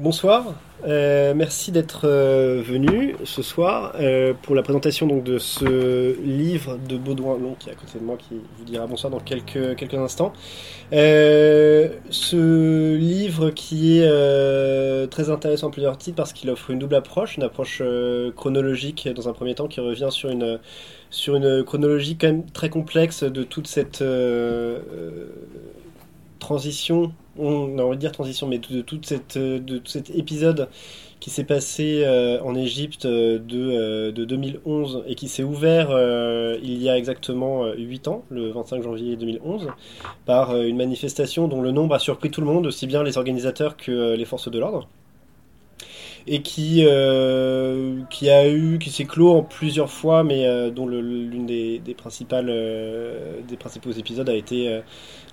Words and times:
Bonsoir, 0.00 0.54
euh, 0.86 1.34
merci 1.36 1.72
d'être 1.72 2.08
euh, 2.08 2.62
venu 2.64 3.16
ce 3.24 3.42
soir 3.42 3.92
euh, 4.00 4.32
pour 4.32 4.54
la 4.54 4.62
présentation 4.62 5.06
de 5.06 5.36
ce 5.36 6.18
livre 6.22 6.78
de 6.88 6.96
Baudouin 6.96 7.36
Long 7.36 7.54
qui 7.58 7.68
est 7.68 7.72
à 7.72 7.74
côté 7.74 7.98
de 7.98 8.04
moi 8.04 8.16
qui 8.16 8.40
vous 8.56 8.64
dira 8.64 8.86
bonsoir 8.86 9.10
dans 9.10 9.20
quelques, 9.20 9.76
quelques 9.76 9.92
instants. 9.92 10.32
ce 10.90 12.96
livre 12.96 13.50
qui 13.50 13.98
est 13.98 15.10
très 15.10 15.28
intéressant 15.28 15.66
en 15.66 15.70
plusieurs 15.70 15.98
titres 15.98 16.16
parce 16.16 16.32
qu'il 16.32 16.48
offre 16.48 16.70
une 16.70 16.78
double 16.78 16.94
approche, 16.94 17.36
une 17.36 17.42
approche 17.42 17.82
chronologique 18.36 19.06
dans 19.14 19.28
un 19.28 19.34
premier 19.34 19.54
temps 19.54 19.68
qui 19.68 19.80
revient 19.80 20.08
sur 20.10 20.30
une, 20.30 20.60
sur 21.10 21.36
une 21.36 21.62
chronologie 21.62 22.16
quand 22.16 22.28
même 22.28 22.46
très 22.46 22.70
complexe 22.70 23.22
de 23.22 23.42
toute 23.42 23.66
cette 23.66 24.02
transition 26.38 27.12
on 27.40 27.78
a 27.78 27.82
envie 27.82 27.96
de 27.96 28.00
dire 28.00 28.12
transition, 28.12 28.46
mais 28.46 28.58
de, 28.58 28.82
toute 28.82 29.12
de 29.12 29.78
tout 29.78 29.90
cet 29.90 30.10
épisode 30.10 30.68
qui 31.20 31.30
s'est 31.30 31.44
passé 31.44 32.02
euh, 32.04 32.40
en 32.42 32.54
Égypte 32.54 33.04
euh, 33.04 33.38
de, 33.38 34.10
de, 34.10 34.24
2011 34.24 35.04
et 35.06 35.14
qui 35.14 35.28
s'est 35.28 35.42
ouvert 35.42 35.90
euh, 35.90 36.58
il 36.62 36.82
y 36.82 36.88
a 36.88 36.96
exactement 36.96 37.66
8 37.72 38.08
ans, 38.08 38.24
le 38.30 38.50
25 38.50 38.82
janvier 38.82 39.16
2011, 39.16 39.68
par 40.24 40.56
une 40.56 40.76
manifestation 40.76 41.46
dont 41.46 41.60
le 41.60 41.70
nombre 41.70 41.94
a 41.94 41.98
surpris 41.98 42.30
tout 42.30 42.40
le 42.40 42.46
monde, 42.46 42.66
aussi 42.66 42.86
bien 42.86 43.02
les 43.02 43.18
organisateurs 43.18 43.76
que 43.76 44.14
les 44.14 44.24
forces 44.24 44.50
de 44.50 44.58
l'ordre 44.58 44.88
et 46.26 46.42
qui, 46.42 46.84
euh, 46.86 48.00
qui 48.10 48.30
a 48.30 48.48
eu, 48.48 48.78
qui 48.78 48.90
s'est 48.90 49.04
clos 49.04 49.30
en 49.30 49.42
plusieurs 49.42 49.90
fois, 49.90 50.22
mais 50.22 50.46
euh, 50.46 50.70
dont 50.70 50.86
l'une 50.86 51.46
des, 51.46 51.94
principales, 51.96 52.48
euh, 52.48 53.40
des 53.48 53.56
principaux 53.56 53.90
épisodes 53.90 54.28
a 54.28 54.34
été, 54.34 54.80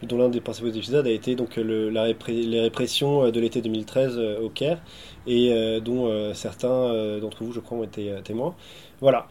dont 0.03 0.17
l'un 0.17 0.29
des 0.29 0.41
principaux 0.41 0.69
épisodes 0.69 1.05
a 1.05 1.11
été 1.11 1.35
donc 1.35 1.57
le, 1.57 1.89
la 1.89 2.07
les 2.27 2.61
répressions 2.61 3.29
de 3.29 3.39
l'été 3.39 3.61
2013 3.61 4.19
au 4.41 4.49
Caire, 4.49 4.79
et 5.27 5.51
dont 5.81 6.33
certains 6.33 7.19
d'entre 7.19 7.43
vous, 7.43 7.51
je 7.51 7.59
crois, 7.59 7.77
ont 7.77 7.83
été 7.83 8.11
témoins. 8.23 8.55
Voilà. 8.99 9.27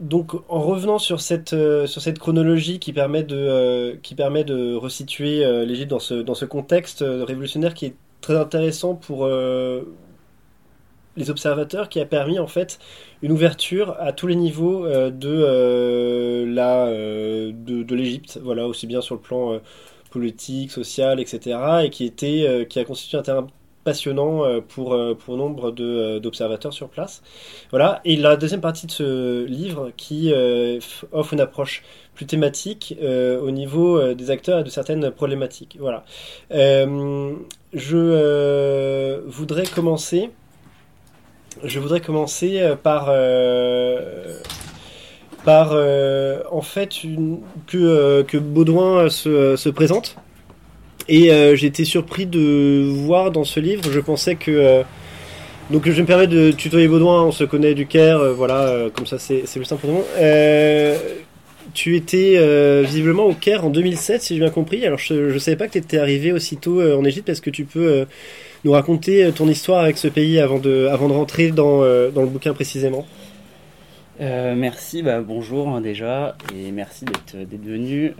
donc, 0.00 0.34
en 0.48 0.60
revenant 0.60 0.98
sur 0.98 1.20
cette 1.20 1.50
sur 1.86 2.02
cette 2.02 2.18
chronologie 2.18 2.78
qui 2.78 2.92
permet 2.92 3.22
de 3.22 3.98
qui 4.02 4.14
permet 4.14 4.44
de 4.44 4.74
resituer 4.74 5.44
l'Égypte 5.64 5.90
dans 5.90 5.98
ce 5.98 6.14
dans 6.14 6.34
ce 6.34 6.44
contexte 6.44 7.04
révolutionnaire 7.06 7.74
qui 7.74 7.86
est 7.86 7.94
très 8.20 8.36
intéressant 8.36 8.94
pour 8.94 9.26
les 11.16 11.30
observateurs 11.30 11.88
qui 11.88 12.00
a 12.00 12.06
permis 12.06 12.38
en 12.38 12.46
fait 12.46 12.78
une 13.22 13.32
ouverture 13.32 13.96
à 13.98 14.12
tous 14.12 14.26
les 14.26 14.36
niveaux 14.36 14.86
euh, 14.86 15.10
de 15.10 15.28
euh, 15.28 16.46
la 16.46 16.86
euh, 16.86 17.52
de, 17.54 17.94
l'Égypte. 17.94 18.38
Voilà 18.42 18.66
aussi 18.66 18.86
bien 18.86 19.00
sur 19.00 19.14
le 19.14 19.20
plan 19.20 19.60
politique 20.10 20.70
social 20.70 21.20
etc 21.20 21.58
et 21.84 21.90
qui 21.90 22.04
était 22.04 22.66
qui 22.68 22.78
a 22.78 22.84
constitué 22.84 23.18
un 23.18 23.22
terrain 23.22 23.46
passionnant 23.84 24.60
pour 24.68 24.96
pour 25.18 25.36
nombre 25.36 25.70
d'observateurs 25.70 26.72
sur 26.72 26.88
place. 26.88 27.22
Voilà. 27.70 28.00
Et 28.04 28.16
la 28.16 28.36
deuxième 28.36 28.60
partie 28.60 28.86
de 28.86 28.92
ce 28.92 29.44
livre 29.44 29.90
qui 29.96 30.32
offre 31.12 31.34
une 31.34 31.40
approche 31.40 31.82
plus 32.14 32.26
thématique 32.26 32.96
au 33.02 33.50
niveau 33.50 34.14
des 34.14 34.30
acteurs 34.30 34.60
et 34.60 34.64
de 34.64 34.70
certaines 34.70 35.10
problématiques. 35.10 35.76
Voilà. 35.80 36.04
Je 36.50 38.00
voudrais 39.26 39.66
commencer 39.66 40.30
je 41.64 41.78
voudrais 41.78 42.00
commencer 42.00 42.60
euh, 42.60 42.76
par 42.76 43.06
euh, 43.08 44.36
par 45.44 45.70
euh, 45.72 46.42
en 46.50 46.62
fait 46.62 46.90
que, 47.66 48.22
que 48.22 48.38
Baudouin 48.38 49.08
se, 49.10 49.56
se 49.56 49.68
présente. 49.68 50.16
Et 51.08 51.30
j'ai 51.56 51.66
été 51.66 51.84
surpris 51.84 52.26
de 52.26 52.84
voir 52.88 53.32
dans 53.32 53.42
ce 53.42 53.58
livre, 53.58 53.90
je 53.90 53.98
pensais 53.98 54.36
que... 54.36 54.82
donc 55.68 55.90
je 55.90 56.00
me 56.00 56.06
permets 56.06 56.28
de 56.28 56.52
tutoyer 56.52 56.86
Baudouin, 56.86 57.24
on 57.24 57.32
se 57.32 57.42
connaît 57.42 57.74
du 57.74 57.86
Caire, 57.88 58.32
voilà, 58.34 58.88
comme 58.94 59.04
ça 59.04 59.18
c'est 59.18 59.42
plus 59.42 59.64
simple 59.64 59.80
pour 59.80 59.90
nous. 59.90 60.04
tu 61.74 61.96
étais 61.96 62.38
visiblement 62.84 63.24
au 63.24 63.34
Caire 63.34 63.66
en 63.66 63.70
2007, 63.70 64.22
si 64.22 64.34
j'ai 64.34 64.40
bien 64.40 64.50
compris. 64.50 64.86
Alors 64.86 64.98
je 64.98 65.14
ne 65.14 65.38
savais 65.40 65.56
pas 65.56 65.66
que 65.66 65.72
tu 65.72 65.78
étais 65.78 65.98
arrivé 65.98 66.32
aussitôt 66.32 66.80
en 66.80 67.04
Égypte, 67.04 67.26
parce 67.26 67.40
que 67.40 67.50
tu 67.50 67.64
peux 67.64 68.06
nous 68.64 68.72
raconter 68.72 69.24
euh, 69.24 69.32
ton 69.32 69.48
histoire 69.48 69.82
avec 69.82 69.98
ce 69.98 70.08
pays 70.08 70.38
avant 70.38 70.58
de, 70.58 70.86
rentrer 70.86 71.50
dans, 71.50 71.82
euh, 71.82 72.10
dans 72.10 72.22
le 72.22 72.28
bouquin 72.28 72.54
précisément 72.54 73.06
euh, 74.20 74.54
merci, 74.54 75.02
bah, 75.02 75.20
bonjour 75.20 75.68
hein, 75.70 75.80
déjà, 75.80 76.36
et 76.54 76.70
merci 76.70 77.06
d'être 77.06 77.34
venu. 77.34 78.12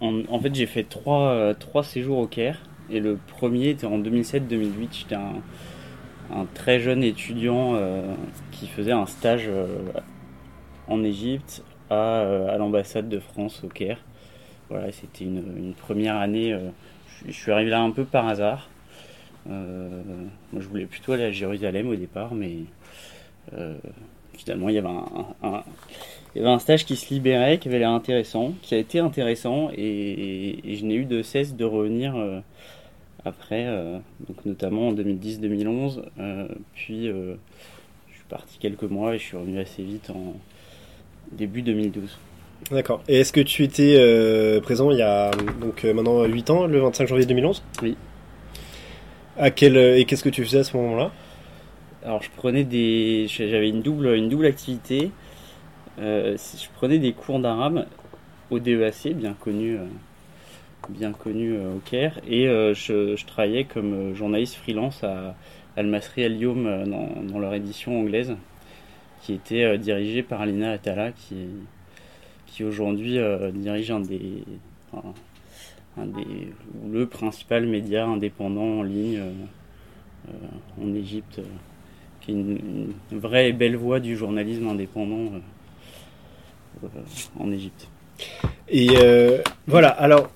en, 0.00 0.38
fait, 0.40 0.54
j'ai 0.54 0.66
fait 0.66 0.84
trois, 0.84 1.56
séjours 1.82 2.18
au 2.18 2.26
Caire, 2.26 2.60
et 2.90 3.00
le 3.00 3.18
premier 3.38 3.70
était 3.70 3.86
en 3.86 3.98
2007-2008. 3.98 4.88
J'étais 4.92 5.14
un, 5.16 5.42
très 6.54 6.78
jeune 6.78 7.02
étudiant 7.02 7.74
qui 8.52 8.68
faisait 8.68 8.92
un 8.92 9.06
stage 9.06 9.50
en 10.88 11.02
Égypte 11.02 11.64
à, 11.90 12.56
l'ambassade 12.58 13.08
de 13.08 13.18
France 13.18 13.62
au 13.64 13.68
Caire. 13.68 13.98
Voilà, 14.68 14.92
c'était 14.92 15.24
une, 15.24 15.72
première 15.74 16.16
année 16.16 16.54
je 17.26 17.32
suis 17.32 17.52
arrivé 17.52 17.70
là 17.70 17.80
un 17.80 17.90
peu 17.90 18.04
par 18.04 18.26
hasard. 18.28 18.68
Euh, 19.48 20.02
moi, 20.52 20.62
je 20.62 20.68
voulais 20.68 20.86
plutôt 20.86 21.12
aller 21.12 21.24
à 21.24 21.32
Jérusalem 21.32 21.88
au 21.88 21.96
départ, 21.96 22.34
mais 22.34 22.58
euh, 23.54 23.76
finalement, 24.34 24.68
il 24.68 24.76
y, 24.76 24.78
avait 24.78 26.48
un, 26.48 26.58
stage 26.58 26.84
qui 26.84 26.96
se 26.96 27.12
libérait, 27.12 27.58
qui 27.58 27.68
avait 27.68 27.78
l'air 27.78 27.90
intéressant, 27.90 28.54
qui 28.62 28.74
a 28.74 28.78
été 28.78 28.98
intéressant, 28.98 29.70
et, 29.76 30.60
je 30.64 30.84
n'ai 30.84 30.94
eu 30.94 31.04
de 31.04 31.22
cesse 31.22 31.54
de 31.56 31.64
revenir 31.64 32.16
euh, 32.16 32.40
après, 33.24 33.66
donc 34.26 34.44
notamment 34.44 34.88
en 34.88 34.94
2010-2011. 34.94 36.02
puis, 36.74 37.06
je 37.06 38.14
suis 38.14 38.24
parti 38.28 38.58
quelques 38.58 38.82
mois 38.82 39.14
et 39.14 39.18
je 39.18 39.24
suis 39.24 39.36
revenu 39.36 39.58
assez 39.60 39.82
vite 39.82 40.10
en 40.10 40.34
début 41.30 41.62
2012. 41.62 42.18
D'accord. 42.70 43.02
Et 43.08 43.20
est-ce 43.20 43.32
que 43.32 43.40
tu 43.40 43.64
étais 43.64 43.96
euh, 43.98 44.60
présent 44.60 44.90
il 44.90 44.98
y 44.98 45.02
a 45.02 45.30
donc 45.60 45.84
euh, 45.84 45.92
maintenant 45.92 46.24
8 46.24 46.50
ans, 46.50 46.66
le 46.66 46.80
25 46.80 47.08
janvier 47.08 47.26
2011 47.26 47.62
Oui. 47.82 47.96
À 49.36 49.50
quel, 49.50 49.76
euh, 49.76 49.98
et 49.98 50.04
qu'est-ce 50.04 50.22
que 50.22 50.28
tu 50.28 50.44
faisais 50.44 50.60
à 50.60 50.64
ce 50.64 50.76
moment-là? 50.76 51.10
Alors 52.04 52.22
je 52.22 52.30
prenais 52.36 52.64
des... 52.64 53.26
J'avais 53.28 53.68
une 53.68 53.82
double, 53.82 54.14
une 54.14 54.28
double 54.28 54.46
activité. 54.46 55.10
je 55.98 56.68
prenais 56.74 56.98
des 56.98 57.12
cours 57.12 57.40
d'arabe 57.40 57.86
au 58.50 58.58
DEAC, 58.58 59.14
bien 59.14 59.34
connu, 59.34 59.78
bien 60.88 61.12
connu 61.12 61.56
au 61.56 61.78
Caire, 61.84 62.18
et 62.28 62.46
je, 62.46 63.14
je, 63.16 63.26
travaillais 63.26 63.64
comme 63.64 64.14
journaliste 64.14 64.56
freelance 64.56 65.04
à 65.04 65.36
Al-Masri 65.76 66.24
Al-Youm 66.24 66.64
dans, 66.86 67.22
dans, 67.22 67.38
leur 67.38 67.54
édition 67.54 68.00
anglaise, 68.00 68.34
qui 69.22 69.34
était 69.34 69.78
dirigée 69.78 70.24
par 70.24 70.40
Alina 70.40 70.72
Atala, 70.72 71.12
qui 71.12 71.34
est 71.34 71.48
qui 72.52 72.64
aujourd'hui 72.64 73.18
euh, 73.18 73.50
dirige 73.50 73.90
un 73.90 74.00
des, 74.00 74.44
un 75.96 76.06
des, 76.06 76.52
le 76.90 77.06
principal 77.06 77.66
média 77.66 78.06
indépendant 78.06 78.80
en 78.80 78.82
ligne 78.82 79.18
euh, 79.18 79.30
euh, 80.28 80.82
en 80.84 80.94
Égypte, 80.94 81.40
qui 82.20 82.32
est 82.32 82.34
une, 82.34 82.92
vraie 83.10 83.48
et 83.48 83.52
belle 83.52 83.76
voix 83.76 84.00
du 84.00 84.16
journalisme 84.16 84.68
indépendant 84.68 85.32
en 87.40 87.50
Égypte. 87.50 87.88
Et 88.68 88.90
voilà, 89.66 89.88
alors 89.88 90.30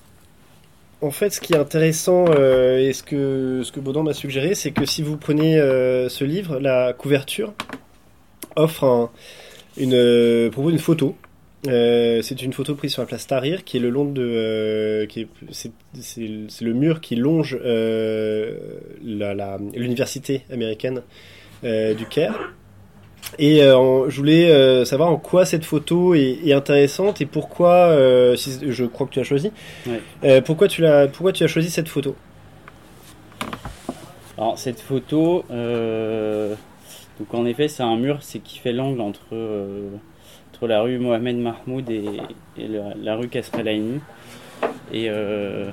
en 1.01 1.11
fait, 1.11 1.29
ce 1.29 1.39
qui 1.39 1.53
est 1.53 1.57
intéressant 1.57 2.25
et 2.33 2.91
ce 2.93 3.03
que, 3.03 3.61
ce 3.63 3.71
que 3.71 3.79
Baudin 3.79 4.03
m'a 4.03 4.13
suggéré, 4.13 4.55
c'est 4.55 4.71
que 4.71 4.85
si 4.85 5.03
vous 5.03 5.17
prenez 5.17 5.57
ce 5.57 6.23
livre, 6.23 6.59
la 6.59 6.93
couverture 6.93 7.53
offre 8.55 8.83
un, 8.83 9.09
une, 9.77 10.49
propose 10.51 10.73
une 10.73 10.79
photo 10.79 11.15
euh, 11.65 12.21
c'est 12.21 12.41
une 12.43 12.53
photo 12.53 12.75
prise 12.75 12.93
sur 12.93 13.01
la 13.01 13.07
place 13.07 13.25
Tahrir, 13.25 13.63
qui 13.63 13.77
est 13.77 13.79
le 13.79 13.89
long 13.89 14.05
de, 14.05 14.21
euh, 14.21 15.05
qui 15.07 15.27
c'est, 15.51 15.71
le 16.19 16.73
mur 16.73 17.01
qui 17.01 17.15
longe 17.15 17.57
euh, 17.63 18.55
l'université 19.01 20.43
américaine 20.51 21.01
du 21.63 22.05
Caire. 22.09 22.53
Et 23.39 23.59
je 23.59 24.15
voulais 24.15 24.85
savoir 24.85 25.09
en 25.09 25.17
quoi 25.17 25.45
cette 25.45 25.65
photo 25.65 26.13
est, 26.13 26.53
intéressante 26.53 27.21
et 27.21 27.25
pourquoi, 27.25 27.95
je 27.97 28.85
crois 28.85 29.07
que 29.07 29.13
tu 29.13 29.19
as 29.19 29.23
choisi, 29.23 29.51
pourquoi 30.45 30.67
tu 30.67 30.81
l'as, 30.81 31.07
pourquoi 31.07 31.33
tu 31.33 31.43
as 31.43 31.47
choisi 31.47 31.69
cette 31.69 31.89
photo? 31.89 32.15
Alors 34.37 34.59
cette 34.59 34.79
photo, 34.79 35.43
donc 35.49 37.33
en 37.33 37.45
effet 37.47 37.67
c'est 37.67 37.81
un 37.81 37.97
mur, 37.97 38.19
c'est 38.21 38.39
qui 38.39 38.59
fait 38.59 38.71
l'angle 38.71 39.01
entre 39.01 39.35
entre 40.57 40.67
la 40.67 40.81
rue 40.81 40.97
Mohamed 40.97 41.37
Mahmoud 41.37 41.87
et, 41.87 42.03
la, 42.57 43.15
rue 43.15 43.27
Kasrelaini. 43.27 43.99
Et 44.91 45.07
euh, 45.09 45.71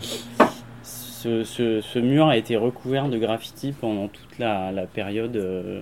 ce, 0.83 1.99
mur 1.99 2.27
a 2.27 2.37
été 2.37 2.57
recouvert 2.57 3.09
de 3.09 3.17
graffiti 3.17 3.73
pendant 3.73 4.09
toute 4.09 4.39
la, 4.39 4.73
période 4.93 5.37
euh, 5.37 5.81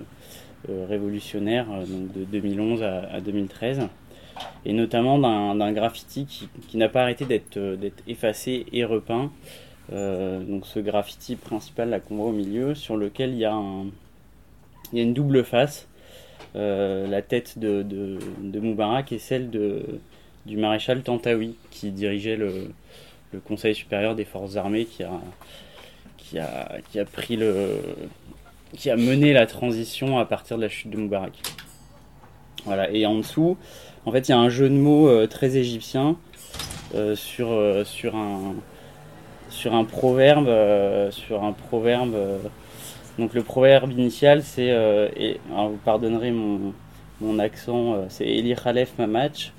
euh, 0.69 0.85
révolutionnaire, 0.87 1.65
donc 1.65 2.13
de 2.13 2.23
2011 2.23 2.83
à, 2.83 3.19
2013, 3.19 3.89
et 4.65 4.71
notamment 4.71 5.19
d'un 5.53 5.71
graffiti 5.73 6.25
qui, 6.25 6.77
n'a 6.77 6.87
pas 6.87 7.01
arrêté 7.01 7.25
d'être 7.25 8.03
effacé 8.07 8.65
et 8.71 8.85
repeint 8.85 9.31
donc 9.91 10.65
ce 10.65 10.79
graffiti 10.79 11.35
principal 11.35 11.89
là 11.89 11.99
qu'on 11.99 12.15
voit 12.15 12.27
au 12.27 12.31
milieu, 12.31 12.73
sur 12.73 12.95
lequel 12.95 13.31
il 13.31 13.39
y 13.39 13.45
a 13.45 13.53
une 14.93 15.13
double 15.13 15.43
face. 15.43 15.89
La 16.55 17.21
tête 17.21 17.57
de, 17.57 18.19
Moubarak 18.59 19.11
et 19.11 19.19
celle 19.19 19.49
du 19.49 20.57
maréchal 20.57 21.01
Tantawi, 21.01 21.55
qui 21.71 21.91
dirigeait 21.91 22.37
le, 22.37 22.71
Conseil 23.45 23.73
supérieur 23.73 24.13
des 24.13 24.25
forces 24.25 24.57
armées, 24.57 24.85
qui 24.85 25.03
a, 25.03 25.21
mené 28.95 29.33
la 29.33 29.47
transition 29.47 30.19
à 30.19 30.25
partir 30.25 30.57
de 30.57 30.61
la 30.61 30.69
chute 30.69 30.91
de 30.91 30.97
Moubarak. 30.97 31.33
Voilà, 32.65 32.89
et 32.91 33.05
en 33.05 33.15
dessous, 33.15 33.57
en 34.05 34.11
fait, 34.11 34.27
il 34.27 34.31
y 34.31 34.33
a 34.33 34.39
un 34.39 34.49
jeu 34.49 34.69
de 34.69 34.75
mots 34.75 35.07
euh, 35.07 35.27
très 35.27 35.57
égyptien 35.57 36.17
euh, 36.95 37.15
euh, 37.39 37.83
sur 37.83 38.15
un 39.73 39.83
proverbe 39.83 40.49
donc 43.17 43.33
le 43.33 43.43
proverbe 43.43 43.91
initial, 43.91 44.43
c'est, 44.43 44.67
et, 45.17 45.39
vous 45.49 45.79
pardonnerez 45.83 46.31
mon, 46.31 46.73
mon 47.21 47.39
accent, 47.39 48.05
c'est 48.09 48.25
Eli 48.25 48.55
Khalef 48.55 48.97
Mamach, 48.97 49.51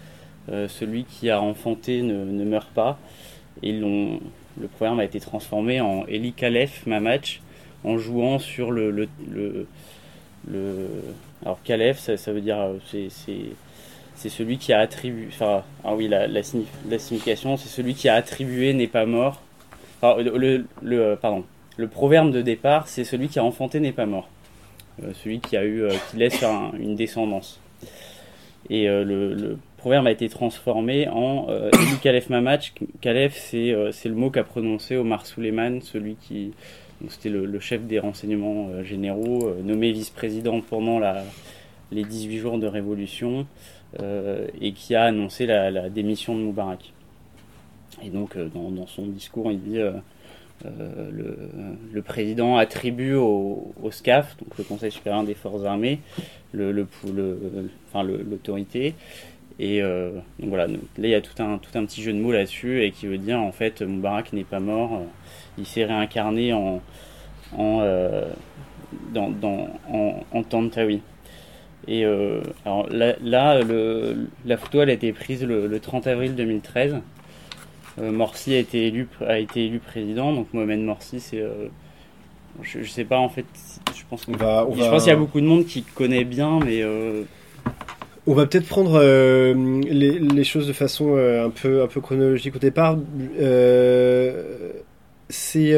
celui 0.48 1.04
qui 1.04 1.30
a 1.30 1.40
enfanté 1.40 2.02
ne, 2.02 2.24
ne 2.24 2.44
meurt 2.44 2.70
pas. 2.70 2.98
Et 3.62 3.72
le 3.72 4.18
proverbe 4.76 5.00
a 5.00 5.04
été 5.04 5.20
transformé 5.20 5.80
en 5.80 6.04
Eli 6.06 6.32
Khalef 6.32 6.86
Mamach, 6.86 7.40
en 7.84 7.98
jouant 7.98 8.38
sur 8.38 8.70
le, 8.72 8.90
le, 8.90 9.08
le, 10.50 10.88
alors 11.44 11.62
Calef 11.62 11.98
ça, 11.98 12.32
veut 12.32 12.40
dire 12.40 12.58
euh, 12.58 12.78
c'est 14.16 14.28
celui 14.28 14.58
qui 14.58 14.72
a 14.72 14.80
attribué 14.80 15.28
enfin 15.28 15.62
ah 15.84 15.94
oui 15.94 16.08
la, 16.08 16.26
la, 16.26 16.42
signification 16.42 17.56
c'est 17.56 17.68
celui 17.68 17.94
qui 17.94 18.08
a 18.08 18.14
attribué 18.14 18.72
n'est 18.72 18.86
pas 18.86 19.06
mort 19.06 19.42
le, 20.02 20.66
le, 20.82 21.00
euh, 21.00 21.16
pardon 21.16 21.44
le 21.76 21.88
proverbe 21.88 22.30
de 22.30 22.42
départ 22.42 22.88
c'est 22.88 23.04
celui 23.04 23.28
qui 23.28 23.38
a 23.38 23.44
enfanté 23.44 23.80
n'est 23.80 23.92
pas 23.92 24.06
mort 24.06 24.28
euh, 25.02 25.12
celui 25.22 25.40
qui 25.40 25.56
a 25.56 25.64
eu 25.64 25.88
qui 26.10 26.16
laisse 26.16 26.42
une 26.78 26.94
descendance 26.96 27.60
et 28.70 28.86
le, 28.86 29.58
proverbe 29.76 30.06
a 30.06 30.10
été 30.10 30.30
transformé 30.30 31.08
en 31.08 31.44
euh, 31.50 31.70
Kalef 32.02 32.30
Mamach. 32.30 32.72
Kalef, 33.02 33.36
c'est 33.36 33.74
le 33.74 34.14
mot 34.14 34.30
qu'a 34.30 34.42
prononcé 34.42 34.96
Omar 34.96 35.26
Suleiman, 35.26 35.82
celui 35.82 36.14
qui, 36.14 36.52
c'était 37.08 37.28
le, 37.28 37.60
chef 37.60 37.82
des 37.82 37.98
renseignements 37.98 38.68
euh, 38.70 38.82
généraux, 38.82 39.48
euh, 39.48 39.62
nommé 39.62 39.92
vice-président 39.92 40.60
pendant 40.60 41.00
les 41.92 42.04
18 42.04 42.38
jours 42.38 42.58
de 42.58 42.66
révolution, 42.66 43.46
euh, 44.00 44.46
et 44.60 44.72
qui 44.72 44.94
a 44.94 45.04
annoncé 45.04 45.46
la, 45.46 45.88
démission 45.88 46.34
de 46.34 46.40
Moubarak. 46.40 46.92
Et 48.02 48.10
donc, 48.10 48.36
dans, 48.36 48.86
son 48.86 49.06
discours, 49.06 49.52
il 49.52 49.60
dit 49.60 49.78
le, 50.64 52.02
président 52.02 52.56
attribue 52.56 53.14
au, 53.14 53.72
SCAF, 53.90 54.36
donc 54.38 54.56
le 54.58 54.64
Conseil 54.64 54.90
supérieur 54.90 55.24
des 55.24 55.34
forces 55.34 55.64
armées, 55.64 56.00
l'autorité. 56.52 58.94
Et 59.58 59.82
donc 59.82 60.48
voilà, 60.48 60.66
là 60.66 60.76
il 60.98 61.10
y 61.10 61.14
a 61.14 61.20
tout 61.20 61.42
un, 61.42 61.58
tout 61.58 61.78
un 61.78 61.84
petit 61.84 62.02
jeu 62.02 62.12
de 62.12 62.18
mots 62.18 62.32
là-dessus 62.32 62.82
et 62.82 62.90
qui 62.90 63.06
veut 63.06 63.18
dire 63.18 63.38
en 63.38 63.52
fait 63.52 63.82
Moubarak 63.82 64.32
n'est 64.32 64.44
pas 64.44 64.60
mort, 64.60 65.02
il 65.58 65.66
s'est 65.66 65.84
réincarné 65.84 66.52
en, 66.52 66.80
en, 67.56 67.80
euh, 67.82 68.32
dans, 69.12 69.32
en, 69.90 70.24
en 70.32 70.42
Tantawi. 70.42 71.00
Et 71.86 72.04
euh, 72.04 72.40
alors 72.64 72.88
là, 72.90 73.62
le, 73.62 74.28
la 74.46 74.56
photo 74.56 74.80
a 74.80 74.90
été 74.90 75.12
prise 75.12 75.44
le, 75.44 75.78
30 75.78 76.06
avril 76.06 76.34
2013. 76.34 76.96
Euh, 77.98 78.10
Morsi 78.10 78.54
a 78.54 78.58
été 78.58 78.86
élu 78.86 79.08
a 79.26 79.38
été 79.38 79.66
élu 79.66 79.78
président, 79.78 80.32
donc 80.32 80.48
Mohamed 80.52 80.80
Morsi 80.80 81.20
c'est 81.20 81.40
euh, 81.40 81.68
je, 82.62 82.82
je, 82.82 82.90
sais 82.90 83.04
pas 83.04 83.18
en 83.18 83.28
fait, 83.28 83.46
je 83.94 84.02
pense 84.08 84.24
qu'il 84.24 84.36
va, 84.36 84.66
qu'il 84.68 85.06
y 85.06 85.10
a 85.10 85.16
beaucoup 85.16 85.40
de 85.40 85.46
monde 85.46 85.64
qui 85.64 85.82
connaît 85.82 86.24
bien, 86.24 86.58
mais 86.64 86.84
on 88.26 88.34
va 88.34 88.46
peut-être 88.46 88.66
prendre 88.66 88.98
euh, 89.00 89.54
les, 89.82 90.18
les, 90.18 90.44
choses 90.44 90.66
de 90.66 90.72
façon 90.72 91.16
un 91.16 91.50
peu 91.50 91.82
un 91.82 91.86
peu 91.86 92.00
chronologique 92.00 92.56
au 92.56 92.60
départ. 92.60 92.96
c'est 95.28 95.74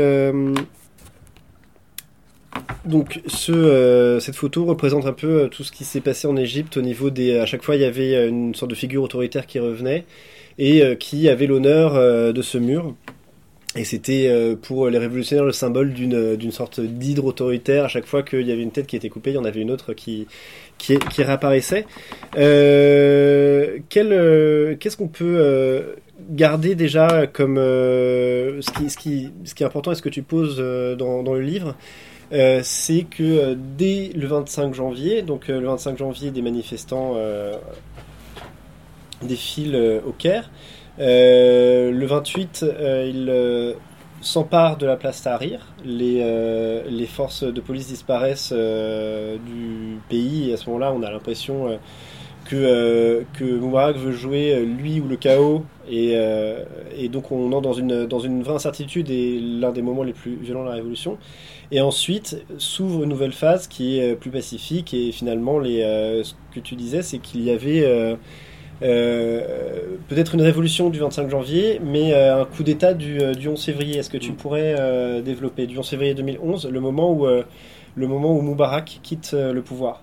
donc 2.87 3.21
ce, 3.27 3.53
euh, 3.53 4.21
cette 4.21 4.37
photo 4.37 4.65
représente 4.65 5.07
un 5.07 5.12
peu 5.12 5.43
euh, 5.43 5.49
tout 5.49 5.65
ce 5.65 5.73
qui 5.73 5.85
s'est 5.85 6.01
passé 6.01 6.27
en 6.27 6.37
Égypte 6.37 6.77
au 6.77 6.83
niveau 6.83 7.11
des... 7.11 7.39
À 7.39 7.47
chaque 7.47 7.62
fois, 7.62 7.77
il 7.77 7.83
y 7.83 7.85
avait 7.85 8.15
euh, 8.15 8.29
une 8.29 8.55
sorte 8.55 8.71
de 8.71 8.77
figure 8.77 9.03
autoritaire 9.03 9.47
qui 9.47 9.59
revenait 9.59 10.05
et 10.58 10.97
qui 10.99 11.29
avait 11.29 11.47
l'honneur 11.47 12.32
de 12.32 12.43
ce 12.43 12.58
mur. 12.58 12.94
Et 13.75 13.85
c'était 13.85 14.56
pour 14.62 14.88
les 14.88 14.97
révolutionnaires 14.99 15.44
le 15.44 15.53
symbole 15.53 15.93
d'une 15.93 16.50
sorte 16.50 16.81
d'hydre 16.81 17.26
autoritaire. 17.26 17.85
À 17.85 17.88
chaque 17.88 18.06
fois 18.06 18.23
qu'il 18.23 18.47
y 18.47 18.53
avait 18.53 18.62
une 18.62 18.70
tête 18.70 18.87
qui 18.87 18.97
était 18.97 19.11
coupée, 19.11 19.32
il 19.32 19.35
y 19.35 19.38
en 19.38 19.44
avait 19.44 19.61
une 19.61 19.70
autre 19.70 19.93
qui, 19.93 20.26
qui, 20.79 20.97
réapparaissait. 21.19 21.85
Qu'est-ce 22.35 22.56
qu'on 24.97 25.08
peut 25.08 25.94
garder 26.31 26.75
déjà 26.75 27.26
comme 27.26 27.56
ce, 27.56 28.73
qui, 28.79 28.88
ce, 28.88 28.97
qui, 28.97 29.31
ce 29.44 29.55
qui 29.55 29.62
est 29.62 29.67
important 29.67 29.93
et 29.93 29.94
ce 29.94 30.02
que 30.02 30.09
tu 30.09 30.23
poses 30.23 30.56
dans, 30.97 31.23
dans 31.23 31.35
le 31.35 31.43
livre 31.43 31.76
euh, 32.32 32.61
c'est 32.64 33.05
que 33.05 33.23
euh, 33.23 33.55
dès 33.56 34.11
le 34.14 34.26
25 34.26 34.75
janvier, 34.75 35.23
donc 35.23 35.49
euh, 35.49 35.61
le 35.61 35.67
25 35.69 35.99
janvier, 35.99 36.31
des 36.31 36.43
manifestants 36.43 37.14
défilent 39.23 40.01
au 40.07 40.13
Caire. 40.13 40.51
le 40.99 42.05
28, 42.05 42.65
ils 43.07 43.75
s'emparent 44.21 44.77
de 44.77 44.87
la 44.87 44.97
place 44.97 45.23
Tahrir. 45.23 45.67
Les, 45.85 47.07
forces 47.07 47.45
de 47.45 47.61
police 47.61 47.89
disparaissent 47.89 48.53
du 48.53 49.99
pays 50.09 50.51
et 50.51 50.55
à 50.55 50.57
ce 50.57 50.67
moment-là, 50.67 50.93
on 50.93 51.03
a 51.03 51.11
l'impression 51.11 51.79
que, 52.45 53.25
que 53.33 53.45
Moubarak 53.45 53.97
veut 53.97 54.13
jouer 54.13 54.65
lui 54.65 55.01
ou 55.01 55.09
le 55.09 55.17
chaos 55.17 55.65
et, 55.91 57.09
donc 57.11 57.31
on 57.31 57.53
entre 57.53 57.62
dans 57.62 57.73
une, 57.73 58.07
dans 58.07 58.19
vraie 58.19 58.55
incertitude 58.55 59.11
et 59.11 59.39
l'un 59.41 59.73
des 59.73 59.83
moments 59.83 60.03
les 60.03 60.12
plus 60.12 60.37
violents 60.37 60.65
de 60.65 60.69
la 60.69 60.75
révolution. 60.75 61.19
Et 61.71 61.81
ensuite 61.81 62.45
s'ouvre 62.59 63.03
une 63.03 63.09
nouvelle 63.09 63.33
phase 63.33 63.67
qui 63.67 63.99
est 63.99 64.12
euh, 64.12 64.15
plus 64.15 64.31
pacifique 64.31 64.95
et 64.95 65.11
finalement 65.11 65.61
euh, 65.65 66.23
ce 66.23 66.35
que 66.55 66.61
tu 66.61 66.77
disais 66.77 67.03
c'est 67.03 67.19
qu'il 67.19 67.43
y 67.43 67.51
avait 67.51 68.17
euh, 68.82 69.96
peut-être 70.08 70.34
une 70.34 70.43
révolution 70.43 70.90
du 70.90 70.99
25 70.99 71.31
janvier, 71.31 71.81
mais 71.82 72.14
un 72.14 72.44
coup 72.44 72.62
d'État 72.62 72.94
du, 72.94 73.19
du, 73.37 73.49
11 73.49 73.62
février. 73.62 73.99
Est-ce 73.99 74.11
que 74.11 74.19
tu 74.19 74.32
mm. 74.32 74.37
pourrais 74.37 75.23
développer 75.23 75.67
du 75.67 75.78
11 75.78 75.88
février 75.88 76.14
2011, 76.14 76.69
le 76.70 76.81
moment 76.81 77.12
où, 77.12 77.26
le 77.26 78.06
moment 78.06 78.37
où 78.37 78.40
Moubarak 78.43 79.00
quitte 79.02 79.33
le 79.33 79.62
pouvoir? 79.62 80.02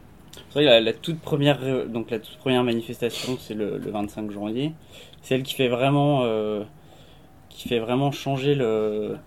C'est 0.49 0.63
vrai, 0.63 0.81
la, 0.81 0.93
toute 0.93 1.19
première, 1.19 1.59
donc 1.87 2.11
la 2.11 2.19
toute 2.19 2.37
première 2.37 2.63
manifestation, 2.63 3.37
c'est 3.39 3.53
le, 3.53 3.77
le, 3.77 3.91
25 3.91 4.31
janvier. 4.31 4.71
Celle 5.21 5.43
qui 5.43 5.53
fait 5.53 5.67
vraiment, 5.67 6.25
qui 7.49 7.69
fait 7.69 7.79
vraiment 7.79 8.11
changer 8.11 8.55
le, 8.55 9.17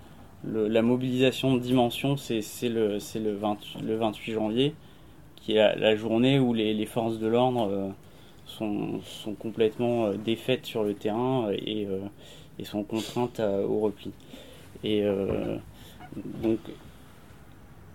la 0.45 0.83
mobilisation 0.83 1.55
de 1.55 1.61
dimension, 1.61 2.17
c'est 2.17 2.41
le, 2.63 2.99
le, 3.15 3.35
20, 3.35 3.59
le 3.83 3.97
28 3.97 4.33
janvier, 4.33 4.75
qui 5.37 5.57
est 5.57 5.77
la, 5.77 5.97
journée 5.97 6.39
où 6.39 6.55
les, 6.55 6.87
forces 6.87 7.19
de 7.19 7.27
l'ordre 7.27 7.69
euh, 7.71 7.89
sont, 8.47 9.01
complètement 9.39 10.07
euh, 10.07 10.15
défaites 10.15 10.67
sur 10.67 10.85
le 10.85 10.95
terrain 10.95 11.51
et, 11.51 11.87
euh, 11.87 11.99
sont 12.65 12.83
contraintes 12.83 13.41
au 13.41 13.81
repli. 13.81 14.13
Et 14.83 15.05
donc, 16.43 16.59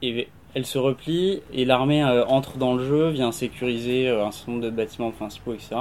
et, 0.02 0.28
elle 0.54 0.66
se 0.66 0.78
replie 0.78 1.42
et 1.54 1.66
l'armée 1.66 2.04
entre 2.04 2.58
dans 2.58 2.76
le 2.76 2.84
jeu, 2.84 3.10
vient 3.10 3.32
sécuriser 3.32 4.10
un 4.10 4.32
certain 4.32 4.52
nombre 4.52 4.64
de 4.66 4.70
bâtiments 4.70 5.12
principaux, 5.12 5.54
etc. 5.54 5.76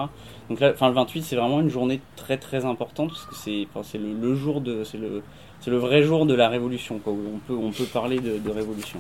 Donc 0.49 0.61
là, 0.61 0.71
enfin, 0.73 0.89
le 0.89 0.95
28, 0.95 1.23
c'est 1.23 1.37
vraiment 1.37 1.61
une 1.61 1.69
journée 1.69 2.01
très 2.17 2.39
très 2.39 2.65
importante 2.65 3.11
parce 3.11 3.27
que 3.27 3.35
c'est 3.35 3.99
le, 3.99 4.35
jour 4.35 4.61
de. 4.61 4.85
C'est 4.85 4.99
le 4.99 5.77
vrai 5.77 6.03
jour 6.03 6.25
de 6.25 6.35
la 6.35 6.49
révolution, 6.49 7.01
où 7.07 7.41
on 7.51 7.71
peut 7.71 7.85
parler 7.85 8.19
de, 8.19 8.51
révolution. 8.51 8.99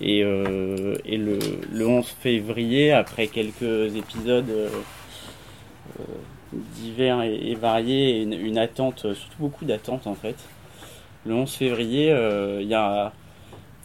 Et, 0.00 0.22
euh, 0.24 0.96
et 1.04 1.18
le, 1.18 1.38
le, 1.72 1.86
11 1.86 2.06
février, 2.06 2.90
après 2.90 3.26
quelques 3.26 3.94
épisodes 3.94 4.48
euh, 4.48 4.68
euh, 6.00 6.04
divers 6.52 7.22
et, 7.22 7.54
variés, 7.54 8.22
une, 8.22 8.58
attente, 8.58 9.00
surtout 9.00 9.38
beaucoup 9.38 9.64
d'attentes 9.66 10.06
en 10.06 10.14
fait, 10.14 10.36
le 11.26 11.34
11 11.34 11.52
février, 11.52 12.06
il 12.60 12.66
y, 12.66 12.74
a, 12.74 13.12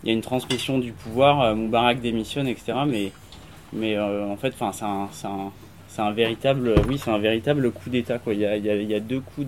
une 0.06 0.22
transmission 0.22 0.80
du 0.80 0.94
pouvoir, 0.94 1.54
Moubarak 1.54 2.00
démissionne, 2.00 2.48
etc. 2.48 2.74
Mais, 3.74 4.00
en 4.00 4.38
fait, 4.38 4.54
c'est 4.72 6.02
un, 6.02 6.12
véritable, 6.12 6.76
oui, 6.88 7.02
un 7.08 7.18
véritable 7.18 7.72
coup 7.72 7.90
d'État. 7.90 8.20
Il 8.28 8.40
y 8.40 8.46
a, 8.46 9.00
deux 9.02 9.20
coups 9.20 9.48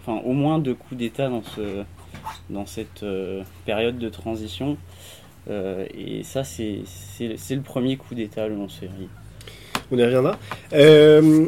enfin 0.00 0.22
au 0.24 0.32
moins 0.32 0.60
deux 0.60 0.74
coups 0.74 0.96
d'État 0.96 1.28
dans 1.28 1.42
ce 1.42 1.84
dans 2.50 2.66
cette 2.66 3.02
euh, 3.02 3.42
période 3.66 3.98
de 3.98 4.08
transition. 4.08 4.76
Euh, 5.50 5.86
et 5.96 6.22
ça, 6.24 6.44
c'est 6.44 6.84
le 7.50 7.60
premier 7.62 7.96
coup 7.96 8.14
d'État 8.14 8.48
le 8.48 8.56
11 8.56 8.72
février. 8.72 9.08
On 9.90 9.98
y 9.98 10.04
reviendra. 10.04 10.38
Euh, 10.74 11.46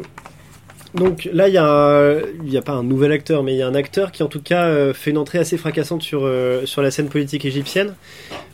donc 0.95 1.29
là, 1.31 1.47
il 1.47 1.53
y 1.53 1.57
a, 1.57 2.15
n'y 2.43 2.57
a 2.57 2.61
pas 2.61 2.73
un 2.73 2.83
nouvel 2.83 3.11
acteur, 3.11 3.43
mais 3.43 3.53
il 3.53 3.57
y 3.57 3.61
a 3.61 3.67
un 3.67 3.75
acteur 3.75 4.11
qui, 4.11 4.23
en 4.23 4.27
tout 4.27 4.41
cas, 4.41 4.91
fait 4.93 5.11
une 5.11 5.17
entrée 5.17 5.37
assez 5.37 5.57
fracassante 5.57 6.01
sur 6.01 6.29
sur 6.65 6.81
la 6.81 6.91
scène 6.91 7.07
politique 7.07 7.45
égyptienne. 7.45 7.95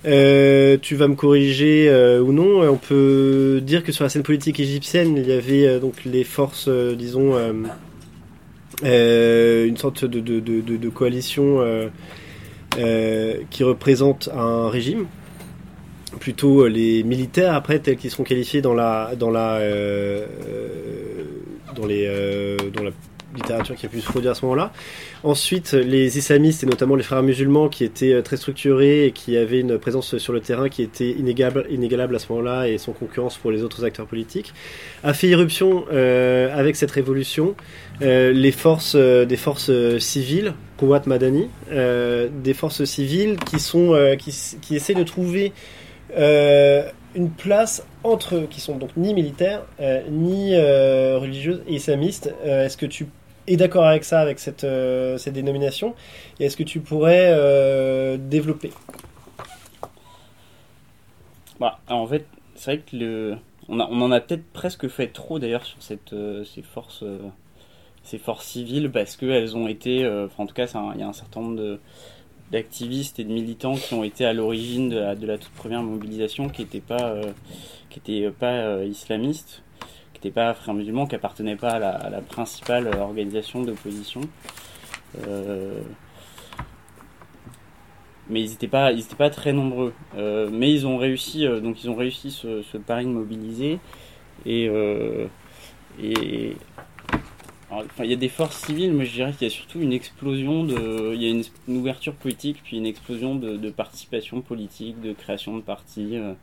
Tu 0.03 0.95
vas 0.95 1.07
me 1.07 1.15
corriger 1.15 1.89
ou 2.19 2.31
non 2.33 2.61
On 2.69 2.77
peut 2.77 3.59
dire 3.63 3.83
que 3.83 3.91
sur 3.91 4.03
la 4.03 4.09
scène 4.09 4.21
politique 4.21 4.59
égyptienne, 4.59 5.17
il 5.17 5.27
y 5.27 5.31
avait 5.31 5.79
donc 5.79 6.03
les 6.05 6.23
forces, 6.23 6.69
disons, 6.69 7.33
une 8.83 9.77
sorte 9.77 10.05
de, 10.05 10.19
de, 10.19 10.39
de, 10.39 10.89
coalition 10.89 11.61
qui 13.49 13.63
représente 13.63 14.29
un 14.33 14.69
régime. 14.69 15.05
Plutôt 16.19 16.67
les 16.67 17.03
militaires 17.03 17.53
après 17.53 17.79
tels 17.79 17.97
qu'ils 17.97 18.09
seront 18.09 18.23
qualifiés 18.23 18.61
dans 18.61 18.73
la 18.73 19.13
dans 19.15 19.29
la 19.29 19.59
dans, 21.77 21.85
les, 21.85 22.05
euh, 22.07 22.57
dans 22.73 22.83
la 22.83 22.91
littérature 23.37 23.75
qui 23.75 23.85
a 23.85 23.89
pu 23.89 24.01
se 24.01 24.05
produire 24.05 24.31
à 24.31 24.35
ce 24.35 24.43
moment-là. 24.43 24.71
Ensuite, 25.23 25.73
les 25.73 26.17
islamistes 26.17 26.63
et 26.63 26.65
notamment 26.65 26.95
les 26.95 27.03
frères 27.03 27.23
musulmans 27.23 27.69
qui 27.69 27.83
étaient 27.83 28.13
euh, 28.13 28.21
très 28.21 28.37
structurés 28.37 29.05
et 29.05 29.11
qui 29.11 29.37
avaient 29.37 29.59
une 29.59 29.77
présence 29.77 30.17
sur 30.17 30.33
le 30.33 30.39
terrain 30.39 30.69
qui 30.69 30.81
était 30.81 31.11
inégalable, 31.11 32.15
à 32.15 32.19
ce 32.19 32.31
moment-là 32.31 32.67
et 32.67 32.77
sans 32.77 32.91
concurrence 32.91 33.37
pour 33.37 33.51
les 33.51 33.63
autres 33.63 33.85
acteurs 33.85 34.07
politiques, 34.07 34.53
a 35.03 35.13
fait 35.13 35.27
irruption 35.27 35.85
euh, 35.91 36.55
avec 36.57 36.75
cette 36.75 36.91
révolution 36.91 37.55
les 37.99 38.51
forces 38.51 38.95
des 38.95 39.37
forces 39.37 39.71
civiles, 39.97 40.53
Kouat 40.77 41.01
Madani, 41.07 41.49
des 41.71 42.53
forces 42.53 42.83
civiles 42.85 43.37
qui 43.43 43.59
sont 43.59 43.97
qui, 44.19 44.31
qui 44.61 44.75
essaient 44.75 44.93
de 44.93 45.03
trouver 45.03 45.51
une 47.17 47.31
place 47.31 47.83
entre 48.03 48.35
eux, 48.35 48.47
qui 48.49 48.61
sont 48.61 48.77
donc 48.77 48.91
ni 48.95 49.13
militaires, 49.13 49.63
euh, 49.81 50.01
ni 50.09 50.51
euh, 50.53 51.17
religieuses 51.17 51.61
et 51.67 51.73
islamistes. 51.73 52.33
Euh, 52.45 52.65
est-ce 52.65 52.77
que 52.77 52.85
tu 52.85 53.07
es 53.47 53.55
d'accord 53.57 53.85
avec 53.85 54.03
ça, 54.03 54.19
avec 54.19 54.39
cette, 54.39 54.65
cette 55.17 55.33
dénomination. 55.33 55.95
Et 56.39 56.45
est-ce 56.45 56.57
que 56.57 56.63
tu 56.63 56.79
pourrais 56.79 58.17
développer? 58.17 58.71
Bah, 61.59 61.79
En 61.89 62.05
fait, 62.05 62.25
c'est 62.55 62.75
vrai 62.75 62.83
que 62.89 62.95
le... 62.95 63.37
on, 63.69 63.79
a, 63.79 63.87
on 63.89 64.01
en 64.01 64.11
a 64.11 64.19
peut-être 64.19 64.45
presque 64.53 64.87
fait 64.87 65.07
trop 65.07 65.39
d'ailleurs 65.39 65.65
sur 65.65 65.81
cette, 65.81 66.13
ces 66.45 66.61
forces 66.61 67.03
ces 68.03 68.17
forces 68.17 68.45
civiles 68.45 68.89
parce 68.89 69.17
qu'elles 69.17 69.57
ont 69.57 69.67
été, 69.67 70.07
en 70.37 70.45
tout 70.45 70.53
cas, 70.53 70.65
il 70.95 70.99
y 70.99 71.03
a 71.03 71.07
un 71.07 71.13
certain 71.13 71.41
nombre 71.41 71.79
d'activistes 72.51 73.19
et 73.19 73.23
de 73.23 73.31
militants 73.31 73.75
qui 73.75 73.93
ont 73.93 74.03
été 74.03 74.25
à 74.25 74.33
l'origine 74.33 74.89
de 74.89 75.25
la, 75.25 75.37
toute 75.37 75.51
première 75.51 75.83
mobilisation, 75.83 76.49
qui 76.49 76.61
n'étaient 76.61 76.79
pas, 76.79 77.09
euh, 77.09 77.31
qui 77.89 77.99
étaient 77.99 78.29
pas 78.31 78.53
euh, 78.53 78.85
islamistes, 78.85 79.63
qui 80.19 80.27
n'étaient 80.27 80.35
pas 80.35 80.53
frères 80.53 80.73
musulmans, 80.73 81.07
qui 81.07 81.15
appartenaient 81.15 81.55
pas 81.55 81.71
à 81.71 82.09
la, 82.09 82.21
principale 82.21 82.87
organisation 82.99 83.61
d'opposition. 83.61 84.21
Euh, 85.27 85.81
mais 88.29 88.41
ils 88.41 88.49
n'étaient 88.49 88.67
pas, 88.67 88.91
pas 89.17 89.29
très 89.29 89.53
nombreux. 89.53 89.93
mais 90.15 90.71
ils 90.71 90.85
ont 90.85 90.97
réussi, 90.97 91.47
donc 91.61 91.83
ils 91.83 91.89
ont 91.89 91.95
réussi 91.95 92.31
ce, 92.31 92.77
pari 92.77 93.05
de 93.05 93.11
mobiliser 93.11 93.79
et 94.45 94.69
il 97.99 98.09
y 98.09 98.13
a 98.13 98.17
des 98.17 98.29
forces 98.29 98.65
civiles, 98.65 98.93
mais 98.93 99.05
je 99.05 99.13
dirais 99.13 99.33
qu'il 99.33 99.47
y 99.47 99.51
a 99.51 99.53
surtout 99.53 99.79
une 99.79 99.93
explosion 99.93 100.63
de. 100.63 101.13
Il 101.13 101.21
y 101.21 101.27
a 101.27 101.29
une, 101.29 101.43
ouverture 101.77 102.13
politique, 102.13 102.61
puis 102.63 102.77
une 102.77 102.85
explosion 102.85 103.35
de, 103.35 103.69
participation 103.69 104.41
politique, 104.41 105.01
de 105.01 105.13
création 105.13 105.57
de 105.57 105.61
partis, 105.61 106.17
euh, 106.17 106.33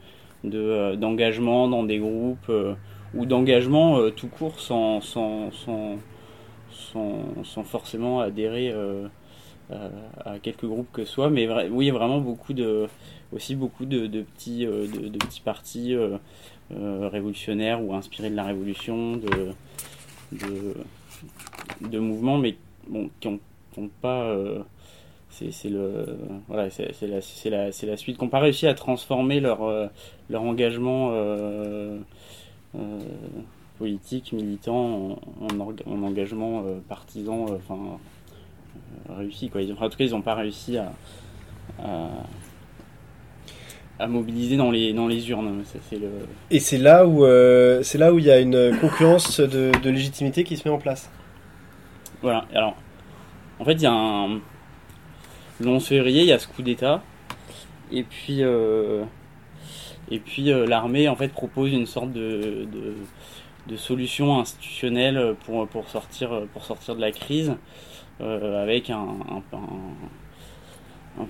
de, 0.45 0.59
euh, 0.59 0.97
d'engagement 0.97 1.69
dans 1.69 1.85
des 1.85 1.99
groupes, 1.99 2.49
euh, 2.50 2.75
ou 3.16 3.26
d'engagement 3.26 4.11
tout 4.11 4.28
court 4.28 4.61
sans, 4.61 5.00
sans, 5.00 5.50
sans, 5.52 5.99
sans, 6.71 7.64
forcément 7.64 8.21
adhérer 8.21 8.75
à, 9.71 10.38
quelques 10.42 10.66
groupes 10.66 10.92
que 10.92 11.04
soit. 11.04 11.30
Mais 11.30 11.49
oui, 11.68 11.90
vraiment 11.90 12.18
beaucoup 12.18 12.52
de. 12.52 12.88
aussi 13.33 13.54
beaucoup 13.54 13.85
de, 13.85 14.06
petits, 14.23 14.66
de, 14.66 15.18
petits 15.18 15.40
partis 15.40 15.97
révolutionnaires 16.71 17.83
ou 17.83 17.94
inspirés 17.94 18.30
de 18.30 18.37
la 18.37 18.44
révolution, 18.44 19.16
de. 19.16 19.54
de 21.80 21.99
mouvements, 21.99 22.38
mais 22.38 22.56
bon, 22.88 23.11
qui 23.21 23.28
n'ont 23.28 23.90
pas. 24.00 24.23
Euh, 24.23 24.61
c'est 25.30 25.50
voilà, 26.47 26.68
la, 27.02 27.09
la, 27.50 27.71
la, 27.83 27.97
suite 27.97 28.18
qu'on 28.18 28.28
pas 28.28 28.38
réussi 28.38 28.68
à 28.68 28.75
transformer 28.75 29.40
leur, 29.40 29.64
euh, 29.64 29.88
leur 30.30 30.42
engagement 30.42 31.11
euh, 31.12 31.99
politique, 33.78 34.33
militant, 34.33 35.19
en, 35.40 35.61
en, 35.61 36.02
engagement 36.02 36.64
partisan, 36.88 37.47
enfin 37.57 37.99
réussi 39.09 39.49
quoi. 39.49 39.62
Ils, 39.62 39.73
en 39.73 39.88
tout 39.88 39.97
cas, 39.97 40.04
ils 40.04 40.11
n'ont 40.12 40.23
pas 40.23 40.35
réussi 40.35 40.76
à, 40.78 40.93
à, 43.99 44.07
mobiliser 44.07 44.57
dans 44.57 44.71
les, 44.71 44.93
dans 44.93 45.09
les 45.09 45.28
urnes. 45.31 45.62
le... 45.93 45.99
Et 46.50 46.61
c'est 46.61 46.78
là 46.78 47.07
où 47.07 47.25
c'est 47.83 47.99
là 47.99 48.12
où 48.12 48.19
il 48.19 48.25
y 48.25 48.31
a 48.31 48.40
une 48.40 48.76
concurrence 48.81 49.40
de, 49.40 49.73
de 49.83 49.90
légitimité 49.90 50.45
qui 50.45 50.57
se 50.57 50.69
met 50.69 50.75
en 50.75 50.78
place. 50.78 51.11
Voilà, 52.23 52.47
alors, 52.54 52.75
en 53.59 53.64
fait, 53.64 53.75
il 53.75 53.83
y 53.83 53.87
a 53.87 53.93
un. 53.93 54.40
Le 55.61 55.69
11 55.69 55.87
février, 55.87 56.23
il 56.23 56.26
y 56.26 56.33
a 56.33 56.38
ce 56.38 56.49
coup 56.49 56.62
d'État. 56.62 57.02
Et 57.93 58.02
puis, 58.02 58.43
euh, 58.43 59.04
et 60.11 60.18
puis 60.18 60.52
euh, 60.52 60.66
l'armée, 60.66 61.08
en 61.08 61.16
fait, 61.16 61.28
propose 61.28 61.73
une 61.73 61.87
sorte 61.87 62.12
de, 62.12 62.66
de, 63.66 63.76
solution 63.76 64.38
institutionnelle 64.38 65.34
pour, 65.44 65.66
pour, 65.66 65.88
sortir, 65.88 66.42
pour 66.52 66.64
sortir 66.64 66.94
de 66.94 67.00
la 67.00 67.11
crise, 67.11 67.54
euh, 68.20 68.62
avec 68.62 68.90
un, 68.90 68.99
un, 68.99 69.42
un, 71.18 71.23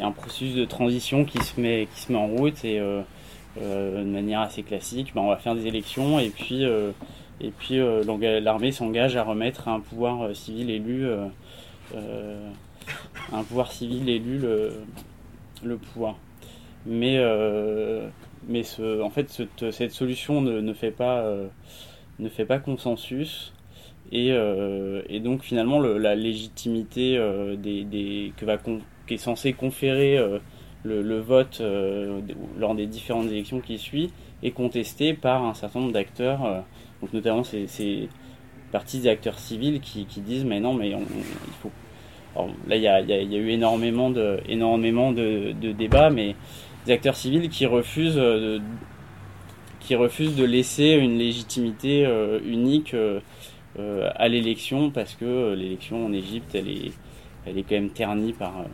un, 0.00 0.10
processus 0.10 0.54
de 0.54 0.64
transition 0.64 1.24
qui 1.24 1.38
se 1.38 1.60
met, 1.60 1.88
qui 1.94 2.00
se 2.00 2.12
met 2.12 2.18
en 2.18 2.26
route 2.26 2.64
et 2.64 2.80
de 2.80 4.02
manière 4.04 4.40
assez 4.40 4.62
classique, 4.62 5.12
ben, 5.14 5.20
on 5.22 5.28
va 5.28 5.36
faire 5.36 5.54
des 5.54 5.66
élections 5.66 6.18
et 6.18 6.30
puis 6.30 6.64
et 7.40 7.50
puis 7.50 7.78
euh, 7.78 8.02
l'armée 8.40 8.72
s'engage 8.72 9.16
à 9.16 9.22
remettre 9.22 9.68
un 9.68 9.80
pouvoir 9.80 10.22
euh, 10.22 10.34
civil 10.34 10.70
élu, 10.70 11.06
euh, 11.06 12.50
un 13.32 13.42
pouvoir 13.42 13.72
civil 13.72 14.08
élu 14.08 14.38
le, 14.38 14.72
le 15.62 15.76
pouvoir. 15.76 16.16
Mais, 16.86 17.20
mais 18.48 18.62
ce, 18.62 19.02
en 19.02 19.10
fait, 19.10 19.28
cette, 19.28 19.70
cette 19.70 19.90
solution 19.90 20.40
ne, 20.40 20.60
ne, 20.60 20.72
fait 20.72 20.90
pas, 20.90 21.24
ne 22.18 22.28
fait 22.28 22.44
pas 22.44 22.58
consensus. 22.58 23.52
Et, 24.12 24.28
et 25.08 25.20
donc 25.20 25.42
finalement, 25.42 25.80
le, 25.80 25.98
la 25.98 26.14
légitimité 26.14 27.18
des, 27.58 27.84
des, 27.84 28.32
que 28.36 28.44
va 28.44 28.56
qui 28.58 29.14
est 29.14 29.18
censée 29.18 29.52
conférer 29.52 30.16
le, 30.84 31.02
le, 31.02 31.18
vote 31.18 31.60
lors 32.58 32.74
des 32.76 32.86
différentes 32.86 33.26
élections 33.26 33.60
qui 33.60 33.78
suivent 33.78 34.10
est 34.44 34.52
contestée 34.52 35.14
par 35.14 35.44
un 35.44 35.54
certain 35.54 35.80
nombre 35.80 35.92
d'acteurs 35.92 36.64
donc 37.00 37.12
notamment 37.12 37.42
c'est 37.44 38.08
partie 38.72 39.00
des 39.00 39.08
acteurs 39.08 39.38
civils 39.38 39.80
qui, 39.80 40.06
qui, 40.06 40.20
disent 40.20 40.44
mais 40.44 40.60
non 40.60 40.74
mais 40.74 40.90
il 40.90 40.96
faut 41.62 41.70
là 42.66 42.76
il 42.76 42.82
y 42.82 42.88
a, 42.88 43.00
y 43.00 43.12
a, 43.12 43.38
eu 43.38 43.50
énormément 43.50 44.10
de 44.10 44.40
énormément 44.48 45.12
de, 45.12 45.52
de, 45.60 45.72
débats 45.72 46.10
mais 46.10 46.34
des 46.86 46.92
acteurs 46.92 47.16
civils 47.16 47.48
qui 47.48 47.66
refusent 47.66 48.16
de, 48.16 48.60
qui 49.80 49.94
refusent 49.94 50.36
de 50.36 50.44
laisser 50.44 50.92
une 50.92 51.18
légitimité 51.18 52.06
euh, 52.06 52.40
unique 52.44 52.94
euh, 52.94 53.20
euh, 53.78 54.10
à 54.16 54.28
l'élection 54.28 54.90
parce 54.90 55.14
que 55.14 55.52
l'élection 55.54 56.06
en 56.06 56.12
Égypte 56.12 56.54
elle 56.54 56.68
est 56.68 56.92
elle 57.44 57.58
est 57.58 57.62
quand 57.62 57.76
même 57.76 57.90
ternie 57.90 58.32
par 58.32 58.64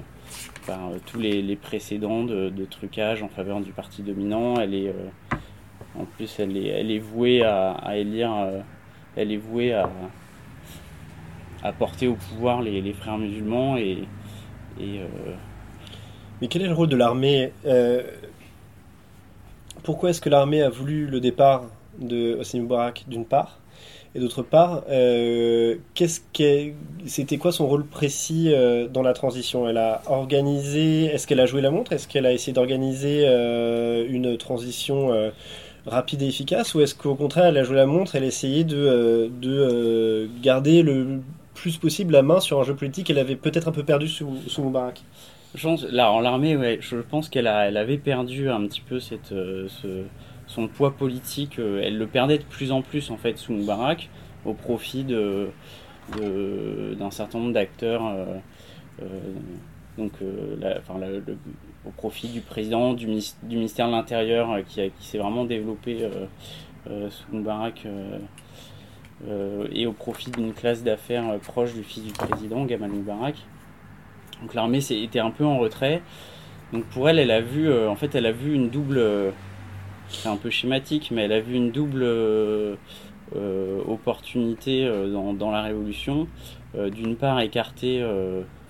par 0.67 0.79
tous 1.07 1.19
les, 1.19 1.57
précédents 1.57 2.23
de, 2.23 2.65
trucage 2.71 3.23
en 3.23 3.29
faveur 3.29 3.61
du 3.61 3.73
parti 3.73 4.03
dominant 4.03 4.55
elle 4.61 4.75
est 4.75 4.95
en 5.99 6.05
plus, 6.05 6.39
elle 6.39 6.57
est, 6.57 6.69
elle 6.69 6.91
est 6.91 6.99
vouée 6.99 7.43
à, 7.43 7.97
élire, 7.97 8.33
euh, 8.33 8.61
elle 9.17 9.33
est 9.33 9.37
vouée 9.37 9.75
à, 9.75 9.89
porter 11.79 12.09
au 12.09 12.15
pouvoir 12.15 12.63
les, 12.63 12.93
frères 12.93 13.19
musulmans 13.19 13.77
et. 13.77 14.05
euh, 14.81 15.07
Mais 16.43 16.49
quel 16.49 16.61
est 16.61 16.67
le 16.67 16.75
rôle 16.75 16.89
de 16.89 16.97
l'armée 16.97 17.53
euh, 17.65 18.03
Pourquoi 19.83 20.11
est-ce 20.11 20.21
que 20.21 20.29
l'armée 20.29 20.61
a 20.61 20.69
voulu 20.69 21.07
le 21.07 21.21
départ 21.21 21.65
de 21.99 22.37
Hosni 22.39 22.61
Moubarak 22.61 23.05
d'une 23.09 23.25
part 23.25 23.59
et 24.15 24.21
d'autre 24.21 24.43
part, 24.43 24.85
qu'est-ce 25.95 26.21
c'était 27.07 27.39
quoi 27.39 27.51
son 27.51 27.67
rôle 27.67 27.87
précis 27.87 28.53
dans 28.93 29.01
la 29.01 29.15
transition? 29.15 29.67
Elle 29.67 29.79
a 29.79 30.03
organisé, 30.05 31.05
est-ce 31.07 31.27
qu'elle 31.27 31.41
a 31.41 31.47
joué 31.47 31.63
la 31.63 31.71
montre? 31.71 31.95
Est-ce 31.95 32.07
qu'elle 32.07 32.27
a 32.27 32.33
essayé 32.35 32.53
d'organiser 32.53 33.25
une 33.27 34.37
transition 34.37 35.33
rapide 35.87 36.23
et 36.23 36.29
efficace? 36.29 36.75
Ou 36.75 36.81
est-ce 36.81 36.95
qu'au 36.95 37.15
contraire 37.15 37.47
elle 37.47 37.59
a 37.59 37.65
joué 37.65 37.77
la 37.77 37.87
montre, 37.87 38.17
elle 38.17 38.25
a 38.25 38.27
essayé 38.27 38.65
de, 38.65 38.77
euh, 38.77 39.29
de 39.41 39.51
euh, 39.51 40.27
garder 40.43 40.83
le 40.83 41.21
plus 41.55 41.77
possible 41.77 42.13
la 42.13 42.23
main 42.23 42.41
sur 42.41 42.61
un 42.61 42.65
jeu 42.65 42.75
politique 42.75 43.07
qu'elle 43.07 43.19
avait 43.19 43.37
peut-être 43.37 43.69
un 43.69 43.73
peu 43.73 43.85
perdu 43.85 44.09
sous, 44.09 44.37
sous 44.47 44.63
Moubarak 44.63 45.03
l'armée, 45.91 46.79
je 46.81 46.97
pense 46.97 47.29
qu'elle 47.29 47.47
elle 47.47 47.77
avait 47.77 47.99
perdu 47.99 48.49
un 48.49 48.67
petit 48.67 48.81
peu 48.81 48.99
euh, 49.33 49.69
son 50.47 50.69
poids 50.69 50.93
politique. 50.93 51.59
elle 51.59 51.99
le 51.99 52.07
perdait 52.07 52.39
de 52.39 52.45
plus 52.45 52.73
en 52.73 52.83
plus 52.83 53.11
en 53.11 53.17
fait 53.17 53.37
sous 53.37 53.53
Moubarak. 53.53 54.09
au 54.45 54.55
profit 54.55 55.05
d'un 55.05 55.51
certain 57.11 57.39
nombre 57.39 57.53
d'acteurs, 57.53 58.03
donc 59.99 60.13
au 61.85 61.91
profit 61.91 62.29
du 62.29 62.41
président, 62.41 62.95
du, 62.95 63.07
du 63.07 63.57
ministère 63.57 63.89
de 63.89 63.93
l'Intérieur 63.93 64.59
qui, 64.67 64.81
qui 64.99 65.07
s'est 65.07 65.19
vraiment 65.19 65.45
développé 65.45 66.09
sous 66.87 67.33
Moubarak 67.33 67.87
et 69.73 69.87
au 69.87 69.93
profit 69.93 70.31
d'une 70.31 70.55
classe 70.55 70.83
d'affaires 70.83 71.39
proche 71.41 71.75
du 71.75 71.85
fils 71.85 72.05
du 72.05 72.13
président, 72.13 72.65
Gamal 72.65 72.91
Moubarak. 72.91 73.37
Donc 74.43 74.55
l'armée 74.55 74.81
était 74.91 75.21
un 75.21 75.31
peu 75.31 75.45
en 75.45 75.59
retrait. 75.59 76.03
Donc 76.73 76.85
pour 76.87 77.09
elle, 77.09 77.19
elle 77.19 77.31
a 77.31 77.41
vu, 77.41 77.69
euh, 77.69 77.89
en 77.89 77.97
fait, 77.97 78.15
elle 78.15 78.27
a 78.27 78.33
vu 78.33 78.55
une 78.55 78.69
double, 78.69 78.99
euh, 78.99 79.31
c'est 80.09 80.29
un 80.29 80.37
peu 80.37 80.51
schématique, 80.51 81.11
mais 81.13 81.23
elle 81.23 81.33
a 81.33 81.41
vu 81.41 81.55
une 81.55 81.71
double 81.71 82.03
euh, 82.03 82.75
opportunité 83.87 84.91
dans, 85.39 85.51
la 85.51 85.63
révolution. 85.63 86.29
D'une 86.75 87.17
part, 87.17 87.41
écarter, 87.41 88.05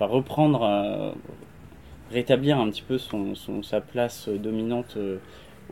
reprendre, 0.01 1.15
rétablir 2.11 2.59
un 2.59 2.69
petit 2.69 2.83
peu 2.83 2.99
son, 2.99 3.35
sa 3.63 3.81
place 3.81 4.29
dominante 4.29 4.97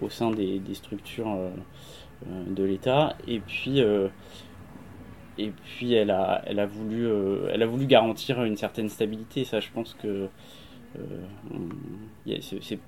au 0.00 0.08
sein 0.08 0.30
des, 0.30 0.60
structures 0.74 1.36
de 2.26 2.64
l'État, 2.64 3.16
et 3.28 3.38
puis 3.40 3.82
et 5.38 5.50
puis 5.50 5.94
elle 5.94 6.10
a, 6.10 6.42
elle 6.46 6.58
a 6.58 6.66
voulu, 6.66 7.08
elle 7.50 7.62
a 7.62 7.66
voulu 7.66 7.86
garantir 7.86 8.42
une 8.44 8.56
certaine 8.56 8.88
stabilité. 8.88 9.44
Ça, 9.44 9.60
je 9.60 9.68
pense 9.72 9.94
que 9.94 10.28
euh, 10.98 12.36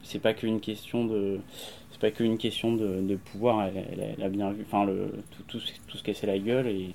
c'est 0.02 0.18
pas 0.18 0.34
qu'une 0.34 0.60
question 0.60 1.04
de 1.04 1.38
c'est 1.90 2.00
pas 2.00 2.10
qu'une 2.10 2.36
question 2.36 2.72
de, 2.74 3.16
pouvoir 3.16 3.68
elle, 3.68 4.22
a 4.22 4.28
bien 4.28 4.50
vu 4.50 4.64
enfin 4.66 4.84
le 4.84 5.12
tout, 5.30 5.42
tout, 5.46 5.60
tout 5.86 5.96
se 5.96 6.02
casser 6.02 6.26
la 6.26 6.38
gueule 6.38 6.66
et 6.66 6.94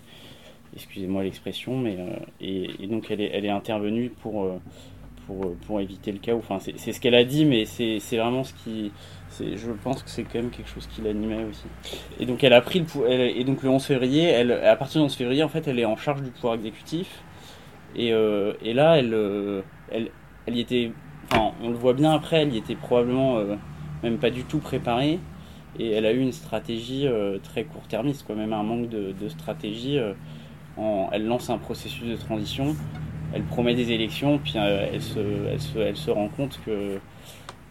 excusez-moi 0.75 1.23
l'expression 1.23 1.77
mais 1.77 1.95
euh, 1.97 2.17
et, 2.41 2.87
donc 2.87 3.09
elle 3.09 3.21
est, 3.21 3.31
elle 3.33 3.45
est 3.45 3.49
intervenue 3.49 4.09
pour 4.09 4.43
euh, 4.43 4.57
pour, 5.25 5.55
pour 5.65 5.79
éviter 5.79 6.11
le 6.11 6.19
chaos 6.19 6.39
enfin 6.39 6.59
c'est 6.59 6.91
ce 6.91 6.99
qu'elle 6.99 7.15
a 7.15 7.23
dit 7.23 7.45
mais 7.45 7.63
c'est 7.65 7.99
vraiment 8.17 8.43
ce 8.43 8.53
qui 8.53 8.91
je 9.39 9.71
pense 9.83 10.03
que 10.03 10.09
c'est 10.09 10.23
quand 10.23 10.35
même 10.35 10.49
quelque 10.49 10.69
chose 10.69 10.87
qui 10.87 11.01
l'animait 11.01 11.45
aussi 11.49 11.65
et 12.19 12.25
donc 12.25 12.43
elle 12.43 12.53
a 12.53 12.61
pris 12.61 12.79
le 12.79 13.09
et 13.09 13.43
donc 13.43 13.63
le 13.63 13.69
11 13.69 13.83
février 13.83 14.23
elle 14.23 14.51
à 14.51 14.75
partir 14.75 15.01
du 15.01 15.05
11 15.05 15.15
février 15.15 15.43
en 15.43 15.49
fait 15.49 15.67
elle 15.67 15.79
est 15.79 15.85
en 15.85 15.97
charge 15.97 16.21
du 16.21 16.31
pouvoir 16.31 16.55
exécutif 16.55 17.23
et, 17.95 18.09
et 18.09 18.73
là 18.73 18.97
elle, 18.97 19.63
elle 19.91 20.11
elle 20.47 20.55
y 20.55 20.61
était, 20.61 20.91
enfin, 21.31 21.51
on 21.61 21.69
le 21.69 21.75
voit 21.75 21.93
bien 21.93 22.11
après, 22.13 22.37
elle 22.37 22.53
y 22.53 22.57
était 22.57 22.75
probablement 22.75 23.37
euh, 23.37 23.55
même 24.01 24.17
pas 24.17 24.31
du 24.31 24.43
tout 24.43 24.59
préparée. 24.59 25.19
Et 25.77 25.91
elle 25.91 26.05
a 26.05 26.11
eu 26.11 26.19
une 26.19 26.31
stratégie 26.31 27.05
euh, 27.05 27.37
très 27.39 27.65
court-termiste, 27.65 28.25
quoi, 28.25 28.35
même 28.35 28.53
un 28.53 28.63
manque 28.63 28.89
de, 28.89 29.13
stratégie. 29.27 29.99
Euh, 29.99 30.13
elle 31.11 31.27
lance 31.27 31.49
un 31.49 31.57
processus 31.57 32.07
de 32.07 32.15
transition, 32.15 32.75
elle 33.33 33.43
promet 33.43 33.75
des 33.75 33.91
élections, 33.91 34.37
puis 34.37 34.53
elle 34.57 35.01
se, 35.01 35.19
elle, 35.79 35.97
se, 35.97 36.11
rend 36.11 36.29
compte 36.29 36.59
que 36.65 36.99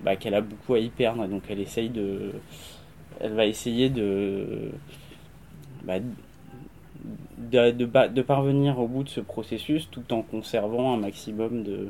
bah, 0.02 0.16
qu'elle 0.16 0.34
a 0.34 0.40
beaucoup 0.40 0.74
à 0.74 0.78
y 0.78 0.88
perdre, 0.88 1.26
donc 1.26 1.42
elle 1.48 1.60
essaye 1.60 1.88
de, 1.88 2.32
elle 3.20 3.32
va 3.32 3.46
essayer 3.46 3.88
de, 3.88 4.70
bah, 5.84 5.98
de, 7.38 7.70
de, 7.70 8.22
parvenir 8.22 8.78
au 8.78 8.88
bout 8.88 9.04
de 9.04 9.08
ce 9.08 9.20
processus 9.20 9.88
tout 9.90 10.12
en 10.12 10.22
conservant 10.22 10.94
un 10.94 10.98
maximum 10.98 11.62
de, 11.62 11.88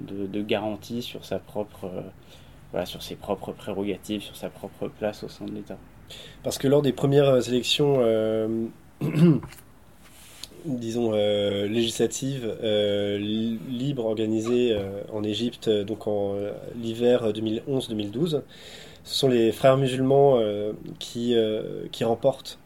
de, 0.00 0.42
garantie 0.42 1.02
sur 1.02 1.24
sa 1.24 1.38
propre 1.38 1.84
euh, 1.84 2.00
voilà, 2.72 2.86
sur 2.86 3.02
ses 3.02 3.16
propres 3.16 3.52
prérogatives, 3.52 4.22
sur 4.22 4.36
sa 4.36 4.50
propre 4.50 4.88
place 4.88 5.24
au 5.24 5.28
sein 5.28 5.46
de 5.46 5.52
l'État. 5.52 5.78
Parce 6.42 6.58
que 6.58 6.68
lors 6.68 6.82
des 6.82 6.92
premières 6.92 7.48
élections, 7.48 7.96
euh, 7.98 8.66
disons, 10.64 11.12
euh, 11.14 11.66
législatives, 11.66 12.54
libres 13.68 14.06
organisées 14.06 14.76
en 15.12 15.22
Égypte, 15.22 15.68
donc 15.68 16.06
en 16.06 16.34
l'hiver 16.80 17.32
2011-2012, 17.32 18.42
ce 19.04 19.14
sont 19.14 19.28
les 19.28 19.52
frères 19.52 19.76
musulmans 19.76 20.40
qui, 20.98 21.34
qui 21.92 22.04
remportent, 22.04 22.58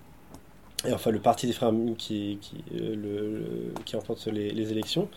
et 0.86 0.92
enfin 0.92 1.10
le 1.10 1.20
parti 1.20 1.46
des 1.46 1.52
frères 1.52 1.72
qui, 1.98 2.38
qui, 2.40 3.96
remporte 3.96 4.26
les, 4.26 4.72
élections. 4.72 5.08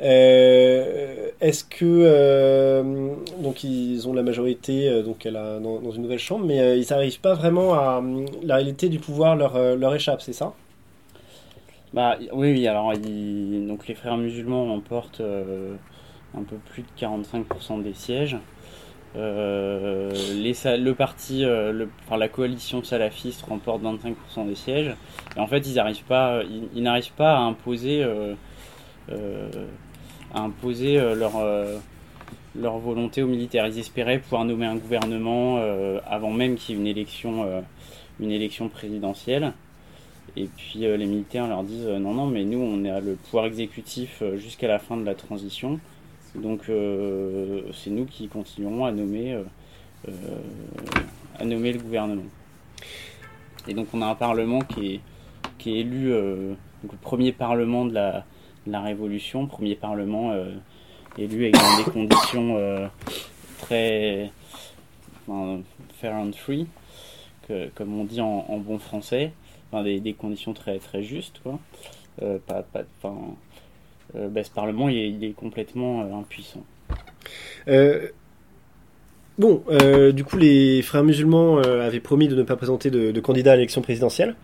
Euh, 0.00 1.30
est-ce 1.40 1.64
que 1.64 1.84
euh, 1.84 3.14
donc 3.38 3.64
ils 3.64 4.06
ont 4.06 4.12
la 4.12 4.22
majorité 4.22 4.90
euh, 4.90 5.02
donc 5.02 5.24
elle 5.24 5.36
a, 5.36 5.58
dans, 5.58 5.90
une 5.90 6.02
nouvelle 6.02 6.18
chambre, 6.18 6.44
mais 6.44 6.78
ils 6.78 6.86
n'arrivent 6.90 7.20
pas 7.20 7.34
vraiment 7.34 7.74
à 7.74 8.02
la 8.42 8.56
réalité 8.56 8.88
du 8.90 8.98
pouvoir 8.98 9.36
leur, 9.36 9.58
leur 9.76 9.94
échappe, 9.94 10.20
c'est 10.20 10.34
ça? 10.34 10.52
Bah 11.96 12.16
oui, 12.32 12.52
oui. 12.52 12.68
Alors 12.68 12.92
donc 12.92 13.88
les 13.88 13.94
frères 13.94 14.16
musulmans 14.16 14.66
remportent 14.66 15.22
un 15.22 16.42
peu 16.42 16.56
plus 16.70 16.82
de 16.82 16.88
45% 16.96 17.82
des 17.82 17.94
sièges. 17.94 18.36
les, 19.14 19.20
le 19.22 20.92
parti, 20.92 21.42
le, 21.42 21.88
enfin, 22.06 22.18
la 22.18 22.28
coalition 22.28 22.84
salafiste 22.84 23.42
remporte 23.42 23.82
25% 23.82 24.46
des 24.46 24.54
sièges. 24.54 24.94
Et 25.36 25.40
en 25.40 25.48
fait, 25.48 25.66
ils 25.66 25.74
n'arrivent 25.74 26.04
pas, 26.04 26.42
ils, 26.74 26.82
n'arrivent 26.82 27.14
pas 27.14 27.36
à 27.36 27.40
imposer 27.40 28.04
à 30.34 30.40
imposer 30.40 30.98
euh, 30.98 31.14
leur, 31.14 31.36
euh, 31.36 31.78
leur 32.54 32.78
volonté 32.78 33.22
aux 33.22 33.26
militaires. 33.26 33.66
Ils 33.66 33.78
espéraient 33.78 34.18
pouvoir 34.18 34.44
nommer 34.44 34.66
un 34.66 34.76
gouvernement 34.76 35.58
euh, 35.58 35.98
avant 36.06 36.30
même 36.30 36.56
qu'il 36.56 36.74
y 36.74 36.78
ait 36.78 36.80
une 36.80 36.86
élection, 36.86 37.64
une 38.20 38.30
élection 38.30 38.68
présidentielle. 38.68 39.52
Et 40.36 40.48
puis 40.56 40.80
les 40.80 41.06
militaires 41.06 41.48
leur 41.48 41.62
disent 41.62 41.86
non, 41.86 42.12
non, 42.12 42.26
mais 42.26 42.44
nous, 42.44 42.58
on 42.58 42.84
a 42.84 43.00
le 43.00 43.14
pouvoir 43.14 43.46
exécutif 43.46 44.22
jusqu'à 44.36 44.68
la 44.68 44.78
fin 44.78 44.96
de 44.96 45.04
la 45.04 45.14
transition. 45.14 45.80
Donc 46.34 46.70
c'est 47.72 47.90
nous 47.90 48.04
qui 48.04 48.28
continuerons 48.28 48.84
à 48.84 48.92
nommer, 48.92 49.40
à 51.38 51.44
nommer 51.44 51.72
le 51.72 51.78
gouvernement. 51.78 52.26
Et 53.66 53.72
donc 53.72 53.88
on 53.94 54.02
a 54.02 54.06
un 54.06 54.14
parlement 54.14 54.60
qui 54.60 54.94
est, 54.94 55.00
qui 55.56 55.76
est 55.76 55.80
élu, 55.80 56.10
le 56.10 56.56
premier 57.00 57.32
parlement 57.32 57.86
de 57.86 57.94
la, 57.94 58.26
la 58.66 58.80
Révolution, 58.80 59.46
premier 59.46 59.74
parlement 59.74 60.32
euh, 60.32 60.52
élu 61.18 61.46
avec 61.46 61.56
des 61.78 61.90
conditions 61.92 62.56
euh, 62.56 62.86
très 63.58 64.30
fair 65.26 66.14
and 66.14 66.32
free, 66.32 66.66
que, 67.48 67.68
comme 67.74 67.98
on 67.98 68.04
dit 68.04 68.20
en, 68.20 68.58
bon 68.58 68.78
français, 68.78 69.32
enfin, 69.76 69.98
des, 69.98 70.14
conditions 70.14 70.52
très, 70.52 70.78
très 70.78 71.02
justes. 71.02 71.40
Quoi. 71.42 71.58
Euh, 72.22 72.38
pas, 72.46 72.62
pas, 72.62 72.84
bah, 74.14 74.44
ce 74.44 74.50
parlement 74.50 74.88
il 74.88 75.22
est, 75.24 75.32
complètement 75.32 76.02
impuissant. 76.18 76.64
Bon, 79.38 79.62
du 80.12 80.24
coup, 80.24 80.38
les 80.38 80.80
frères 80.82 81.04
musulmans 81.04 81.58
avaient 81.58 82.00
promis 82.00 82.28
de 82.28 82.34
ne 82.34 82.42
pas 82.42 82.56
présenter 82.56 82.90
de, 82.90 83.10
de 83.10 83.20
candidat 83.20 83.52
à 83.52 83.56
l'élection 83.56 83.82
présidentielle. 83.82 84.34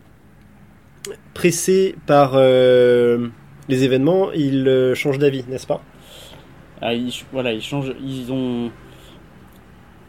Pressés 1.34 1.94
par 2.06 2.36
les 3.68 3.84
événements, 3.84 4.32
ils 4.32 4.66
euh, 4.66 4.94
changent 4.94 5.18
d'avis, 5.18 5.44
n'est-ce 5.48 5.66
pas? 5.66 5.82
Ah, 6.80 6.94
ils, 6.94 7.12
Voilà, 7.32 7.52
ils 7.52 7.62
changent. 7.62 7.94
Ils 8.00 8.32
ont. 8.32 8.70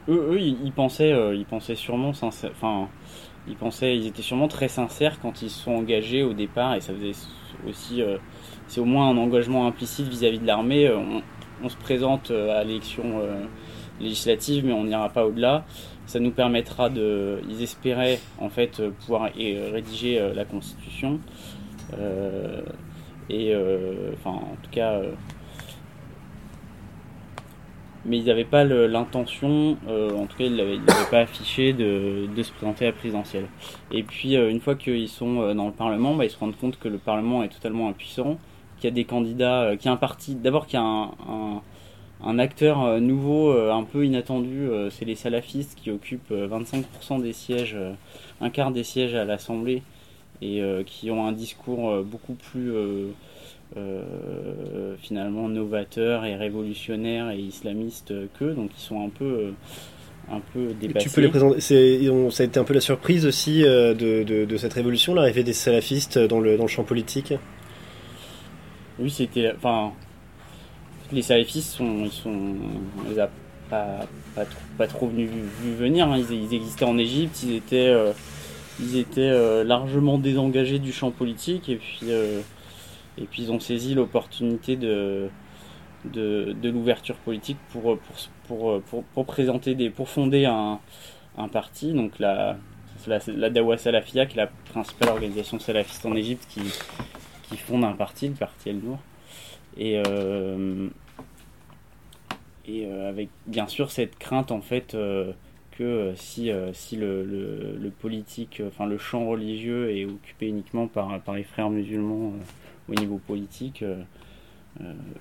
Eux, 0.10 0.34
eux 0.34 0.40
ils, 0.40 0.72
pensaient, 0.74 1.14
euh, 1.14 1.34
ils 1.34 1.46
pensaient 1.46 1.76
sûrement 1.76 2.10
Enfin, 2.10 2.90
ils 3.48 3.56
pensaient, 3.56 3.98
ils 3.98 4.08
étaient 4.08 4.22
sûrement 4.22 4.48
très 4.48 4.68
sincères 4.68 5.20
quand 5.22 5.42
ils 5.42 5.50
se 5.50 5.64
sont 5.64 5.72
engagés 5.72 6.24
au 6.24 6.34
départ, 6.34 6.76
et 6.76 6.82
ça 6.82 6.94
faisait 6.94 7.12
aussi. 7.68 8.02
Euh, 8.02 8.18
c'est 8.68 8.80
au 8.80 8.86
moins 8.86 9.10
un 9.10 9.18
engagement 9.18 9.68
implicite 9.68 10.08
vis-à-vis 10.08 10.40
de 10.40 10.48
l'armée. 10.48 10.90
On, 10.90 11.70
se 11.70 11.78
présente 11.78 12.32
à 12.32 12.64
l'élection 12.64 13.22
législative, 14.02 14.66
mais 14.66 14.74
on 14.74 14.86
n'ira 14.86 15.10
pas 15.10 15.26
au-delà. 15.26 15.64
Ça 16.08 16.20
nous 16.20 16.32
permettra 16.32 16.90
de. 16.90 17.40
Ils 17.50 17.62
espéraient 17.62 18.20
en 18.40 18.50
fait 18.50 18.82
pouvoir 19.00 19.30
rédiger 19.36 20.32
la 20.34 20.44
Constitution. 20.46 21.20
Et 23.30 23.54
euh, 23.54 24.12
enfin, 24.14 24.32
en 24.32 24.58
tout 24.62 24.72
cas, 24.72 24.94
euh, 24.94 25.12
mais 28.06 28.18
ils 28.18 28.26
n'avaient 28.26 28.44
pas 28.44 28.64
l'intention, 28.64 29.78
euh, 29.88 30.12
en 30.12 30.26
tout 30.26 30.38
cas 30.38 30.46
ils 30.46 30.56
n'avaient 30.56 30.80
pas 31.10 31.20
affiché 31.20 31.74
de, 31.74 32.28
se 32.42 32.52
présenter 32.52 32.86
à 32.86 32.90
la 32.90 32.94
présidentielle. 32.94 33.48
Et 33.92 34.04
puis 34.04 34.36
une 34.36 34.60
fois 34.60 34.76
qu'ils 34.76 35.10
sont 35.10 35.54
dans 35.54 35.68
le 35.68 35.72
Parlement, 35.72 36.16
bah, 36.16 36.26
ils 36.26 36.32
se 36.32 36.38
rendent 36.38 36.58
compte 36.58 36.78
que 36.80 36.88
le 36.88 36.98
Parlement 36.98 37.44
est 37.44 37.50
totalement 37.50 37.90
impuissant, 37.90 38.38
qu'il 38.78 38.90
y 38.90 38.92
a 38.92 38.96
des 38.96 39.06
candidats, 39.06 39.76
qu'il 39.78 39.86
y 39.86 39.90
a 39.90 39.94
un 39.94 39.98
parti, 39.98 40.36
d'abord 40.36 40.68
qu'il 40.68 40.80
y 40.80 40.82
a 40.82 40.86
un, 40.86 41.62
un, 42.24 42.40
acteur 42.40 43.00
nouveau, 43.00 43.52
un 43.52 43.84
peu 43.84 44.06
inattendu, 44.06 44.68
c'est 44.90 45.06
les 45.06 45.16
salafistes 45.16 45.76
qui 45.82 45.92
occupent 45.92 46.32
25% 46.32 47.22
des 47.22 47.34
sièges, 47.34 47.78
un 48.42 48.50
quart 48.50 48.72
des 48.72 48.84
sièges 48.84 49.16
à 49.16 49.24
l'Assemblée 49.24 49.84
et 50.44 50.62
euh, 50.62 50.84
qui 50.84 51.10
ont 51.10 51.26
un 51.26 51.32
discours 51.32 51.90
euh, 51.90 52.04
beaucoup 52.04 52.34
plus 52.34 52.74
euh, 53.78 54.96
finalement 55.02 55.50
novateur 55.50 56.26
et 56.26 56.36
révolutionnaire 56.36 57.30
et 57.32 57.40
islamiste 57.40 58.14
qu'eux, 58.38 58.54
donc 58.54 58.72
ils 58.78 58.82
sont 58.82 59.06
un 59.06 59.10
peu 59.10 59.54
un 60.32 60.40
peu 60.54 60.74
dépassé. 60.80 61.08
Tu 61.08 61.14
peux 61.14 61.22
les 61.22 61.30
présenter. 61.30 61.60
ça 61.60 62.44
a 62.44 62.46
été 62.46 62.60
un 62.60 62.64
peu 62.64 62.74
la 62.74 62.82
surprise 62.82 63.26
aussi 63.26 63.62
de, 63.62 64.24
de, 64.24 64.46
de, 64.46 64.58
cette 64.58 64.74
révolution, 64.74 65.14
l'arrivée 65.14 65.44
des 65.44 65.54
salafistes 65.54 66.18
dans 66.18 66.40
le, 66.40 66.56
dans 66.56 66.64
le 66.64 66.70
champ 66.70 66.84
politique. 66.84 67.34
Oui, 69.00 69.10
c'était. 69.10 69.52
Enfin, 69.56 69.92
les 71.12 71.22
salafistes 71.22 71.74
sont, 71.74 72.06
ils 72.06 72.12
sont, 72.12 72.56
on 73.06 73.10
les 73.10 73.20
a 73.20 73.30
pas, 73.70 74.00
pas, 74.36 74.46
trop, 74.46 74.62
pas 74.78 74.88
trop 74.88 75.08
venus, 75.08 75.30
venir. 75.78 76.08
Hein. 76.08 76.22
Ils, 76.30 76.54
existaient 76.54 76.86
en 76.86 76.98
Égypte, 76.98 77.44
ils 77.44 77.56
étaient, 77.56 77.88
euh, 77.88 78.12
ils 78.80 78.98
étaient 78.98 79.22
euh, 79.22 79.64
largement 79.64 80.18
désengagés 80.18 80.80
du 80.80 80.92
champ 80.92 81.12
politique 81.12 81.70
et 81.70 81.76
puis, 81.76 82.00
euh, 82.10 82.42
et 83.18 83.26
puis 83.26 83.44
ils 83.44 83.52
ont 83.52 83.60
saisi 83.60 83.94
l'opportunité 83.94 84.76
de, 84.76 85.30
de, 86.06 86.70
l'ouverture 86.70 87.16
politique 87.16 87.58
pour 87.72 87.98
pour, 88.48 88.82
pour, 88.82 89.04
pour, 89.04 89.26
présenter 89.26 89.76
des, 89.76 89.90
pour 89.90 90.10
fonder 90.10 90.46
un, 90.46 90.80
un 91.38 91.48
parti. 91.48 91.94
Donc 91.94 92.20
la, 92.20 92.58
la, 93.08 93.20
la 93.28 93.50
Dawa 93.50 93.78
Salafia, 93.78 94.26
qui 94.26 94.34
est 94.34 94.42
la 94.42 94.52
principale 94.72 95.10
organisation 95.10 95.60
salafiste 95.60 96.06
en 96.06 96.16
Égypte, 96.16 96.46
qui, 96.50 96.62
qui 97.50 97.58
fonde 97.58 97.84
un 97.84 97.94
parti, 97.94 98.30
le 98.30 98.36
parti 98.36 98.70
El 98.70 98.80
Nour. 98.80 99.00
Et, 99.78 100.02
et 102.66 102.86
euh, 102.86 103.10
avec 103.10 103.30
bien 103.48 103.68
sûr 103.68 103.92
cette 103.92 104.18
crainte 104.18 104.52
en 104.52 104.62
fait 104.62 104.96
euh, 104.96 105.34
que 105.72 105.84
euh, 105.84 106.16
si, 106.16 106.52
si 106.74 106.96
le, 106.96 107.24
le, 107.24 107.90
politique, 107.90 108.62
enfin 108.68 108.86
le 108.86 108.98
champ 108.98 109.28
religieux 109.28 109.92
est 109.92 110.06
occupé 110.06 110.48
uniquement 110.48 110.88
par, 110.88 111.20
par 111.22 111.36
les 111.36 111.44
frères 111.44 111.70
musulmans 111.70 112.34
au 112.90 112.94
niveau 112.96 113.20
politique, 113.28 113.84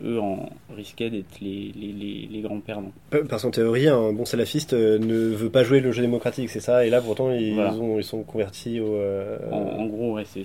eux 0.03 0.19
en 0.21 0.49
risquaient 0.75 1.11
d'être 1.11 1.41
les, 1.41 1.73
les, 1.77 2.29
les, 2.31 2.41
grands 2.41 2.61
perdants. 2.61 2.93
Parce 3.29 3.43
qu'en 3.43 3.51
théorie, 3.51 3.89
un 3.89 4.13
bon 4.13 4.25
salafiste 4.25 4.73
ne 4.73 5.29
veut 5.29 5.51
pas 5.51 5.63
jouer 5.63 5.81
le 5.81 5.93
jeu 5.93 6.03
démocratique, 6.03 6.51
c'est 6.51 6.61
ça? 6.61 6.87
Et 6.87 6.91
là, 6.91 7.01
pourtant, 7.01 7.31
ils, 7.31 7.59
ont, 7.59 7.99
ils 7.99 8.05
sont 8.05 8.23
convertis 8.23 8.81
au. 8.81 8.99
En, 9.51 9.87
gros, 9.87 10.15
ouais, 10.15 10.25
c'est. 10.25 10.45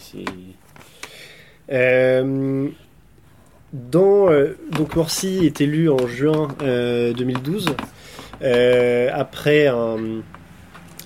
Dans, 3.73 4.29
euh, 4.31 4.57
donc 4.71 4.95
Morsi 4.95 5.45
est 5.45 5.59
élu 5.59 5.89
en 5.89 6.07
juin 6.07 6.47
2012 6.61 7.67
euh, 7.67 7.73
euh, 8.43 9.09
après 9.13 9.67
un 9.67 9.97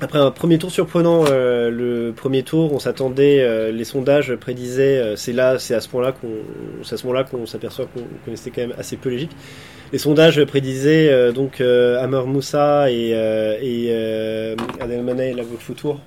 après 0.02 0.20
un 0.20 0.32
premier 0.32 0.58
tour 0.58 0.72
surprenant, 0.72 1.24
le 1.30 2.12
premier 2.12 2.44
tour, 2.44 2.74
on 2.74 2.80
s'attendait, 2.80 3.72
les 3.72 3.84
sondages 3.84 4.36
prédisaient, 4.36 5.16
c'est 5.16 5.34
là, 5.34 5.60
c'est 5.60 5.76
à 5.76 5.82
ce 5.82 5.90
moment-là 5.94 6.12
qu'on, 6.12 6.28
à 6.82 6.98
ce 6.98 7.06
moment-là 7.06 7.24
qu'on 7.24 7.46
s'aperçoit 7.46 7.86
qu'on 7.86 8.04
connaissait 8.26 8.50
quand 8.50 8.62
même 8.62 8.74
assez 8.78 8.98
peu 8.98 9.10
l'Égypte. 9.10 9.36
Les 9.94 10.00
sondages 10.00 10.44
prédisaient 10.46 11.32
donc 11.34 11.62
Amr 11.62 12.26
Moussa 12.26 12.92
et, 12.92 13.12
et 13.12 14.56
Adel 14.80 15.36
la 15.36 15.44
Futur 15.60 16.00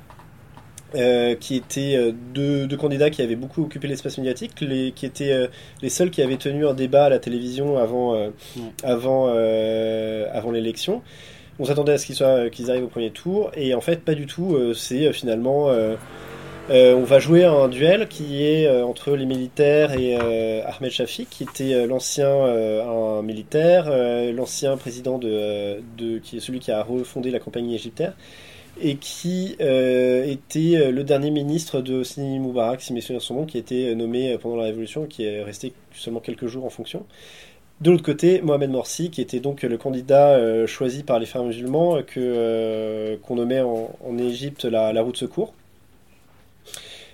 euh, 0.96 1.35
qui 1.35 1.57
étaient 1.57 1.96
euh, 1.96 2.12
deux, 2.12 2.68
deux, 2.68 2.76
candidats 2.76 3.11
qui 3.11 3.20
avaient 3.20 3.35
beaucoup 3.35 3.64
occupé 3.64 3.88
l'espace 3.88 4.16
médiatique, 4.16 4.61
les, 4.61 4.92
qui 4.92 5.07
étaient 5.07 5.33
euh, 5.33 5.48
les 5.83 5.88
seuls 5.88 6.11
qui 6.11 6.22
avaient 6.22 6.37
tenu 6.37 6.68
un 6.68 6.74
débat 6.74 7.07
à 7.07 7.09
la 7.09 7.18
télévision 7.18 7.78
avant, 7.78 8.30
avant, 8.85 9.26
avant 9.26 10.50
l'élection. 10.52 11.02
On 11.59 11.64
s'attendait 11.64 11.93
à 11.93 11.99
ce 11.99 12.07
qu'ils, 12.07 12.14
soient, 12.14 12.51
qu'ils 12.51 12.71
arrivent 12.71 12.85
au 12.85 12.88
premier 12.88 13.11
tour, 13.11 13.51
et 13.55 13.75
en 13.75 13.81
fait, 13.81 14.05
pas 14.05 14.14
du 14.14 14.27
tout. 14.27 14.57
c'est 14.75 15.12
finalement. 15.12 15.71
on 16.69 17.03
va 17.05 17.19
jouer 17.21 17.45
un 17.45 17.69
duel 17.69 18.09
qui 18.09 18.43
est 18.45 18.69
entre 18.83 19.12
les 19.12 19.27
militaires 19.27 19.93
et 19.93 20.17
Ahmed 20.17 20.90
Shafik, 20.90 21.31
qui 21.31 21.45
était 21.45 21.87
l'ancien 21.87 23.23
militaire, 23.23 23.88
l'ancien 24.33 24.77
président 24.77 25.19
de, 25.19 26.19
qui 26.25 26.38
est 26.38 26.40
celui 26.40 26.59
qui 26.59 26.73
a 26.73 26.83
refondé 26.83 27.31
la 27.31 27.38
compagnie 27.38 27.77
égyptaire, 27.77 28.14
et 28.81 28.97
qui 28.97 29.57
euh, 29.61 30.25
était 30.27 30.77
euh, 30.77 30.90
le 30.90 31.05
dernier 31.05 31.31
ministre 31.31 31.81
de 31.81 31.95
Hosni 31.95 32.38
Moubarak, 32.38 32.81
si 32.83 32.93
mes 32.93 33.01
souvenirs 33.01 33.23
sont 33.23 33.35
bons, 33.35 33.47
qui 33.47 33.57
a 33.57 33.61
été 33.61 33.88
euh, 33.88 33.95
nommé 33.95 34.37
pendant 34.38 34.57
la 34.57 34.64
Révolution, 34.64 35.07
qui 35.07 35.25
est 35.25 35.43
resté 35.43 35.73
seulement 35.93 36.21
quelques 36.21 36.47
jours 36.47 36.64
en 36.64 36.71
fonction. 36.71 37.07
De 37.85 37.90
l'autre 37.90 38.03
côté, 38.03 38.40
Mohamed 38.40 38.70
Morsi, 38.70 39.11
qui 39.11 39.20
était 39.20 39.40
donc 39.40 39.62
le 39.62 39.77
candidat 39.77 40.66
choisi 40.66 41.03
par 41.03 41.18
les 41.18 41.27
frères 41.27 41.44
musulmans, 41.44 42.03
que 42.03 43.16
qu'on 43.23 43.37
nommait 43.37 43.61
en, 43.61 44.18
Égypte 44.18 44.64
la, 44.64 45.01
route 45.03 45.16
secours. 45.16 45.55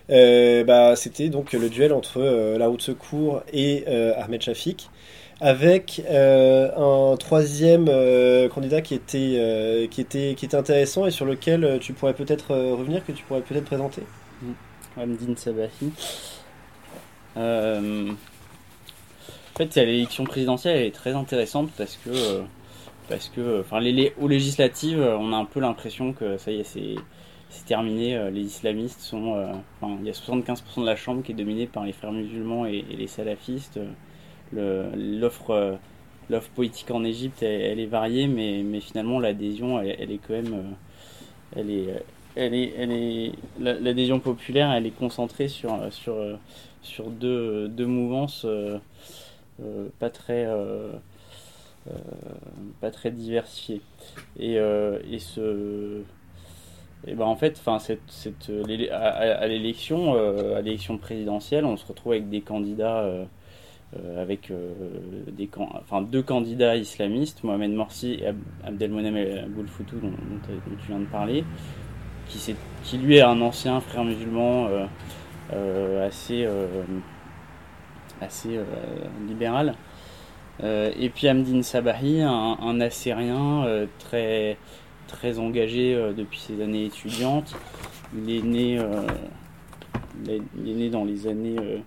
bah, 0.08 0.94
c'était 0.96 1.28
donc 1.28 1.52
le 1.52 1.68
duel 1.68 1.92
entre 1.92 2.22
la 2.56 2.68
route 2.68 2.82
secours 2.82 3.42
et 3.52 3.84
Ahmed 4.16 4.40
Shafik 4.42 4.88
avec 5.40 6.02
euh, 6.10 7.12
un 7.12 7.16
troisième 7.16 7.86
euh, 7.88 8.48
candidat 8.48 8.82
qui 8.82 8.94
était, 8.94 9.36
euh, 9.36 9.86
qui, 9.86 10.00
était, 10.02 10.34
qui 10.36 10.44
était 10.44 10.56
intéressant 10.56 11.06
et 11.06 11.10
sur 11.10 11.24
lequel 11.24 11.78
tu 11.80 11.92
pourrais 11.94 12.14
peut-être 12.14 12.54
revenir, 12.54 13.04
que 13.04 13.12
tu 13.12 13.24
pourrais 13.24 13.40
peut-être 13.40 13.64
présenter. 13.64 14.02
Hamdin 14.96 15.34
Sabahi. 15.36 15.70
En 19.54 19.58
fait, 19.58 19.74
l'élection 19.76 20.24
présidentielle 20.24 20.76
elle 20.76 20.86
est 20.86 20.94
très 20.94 21.12
intéressante 21.14 21.70
parce 21.76 21.96
que, 21.96 22.42
parce 23.08 23.28
que 23.28 23.60
enfin, 23.60 23.80
les, 23.80 24.12
aux 24.20 24.28
législatives, 24.28 25.00
on 25.00 25.32
a 25.32 25.36
un 25.36 25.44
peu 25.44 25.60
l'impression 25.60 26.12
que 26.12 26.36
ça 26.38 26.50
y 26.50 26.60
est, 26.60 26.64
c'est 26.64 26.94
c'est 27.50 27.66
terminé. 27.66 28.30
Les 28.30 28.42
islamistes 28.42 29.00
sont. 29.00 29.36
enfin, 29.80 29.96
il 30.00 30.06
y 30.06 30.10
a 30.10 30.12
75% 30.12 30.80
de 30.82 30.86
la 30.86 30.96
Chambre 30.96 31.22
qui 31.22 31.32
est 31.32 31.34
dominée 31.34 31.66
par 31.66 31.84
les 31.84 31.92
frères 31.92 32.12
musulmans 32.12 32.64
et 32.66 32.82
les 32.82 33.06
salafistes 33.08 33.80
l'offre 34.52 35.78
l'offre 36.30 36.50
politique 36.50 36.90
en 36.90 37.04
Égypte 37.04 37.42
elle, 37.42 37.80
est 37.80 37.86
variée 37.86 38.26
mais, 38.26 38.62
mais 38.64 38.80
finalement 38.80 39.18
l'adhésion 39.18 39.80
elle, 39.80 40.10
est 40.10 40.20
quand 40.26 40.34
même 40.34 40.54
euh, 40.54 41.56
elle 41.56 41.70
est 41.70 42.04
elle 42.36 42.54
est, 42.54 42.72
elle 42.78 42.92
est 42.92 43.32
l'adhésion 43.58 44.20
populaire 44.20 44.70
elle 44.70 44.86
est 44.86 44.96
concentrée 44.96 45.48
sur 45.48 45.76
sur 45.92 46.16
sur 46.82 47.10
deux, 47.10 47.68
deux 47.68 47.86
mouvances 47.86 48.44
euh, 48.46 48.78
euh, 48.78 48.78
pas 49.98 50.10
très 50.10 50.46
pas 52.80 52.90
très 52.90 53.10
diversifiées 53.10 53.80
et, 54.38 54.54
et 54.56 55.18
ce 55.18 56.02
et 57.06 57.14
ben 57.14 57.24
en 57.24 57.36
fait 57.36 57.56
enfin 57.58 57.78
cette, 57.78 58.02
cette 58.08 58.50
à, 58.92 59.46
l'élection 59.46 60.14
à 60.14 60.60
l'élection 60.60 60.98
présidentielle 60.98 61.64
on 61.64 61.76
se 61.76 61.86
retrouve 61.86 62.12
avec 62.12 62.28
des 62.28 62.42
candidats 62.42 63.26
euh, 63.96 64.22
avec 64.22 64.52
euh, 64.52 64.72
des, 65.32 65.50
enfin, 65.56 66.00
deux 66.00 66.22
candidats 66.22 66.76
islamistes, 66.76 67.42
Mohamed 67.42 67.72
Morsi 67.72 68.20
et 68.22 68.28
Abdelmonem 68.64 69.16
Aboulfoutou, 69.16 69.96
dont, 69.96 70.12
tu 70.46 70.86
viens 70.86 71.00
de 71.00 71.06
parler, 71.06 71.44
qui, 72.28 72.54
qui 72.84 72.98
lui 72.98 73.16
est 73.16 73.22
un 73.22 73.40
ancien 73.40 73.80
frère 73.80 74.04
musulman 74.04 74.68
euh, 75.52 76.06
assez, 76.06 76.46
assez 78.20 78.58
libéral. 79.28 79.74
et 80.62 81.10
puis 81.14 81.28
Amdine 81.28 81.62
Sabahi, 81.62 82.22
un, 82.22 82.56
un 82.60 82.80
Assyrien 82.80 83.66
très, 83.98 84.56
très 85.06 85.38
engagé 85.38 85.94
depuis 86.16 86.38
ses 86.38 86.62
années 86.62 86.86
étudiantes. 86.86 87.54
Il 88.16 88.30
est 88.30 88.42
né, 88.42 88.80
il 90.26 90.70
est 90.70 90.74
né 90.74 90.90
dans 90.90 91.04
les 91.04 91.26
années 91.26 91.82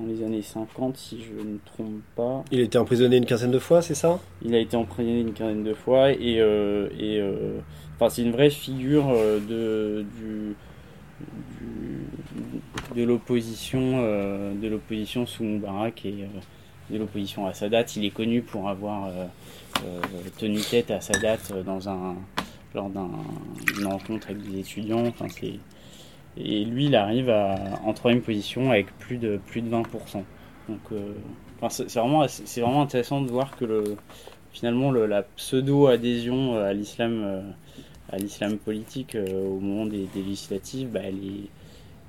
dans 0.00 0.06
les 0.06 0.22
années 0.24 0.42
50, 0.42 0.96
si 0.96 1.22
je 1.22 1.32
ne 1.32 1.52
me 1.52 1.58
trompe 1.64 2.02
pas. 2.16 2.44
Il 2.50 2.60
a 2.60 2.62
été 2.62 2.78
emprisonné 2.78 3.16
une 3.16 3.26
quinzaine 3.26 3.52
de 3.52 3.58
fois, 3.58 3.80
c'est 3.82 3.94
ça? 3.94 4.18
Il 4.42 4.54
a 4.54 4.58
été 4.58 4.76
emprisonné 4.76 5.20
une 5.20 5.32
quinzaine 5.32 5.62
de 5.62 5.74
fois 5.74 6.10
et, 6.10 6.40
euh, 6.40 6.88
et 6.98 7.20
euh, 7.20 7.58
enfin, 7.94 8.08
c'est 8.08 8.22
une 8.22 8.32
vraie 8.32 8.50
figure 8.50 9.08
euh, 9.10 9.38
de, 9.38 10.04
du, 10.18 10.56
de 12.94 13.02
l'opposition 13.02 14.00
de 14.00 14.68
l'opposition 14.68 15.26
sous 15.26 15.44
Moubarak 15.44 16.04
et 16.06 16.26
de 16.90 16.98
l'opposition 16.98 17.46
à 17.46 17.54
Sadat. 17.54 17.84
Il 17.96 18.04
est 18.04 18.10
connu 18.10 18.42
pour 18.42 18.68
avoir 18.68 19.10
tenu 20.38 20.60
tête 20.60 20.90
à 20.90 21.00
Sadat 21.00 21.38
dans 21.64 21.78
lors 22.74 22.90
d'une 22.90 23.86
rencontre 23.86 24.30
avec 24.30 24.42
des 24.50 24.60
étudiants. 24.60 25.06
Enfin, 25.06 25.26
et 26.36 26.64
lui, 26.64 26.86
il 26.86 26.96
arrive 26.96 27.30
en 27.30 27.92
troisième 27.92 28.22
position 28.22 28.70
avec 28.70 28.86
plus 28.98 29.18
de, 29.18 29.38
plus 29.46 29.62
de 29.62 29.70
20%. 29.70 30.24
Donc, 30.68 30.80
euh, 30.92 31.14
c'est 31.68 31.94
vraiment, 31.94 32.26
c'est 32.28 32.60
vraiment 32.60 32.82
intéressant 32.82 33.20
de 33.20 33.30
voir 33.30 33.56
que 33.56 33.64
le, 33.64 33.96
finalement 34.52 34.90
le, 34.90 35.06
la 35.06 35.22
pseudo-adhésion 35.22 36.54
euh, 36.54 36.70
à 36.70 36.72
l'islam, 36.72 37.22
euh, 37.22 37.42
à 38.10 38.16
l'islam 38.16 38.56
politique 38.58 39.16
au 39.16 39.60
moment 39.60 39.86
des, 39.86 40.08
législatives, 40.16 40.88
bah, 40.90 41.00
elle, 41.04 41.16
est, 41.16 41.48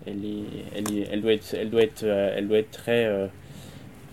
elle, 0.08 1.22
doit 1.22 1.34
être, 1.34 2.72
très, 2.72 3.30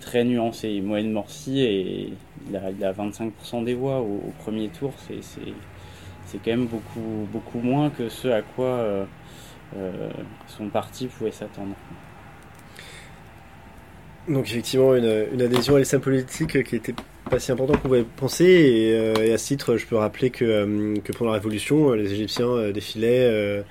très 0.01 0.25
nuancée. 0.25 0.81
Mohamed 0.81 1.13
Morsi, 1.13 1.61
et, 1.61 2.13
il, 2.49 2.57
a, 2.57 2.71
il 2.71 2.85
a 2.85 2.93
25% 2.93 3.65
des 3.65 3.75
voix 3.75 4.01
au, 4.01 4.33
premier 4.41 4.69
tour, 4.69 4.93
c'est, 5.07 6.39
quand 6.39 6.51
même 6.51 6.67
beaucoup, 6.67 7.61
moins 7.61 7.91
que 7.91 8.09
ce 8.09 8.29
à 8.29 8.43
quoi 8.43 8.67
euh, 8.67 9.05
son 10.49 10.69
parti 10.69 11.07
pouvait 11.07 11.31
s'attendre. 11.31 11.75
Donc 14.29 14.47
effectivement 14.47 14.95
une, 14.95 15.41
adhésion 15.41 15.77
à 15.77 15.79
l'islam 15.81 16.01
politique 16.01 16.63
qui 16.63 16.77
était 16.77 16.95
pas 17.29 17.41
si 17.41 17.51
important 17.51 17.75
qu'on 17.75 17.89
pouvait 17.89 18.05
penser. 18.05 18.45
Et, 18.45 19.29
et, 19.29 19.33
à 19.33 19.39
ce 19.39 19.47
titre, 19.47 19.77
je 19.77 19.87
peux 19.87 19.97
rappeler 19.97 20.31
que, 20.31 20.99
que 21.01 21.13
pendant 21.13 21.33
la 21.33 21.39
Révolution, 21.39 21.93
les 21.93 22.13
Égyptiens 22.13 22.71
défilaient 22.71 23.63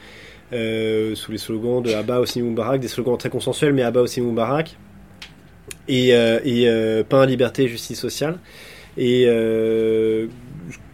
sous 0.51 1.31
les 1.31 1.37
slogans 1.37 1.81
de 1.81 1.93
Abba 1.93 2.19
Osni 2.19 2.41
Moubarak, 2.41 2.79
des 2.79 2.87
slogans 2.87 3.17
très 3.17 3.29
consensuels, 3.29 3.73
mais 3.73 3.83
Abba 3.83 4.01
Osni 4.01 4.23
Moubarak, 4.23 4.77
et, 5.87 6.09
et 6.09 7.03
pain, 7.07 7.25
liberté, 7.25 7.67
justice 7.67 7.99
sociale. 7.99 8.37
Et 8.97 9.27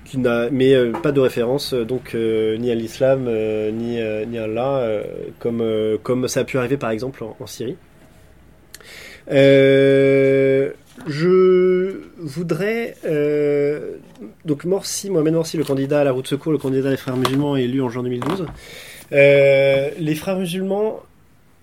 qui 0.05 0.19
n'a, 0.19 0.49
mais 0.51 0.73
pas 1.03 1.11
de 1.11 1.19
référence 1.19 1.73
donc 1.73 2.13
ni 2.13 2.71
à 2.71 2.75
l'islam 2.75 3.29
ni, 3.73 3.97
ni 4.27 4.37
à 4.37 4.43
Allah 4.43 5.03
comme, 5.39 5.63
comme 6.03 6.27
ça 6.27 6.41
a 6.41 6.43
pu 6.45 6.57
arriver 6.57 6.77
par 6.77 6.91
exemple 6.91 7.23
en, 7.23 7.35
en 7.39 7.47
Syrie. 7.47 7.75
Euh, 9.29 10.71
je 11.07 12.01
voudrais. 12.17 12.95
Euh, 13.05 13.97
donc, 14.45 14.65
Morsi, 14.65 15.09
Mohamed 15.09 15.33
Morsi, 15.33 15.57
le 15.57 15.63
candidat 15.63 16.01
à 16.01 16.03
la 16.03 16.11
route 16.11 16.27
secours, 16.27 16.51
le 16.51 16.57
candidat 16.57 16.89
des 16.89 16.97
frères 16.97 17.17
musulmans, 17.17 17.55
élu 17.55 17.81
en 17.81 17.89
juin 17.89 18.03
2012. 18.03 18.45
Euh, 19.11 19.91
les 19.97 20.15
frères 20.15 20.37
musulmans 20.37 20.99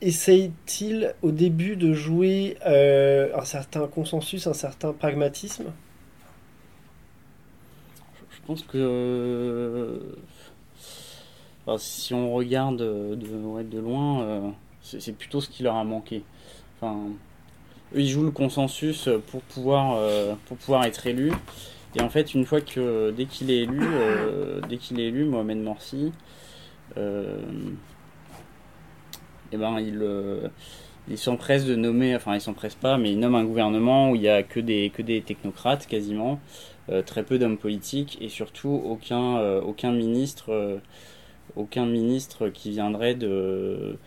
essayent-ils 0.01 1.15
au 1.23 1.31
début 1.31 1.77
de 1.77 1.93
jouer 1.93 2.57
un 2.65 3.45
certain 3.45 3.87
consensus, 3.87 4.47
un 4.47 4.55
certain 4.55 4.93
pragmatisme? 4.93 5.67
Je 8.31 8.47
pense 8.47 8.63
que. 8.63 10.01
si 11.79 12.13
on 12.13 12.35
regarde 12.35 12.79
de, 12.79 13.79
loin, 13.79 14.55
c'est 14.83 15.17
plutôt 15.17 15.41
ce 15.41 15.49
qui 15.49 15.63
leur 15.63 15.77
a 15.77 15.85
manqué. 15.85 16.23
Enfin, 16.77 16.99
ils 17.95 18.09
jouent 18.09 18.25
le 18.25 18.31
consensus 18.31 19.09
pour 19.29 19.41
pouvoir, 19.43 19.95
euh, 19.97 20.35
pour 20.47 20.57
pouvoir 20.57 20.85
être 20.85 21.07
élu. 21.07 21.33
Et 21.97 22.03
en 22.03 22.09
fait, 22.09 22.35
une 22.35 22.45
fois 22.45 22.61
que 22.61 23.13
dès 23.13 23.27
qu'il 23.27 23.51
est 23.51 23.59
élu, 23.59 23.81
euh, 23.83 24.61
dès 24.69 24.79
qu'il 24.79 24.99
est 25.01 25.07
élu, 25.07 25.25
Mohamed 25.25 25.59
Morsi, 25.59 26.07
euh, 26.07 26.11
eh 26.97 27.01
ben 29.57 29.79
il, 29.81 30.03
ils 31.09 31.19
s'empresse 31.19 31.65
de 31.65 31.77
nommer, 31.77 32.15
enfin 32.17 32.35
ils 32.35 32.41
s'empresse 32.41 32.75
pas, 32.75 32.99
mais 32.99 33.13
il 33.13 33.19
nomme 33.19 33.35
un 33.35 33.45
gouvernement 33.45 34.11
où 34.11 34.17
il 34.17 34.23
y 34.23 34.29
a 34.29 34.43
que 34.43 34.61
des 34.61 34.91
que 34.91 35.03
des 35.03 35.23
technocrates 35.23 35.87
quasiment, 35.87 36.41
très 37.07 37.23
peu 37.25 37.39
d'hommes 37.39 37.59
politiques 37.59 38.19
et 38.21 38.29
surtout 38.29 38.83
aucun 38.85 39.39
aucun 39.61 39.93
ministre 39.93 40.81
aucun 41.57 41.87
ministre 41.87 42.49
qui 42.49 42.71
viendrait 42.71 43.15
de 43.15 43.99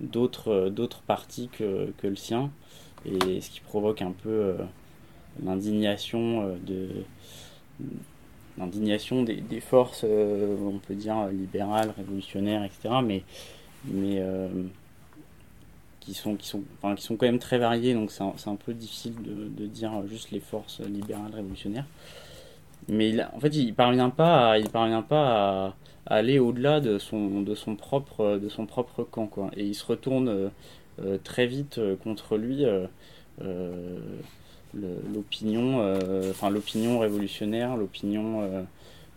d'autres 0.00 0.68
d'autres 0.68 1.02
partis 1.02 1.48
que, 1.48 1.92
que 1.98 2.06
le 2.06 2.16
sien. 2.16 2.50
Et 3.04 3.40
ce 3.40 3.50
qui 3.50 3.60
provoque 3.60 4.02
un 4.02 4.12
peu 4.12 4.30
euh, 4.30 4.54
l'indignation 5.42 6.42
euh, 6.42 6.56
de 6.64 6.88
l'indignation 8.58 9.22
des, 9.22 9.60
forces, 9.60 10.04
euh, 10.04 10.56
on 10.60 10.78
peut 10.78 10.94
dire 10.94 11.28
libérales, 11.28 11.92
révolutionnaires, 11.96 12.64
etc. 12.64 12.96
Mais, 13.04 13.22
mais 13.86 14.22
qui 16.00 16.14
sont, 16.14 16.34
qui, 16.34 16.48
sont, 16.48 16.62
enfin, 16.82 16.94
qui 16.94 17.02
sont 17.04 17.16
quand 17.16 17.26
même 17.26 17.38
très 17.38 17.58
variées, 17.58 17.94
donc 17.94 18.10
c'est 18.10 18.24
un, 18.24 18.34
un, 18.46 18.56
peu 18.56 18.74
difficile 18.74 19.14
de, 19.22 19.66
dire 19.66 19.92
juste 20.08 20.30
les 20.32 20.40
forces 20.40 20.80
libérales, 20.80 21.32
révolutionnaires. 21.34 21.86
Mais 22.88 23.14
en 23.32 23.40
fait, 23.40 23.54
il 23.54 23.74
parvient 23.74 24.10
pas, 24.10 24.52
à, 24.52 24.58
il 24.58 24.68
parvient 24.68 25.02
pas 25.02 25.68
à, 25.68 25.74
aller 26.06 26.38
au-delà 26.38 26.80
de 26.80 26.98
son, 26.98 27.42
de 27.42 27.54
son 27.54 27.76
propre, 27.76 28.38
de 28.42 28.48
son 28.48 28.66
propre 28.66 29.04
camp, 29.04 29.28
quoi. 29.28 29.50
Et 29.56 29.64
il 29.64 29.74
se 29.74 29.86
retourne 29.86 30.50
euh, 31.00 31.18
très 31.22 31.46
vite 31.46 31.78
euh, 31.78 31.96
contre 31.96 32.36
lui 32.36 32.64
euh, 32.64 32.86
l'opinion, 34.74 35.94
enfin 36.30 36.50
l'opinion 36.50 36.98
révolutionnaire, 36.98 37.76
l'opinion 37.76 38.66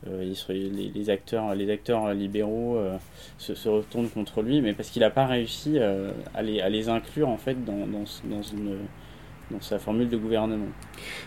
les, 0.06 0.70
les, 0.94 1.10
acteurs, 1.10 1.56
les 1.56 1.70
acteurs 1.72 2.14
libéraux 2.14 2.78
se, 3.38 3.70
retournent 3.70 4.10
contre 4.10 4.42
lui, 4.42 4.62
mais 4.62 4.74
parce 4.74 4.90
qu'il 4.90 5.02
n'a 5.02 5.10
pas 5.10 5.26
réussi 5.26 5.80
à 5.80 6.42
les, 6.42 6.60
à, 6.60 6.70
les, 6.70 6.90
inclure 6.90 7.30
en 7.30 7.38
fait 7.38 7.64
dans, 7.64 7.88
dans 7.88 8.42
une 8.42 8.78
dans 9.52 9.62
sa 9.62 9.78
formule 9.78 10.10
de 10.10 10.18
gouvernement. 10.18 10.66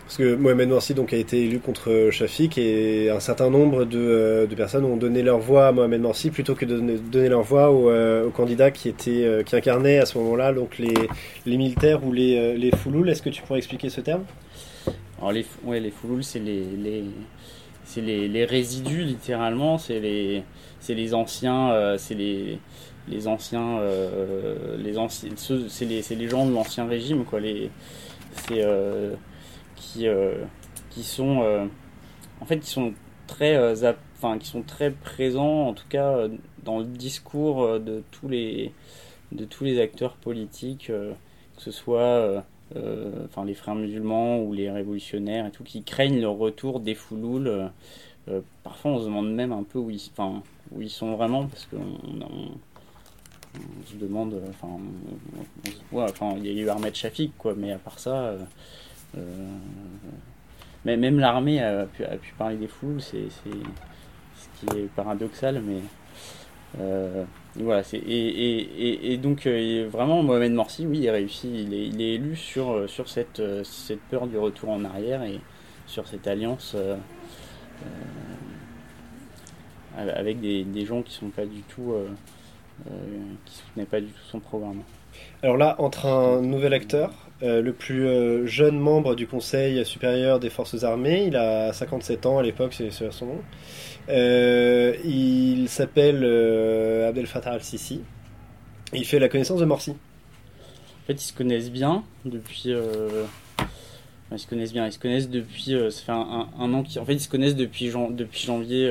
Parce 0.05 0.17
que 0.17 0.35
Mohamed 0.35 0.69
Morsi 0.71 0.95
donc, 0.95 1.13
a 1.13 1.17
été 1.17 1.45
élu 1.45 1.61
contre 1.61 2.09
Shafik 2.11 2.59
et 2.59 3.11
un 3.11 3.21
certain 3.21 3.51
nombre 3.51 3.85
de, 3.85 3.99
euh, 3.99 4.47
de, 4.47 4.55
personnes 4.55 4.85
ont 4.85 4.97
donné 4.97 5.23
leur 5.23 5.39
voix 5.39 5.69
à 5.69 5.73
Mohamed 5.73 6.01
Morsi 6.01 6.31
plutôt 6.31 6.55
que 6.55 6.65
de 6.65 6.79
donner, 6.99 7.29
leur 7.29 7.43
voix 7.43 7.71
au, 7.71 7.91
euh, 7.91 8.27
au 8.27 8.31
candidat 8.31 8.71
qui, 8.71 8.89
était, 8.89 9.25
euh, 9.25 9.43
qui 9.43 9.55
incarnait 9.55 9.99
à 9.99 10.07
ce 10.07 10.19
moment-là 10.19 10.53
donc 10.53 10.79
les, 10.79 10.95
les 11.47 11.57
militaires 11.57 12.05
ou 12.05 12.13
les, 12.13 12.57
les 12.57 12.71
foulouls. 12.73 13.09
Est-ce 13.09 13.23
que 13.23 13.31
tu 13.31 13.43
pourrais 13.43 13.59
expliquer 13.59 13.89
ce 13.89 14.01
terme? 14.01 14.25
Alors 15.19 15.33
les, 15.33 15.47
ouais, 15.65 15.79
les 15.79 15.91
foulouls, 15.91 16.23
c'est 16.23 16.41
les, 16.41 16.65
les, 16.65 17.05
c'est 17.85 18.01
les, 18.01 18.29
les, 18.29 18.45
résidus 18.45 19.03
littéralement, 19.03 19.79
c'est 19.79 20.01
les, 20.01 20.43
c'est 20.81 20.95
les 20.95 21.15
anciens, 21.15 21.97
c'est 21.99 22.15
les 22.15 22.59
les 23.11 23.27
anciens, 23.27 23.81
les 24.79 24.99
anciens, 24.99 25.31
c'est 25.37 25.85
les, 25.87 26.03
les 26.11 26.29
gens 26.29 26.45
de 26.45 26.53
l'ancien 26.53 26.87
régime, 26.87 27.25
quoi, 27.25 27.41
les, 27.41 27.71
euh, 28.51 29.15
qui 29.77 30.07
euh, 30.07 30.45
qui 30.91 31.03
sont 31.03 31.43
euh, 31.43 31.67
en 32.41 32.47
fait 32.47 32.59
qui 32.59 32.71
sont 32.71 32.93
très 33.27 33.75
qui 34.41 34.47
sont 34.47 34.63
très 34.63 34.91
présents 34.91 35.69
en 35.69 35.75
tout 35.75 35.87
cas 35.89 36.27
dans 36.65 36.79
le 36.79 36.87
discours 36.87 37.79
de 37.79 38.03
tous 38.11 38.29
les 38.29 38.73
de 39.33 39.45
tous 39.45 39.65
les 39.65 39.81
acteurs 39.81 40.15
politiques 40.15 40.87
que 40.87 41.63
ce 41.63 41.71
soit 41.71 42.43
les 42.75 43.55
frères 43.55 43.75
musulmans 43.75 44.41
ou 44.41 44.53
les 44.53 44.71
révolutionnaires 44.71 45.47
et 45.47 45.51
tout 45.51 45.63
qui 45.63 45.83
craignent 45.83 46.21
le 46.21 46.29
retour 46.29 46.81
des 46.81 46.95
foulouls 46.95 47.51
parfois 48.65 48.93
on 48.93 48.99
se 48.99 49.05
demande 49.05 49.33
même 49.33 49.53
un 49.53 49.63
peu 49.63 49.79
où 49.79 49.91
ils 49.91 50.11
enfin 50.17 50.43
où 50.73 50.83
ils 50.83 50.91
sont 50.91 51.15
vraiment 51.15 51.47
parce 51.47 51.67
qu'on 51.67 52.27
on, 53.59 53.87
se 53.87 53.97
demande, 53.97 54.35
euh, 54.35 54.47
enfin, 54.51 54.79
enfin, 55.93 56.35
il 56.39 56.47
y 56.47 56.61
a 56.61 56.63
eu 56.63 56.69
Ahmed 56.69 56.95
Shafik, 56.95 57.33
quoi, 57.39 57.55
mais 57.57 57.73
à 57.73 57.79
part 57.79 57.99
ça, 57.99 58.15
euh, 58.15 58.39
euh, 59.17 59.21
mais 60.85 60.97
même 60.97 61.19
l'armée 61.19 61.63
a 61.63 61.87
pu, 61.87 62.05
parler 62.37 62.57
des 62.57 62.69
foules, 62.69 63.01
c'est 63.01 63.29
ce 63.31 64.67
qui 64.67 64.79
est 64.79 64.89
paradoxal, 64.95 65.63
mais 65.63 65.81
voilà, 67.57 67.83
c'est 67.83 67.99
et, 67.99 68.29
et, 68.59 69.13
et, 69.13 69.17
donc 69.17 69.47
vraiment 69.47 70.23
Mohamed 70.23 70.53
Morsi, 70.53 70.87
oui, 70.87 71.01
il 71.01 71.11
réussit, 71.11 71.51
il 71.53 71.75
est, 71.75 71.87
il 71.89 72.01
est 72.01 72.15
élu 72.15 72.37
sur, 72.37 72.89
sur 72.89 73.09
cette, 73.09 73.43
cette 73.65 74.01
peur 74.03 74.27
du 74.27 74.39
retour 74.39 74.71
en 74.71 74.85
arrière 74.85 75.23
et 75.25 75.41
sur 75.87 76.07
cette 76.07 76.27
alliance 76.27 76.77
avec 79.97 80.41
des, 80.41 80.63
des, 80.63 80.87
gens 80.87 81.03
qui 81.03 81.13
sont 81.13 81.31
pas 81.31 81.45
du 81.45 81.63
tout 81.63 81.93
qui 83.45 83.55
soutenait 83.55 83.87
pas 83.87 84.01
du 84.01 84.07
tout 84.07 84.21
son 84.31 84.41
programme. 84.41 84.83
Alors 85.43 85.57
là, 85.57 85.77
entre 85.79 86.07
un 86.07 86.41
nouvel 86.43 86.75
acteur, 86.75 87.13
euh, 87.43 87.63
le 87.63 87.73
plus 87.73 88.07
euh, 88.07 88.47
jeune 88.47 88.79
membre 88.79 89.15
du 89.15 89.27
Conseil 89.27 89.85
supérieur 89.85 90.41
des 90.41 90.51
forces 90.51 90.83
armées, 90.83 91.25
il 91.27 91.37
a 91.37 91.73
57 91.73 92.27
ans 92.27 92.39
à 92.39 92.43
l'époque, 92.43 92.75
c'est 92.75 92.91
son 92.91 93.27
nom. 93.27 93.41
il 94.09 95.69
s'appelle 95.69 96.25
Abdel 97.09 97.27
Fattah 97.27 97.53
al-Sisi. 97.53 98.03
Il 98.93 99.05
fait 99.05 99.19
la 99.19 99.29
connaissance 99.29 99.61
de 99.61 99.65
Morsi. 99.65 99.91
En 99.93 101.07
fait, 101.07 101.15
ils 101.15 101.27
se 101.27 101.33
connaissent 101.33 101.71
bien 101.71 102.05
depuis. 102.25 102.73
Ils 104.31 104.39
se 104.39 104.47
connaissent 104.47 104.73
bien. 104.73 104.87
Ils 104.87 104.93
se 104.93 104.99
connaissent 104.99 105.31
depuis. 105.31 105.77
ça 105.91 106.03
fait 106.03 106.13
un, 106.13 106.73
an. 106.75 106.83
Qui... 106.83 106.99
En 106.99 107.05
fait, 107.05 107.15
ils 107.15 107.21
se 107.21 107.29
connaissent 107.29 107.57
depuis, 107.57 107.93
depuis 108.11 108.47
janvier 108.47 108.91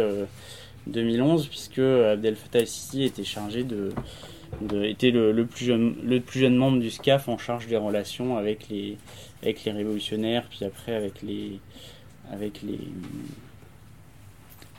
2011, 0.88 1.48
puisque 1.48 1.80
Abdel 1.80 2.36
Fattah 2.36 2.60
el-Sisi 2.60 3.04
était 3.04 3.24
chargé 3.24 3.64
de, 3.64 3.92
était 4.84 5.12
le, 5.12 5.46
plus 5.46 5.66
jeune, 5.66 5.96
le 6.04 6.20
plus 6.20 6.40
jeune 6.40 6.56
membre 6.56 6.80
du 6.80 6.90
SCAF 6.90 7.28
en 7.30 7.38
charge 7.38 7.68
des 7.68 7.78
relations 7.78 8.38
avec 8.38 8.70
les, 8.70 8.98
avec 9.42 9.64
les 9.66 9.72
révolutionnaires, 9.72 10.46
puis 10.50 10.66
après 10.66 10.96
avec 10.96 11.22
les, 11.22 11.60
avec 12.32 12.62
les, 12.64 12.80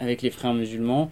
avec 0.00 0.22
les 0.22 0.30
frères 0.30 0.54
musulmans. 0.54 1.10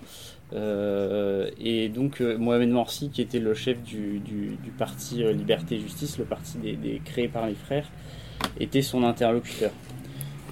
Euh, 0.53 1.51
et 1.59 1.89
donc 1.89 2.21
euh, 2.21 2.39
Mohamed 2.39 2.71
Morsi, 2.71 3.11
qui 3.11 3.21
était 3.21 3.41
le 3.41 3.55
chef 3.55 3.83
du, 3.83 4.21
du, 4.21 4.57
parti 4.79 5.25
euh, 5.25 5.33
Liberté 5.33 5.75
et 5.75 5.81
Justice, 5.81 6.19
le 6.19 6.25
parti 6.25 6.59
des, 6.59 7.01
créé 7.05 7.29
par 7.29 7.47
les 7.47 7.55
frères, 7.55 7.91
était 8.61 8.83
son 8.83 9.03
interlocuteur. 9.03 9.73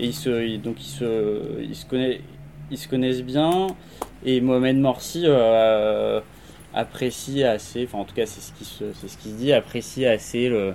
Et 0.00 0.06
il 0.06 0.14
se, 0.14 0.56
donc 0.56 0.80
il 0.80 0.88
se, 0.88 1.62
il 1.62 1.76
se 1.76 1.86
connaît, 1.86 2.20
ils 2.70 2.78
se 2.78 2.88
connaissent 2.88 3.22
bien 3.22 3.68
et 4.24 4.40
Mohamed 4.40 4.78
Morsi 4.78 5.22
euh, 5.26 6.20
apprécie 6.72 7.44
assez, 7.44 7.84
enfin 7.84 7.98
en 7.98 8.04
tout 8.04 8.14
cas 8.14 8.26
c'est 8.26 8.40
ce 8.40 8.52
qui 8.52 8.64
se, 8.64 8.92
c'est 8.94 9.08
ce 9.08 9.28
dit, 9.28 9.52
apprécie 9.52 10.06
assez 10.06 10.48
le, 10.48 10.74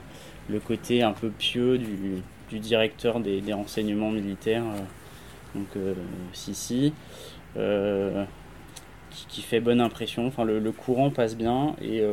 côté 0.65 1.03
un 1.03 1.11
peu 1.11 1.29
pieux 1.29 1.77
du, 1.77 2.59
directeur 2.59 3.19
des, 3.19 3.41
renseignements 3.53 4.11
militaires, 4.11 4.63
euh, 4.63 5.59
donc 5.59 5.67
euh, 5.77 5.93
Sisi, 6.33 6.93
qui, 7.55 9.25
qui, 9.27 9.41
fait 9.41 9.59
bonne 9.59 9.81
impression. 9.81 10.27
Enfin 10.27 10.43
le, 10.43 10.71
courant 10.71 11.09
passe 11.09 11.35
bien 11.35 11.75
et 11.81 12.03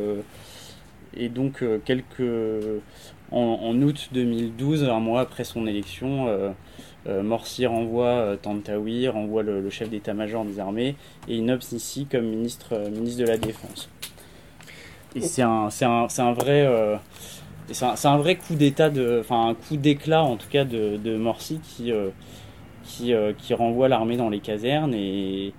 et 1.19 1.31
donc, 1.31 1.65
quelques, 1.87 2.83
en, 3.31 3.81
août 3.81 4.11
2012, 4.13 4.85
un 4.85 5.01
mois 5.01 5.23
après 5.23 5.45
son 5.45 5.67
élection, 5.67 6.55
Morsi 7.09 7.67
renvoie 7.67 8.37
Tantawi, 8.43 9.09
renvoie 9.09 9.43
le, 9.43 9.71
chef 9.71 9.89
d'état-major 9.89 10.45
des 10.45 10.59
armées, 10.59 10.97
et 11.29 11.37
il 11.37 11.59
Sisi 11.61 12.07
comme 12.07 12.27
ministre, 12.27 12.77
ministre 12.91 13.23
de 13.23 13.29
la 13.29 13.39
Défense. 13.39 13.89
Et 15.15 15.21
c'est 15.21 15.43
un, 15.43 15.69
un, 15.83 16.07
un, 16.19 16.33
vrai 16.33 16.67
un, 18.05 18.17
vrai 18.19 18.37
coup 18.37 18.55
d'état, 18.55 18.91
enfin 19.21 19.49
un 19.49 19.55
coup 19.55 19.77
d'éclat 19.77 20.23
en 20.23 20.37
tout 20.37 20.49
cas 20.49 20.65
de, 20.65 20.97
de 20.97 21.17
Morsi 21.17 21.61
qui, 21.61 21.93
euh, 21.93 22.11
qui, 22.85 23.13
euh, 23.13 23.33
qui, 23.37 23.55
renvoie 23.55 23.89
l'armée 23.89 24.17
dans 24.17 24.29
les 24.29 24.41
casernes 24.41 24.95
et, 24.95 25.53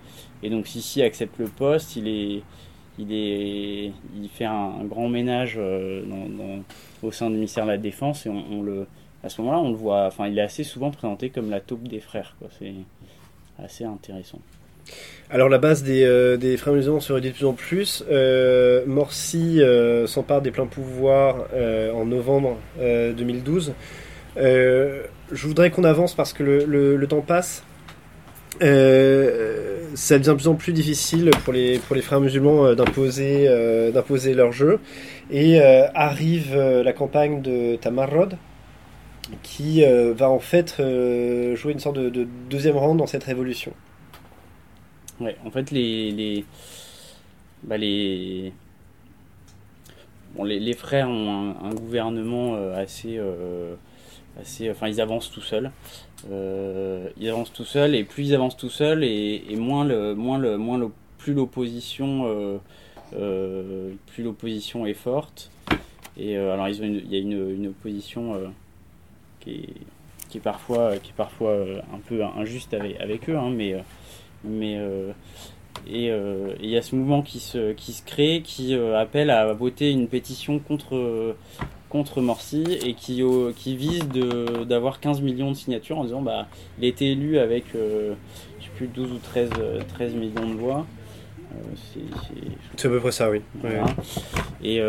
et, 0.43 0.49
donc 0.49 0.67
Sissi 0.67 1.01
accepte 1.01 1.37
le 1.39 1.47
poste, 1.47 1.95
il, 1.95 2.07
est, 2.07 2.41
il, 2.97 3.11
est, 3.11 3.91
il 4.21 4.29
fait 4.29 4.45
un, 4.45 4.83
grand 4.85 5.09
ménage 5.09 5.55
euh, 5.57 6.03
au 7.03 7.11
sein 7.11 7.29
du 7.29 7.35
ministère 7.35 7.65
de 7.65 7.71
la 7.71 7.77
Défense 7.77 8.25
et 8.25 8.29
on, 8.29 8.61
le, 8.61 8.87
à 9.23 9.29
ce 9.29 9.41
moment-là 9.41 9.59
on 9.59 9.69
le 9.69 9.75
voit, 9.75 10.05
enfin 10.05 10.27
il 10.27 10.37
est 10.37 10.41
assez 10.41 10.63
souvent 10.63 10.91
présenté 10.91 11.29
comme 11.29 11.49
la 11.49 11.59
taupe 11.59 11.87
des 11.87 11.99
frères, 11.99 12.35
c'est 12.59 12.73
assez 13.59 13.83
intéressant. 13.83 14.39
Alors 15.29 15.49
la 15.49 15.57
base 15.57 15.83
des, 15.83 16.03
euh, 16.03 16.37
des 16.37 16.55
frères 16.55 16.73
musulmans 16.73 17.01
se 17.01 17.11
réduit 17.11 17.31
de 17.31 17.35
plus 17.35 17.45
en 17.45 17.53
plus. 17.53 18.03
Euh, 18.09 18.83
Morsi 18.87 19.61
euh, 19.61 20.07
s'empare 20.07 20.41
des 20.41 20.51
pleins 20.51 20.67
pouvoirs 20.67 21.47
en 21.93 22.05
novembre 22.05 22.57
2012. 22.79 23.73
je 24.37 25.01
voudrais 25.31 25.69
qu'on 25.69 25.83
avance 25.83 26.13
parce 26.13 26.31
que 26.31 26.43
le, 26.43 27.07
temps 27.07 27.21
passe. 27.21 27.63
ça 28.61 30.17
devient 30.17 30.29
de 30.29 30.33
plus 30.35 30.47
en 30.47 30.55
plus 30.55 30.71
difficile 30.71 31.31
pour 31.43 31.51
les, 31.51 31.79
pour 31.79 31.95
les 31.95 32.01
frères 32.01 32.21
musulmans 32.21 32.73
d'imposer, 32.73 33.49
d'imposer 33.93 34.33
leur 34.33 34.53
jeu. 34.53 34.79
Et 35.29 35.59
arrive 35.59 36.55
la 36.55 36.93
campagne 36.93 37.41
de 37.41 37.75
Tamarrod, 37.75 38.37
qui 39.43 39.83
va 39.83 40.29
en 40.29 40.39
fait 40.39 40.75
jouer 41.55 41.73
une 41.73 41.79
sorte 41.79 41.97
de, 41.97 42.09
de 42.09 42.27
deuxième 42.49 42.77
rang 42.77 42.95
dans 42.95 43.07
cette 43.07 43.23
révolution. 43.23 43.73
Ouais, 45.19 45.35
en 45.45 45.51
fait, 45.51 45.71
les. 45.71 46.11
les, 46.11 46.45
bah 47.63 47.77
les, 47.77 48.53
bon, 50.35 50.43
les, 50.43 50.73
frères 50.73 51.09
ont 51.09 51.55
un, 51.63 51.73
gouvernement 51.73 52.55
euh, 52.55 52.75
assez. 52.75 53.17
Euh, 53.17 53.75
assez 54.39 54.69
enfin, 54.69 54.87
ils 54.87 55.01
avancent 55.01 55.31
tout 55.31 55.41
seuls. 55.41 55.71
Euh, 56.31 57.09
ils 57.17 57.29
avancent 57.29 57.53
tout 57.53 57.65
seuls, 57.65 57.95
et 57.95 58.03
plus 58.03 58.27
ils 58.27 58.35
avancent 58.35 58.57
tout 58.57 58.69
seuls, 58.69 59.03
et, 59.03 59.43
et 59.49 59.55
moins 59.55 59.85
le, 59.85 60.13
moins 60.13 60.37
le, 60.37 60.57
moins 60.57 60.77
le, 60.77 60.91
plus 61.17 61.33
l'opposition. 61.33 62.59
plus 63.11 64.23
l'opposition 64.23 64.85
est 64.85 64.93
forte. 64.93 65.49
Et 66.15 66.37
alors, 66.37 66.67
ils 66.67 66.81
ont 66.81 66.85
il 66.85 67.11
y 67.11 67.15
a 67.15 67.19
une, 67.19 67.49
une 67.55 67.67
opposition 67.67 68.35
qui 70.29 70.37
est, 70.37 70.41
parfois, 70.41 70.97
qui 70.97 71.11
est 71.11 71.15
parfois 71.15 71.53
un 71.93 71.99
peu 72.07 72.23
injuste 72.23 72.73
avec, 72.73 73.29
eux, 73.29 73.37
hein, 73.37 73.49
mais 73.49 73.75
mais 74.43 74.77
euh, 74.77 75.11
et 75.87 76.11
euh, 76.11 76.53
il 76.59 76.69
y 76.69 76.77
a 76.77 76.81
ce 76.81 76.95
mouvement 76.95 77.21
qui 77.21 77.39
se, 77.39 77.73
qui 77.73 77.93
se 77.93 78.03
crée, 78.03 78.41
qui 78.43 78.75
euh, 78.75 78.99
appelle 78.99 79.29
à 79.29 79.51
voter 79.53 79.91
une 79.91 80.07
pétition 80.07 80.59
contre, 80.59 81.35
contre 81.89 82.21
Morsi 82.21 82.63
et 82.83 82.93
qui, 82.93 83.23
qui 83.55 83.75
vise 83.75 84.07
d'avoir 84.65 84.99
15 84.99 85.21
millions 85.21 85.51
de 85.51 85.55
signatures 85.55 85.99
en 85.99 86.03
disant 86.03 86.21
bah, 86.21 86.47
il 86.81 86.85
a 86.85 87.03
élu 87.05 87.37
avec 87.37 87.65
je 87.73 88.63
sais 88.63 88.71
plus 88.75 88.87
12 88.87 89.11
ou 89.11 89.17
13, 89.19 89.49
13 89.87 90.13
millions 90.15 90.49
de 90.49 90.55
voix. 90.55 90.85
C'est 92.75 92.87
à 92.87 92.91
peu 92.91 92.99
près 92.99 93.11
ça, 93.11 93.29
oui. 93.29 93.41
Et 94.63 94.81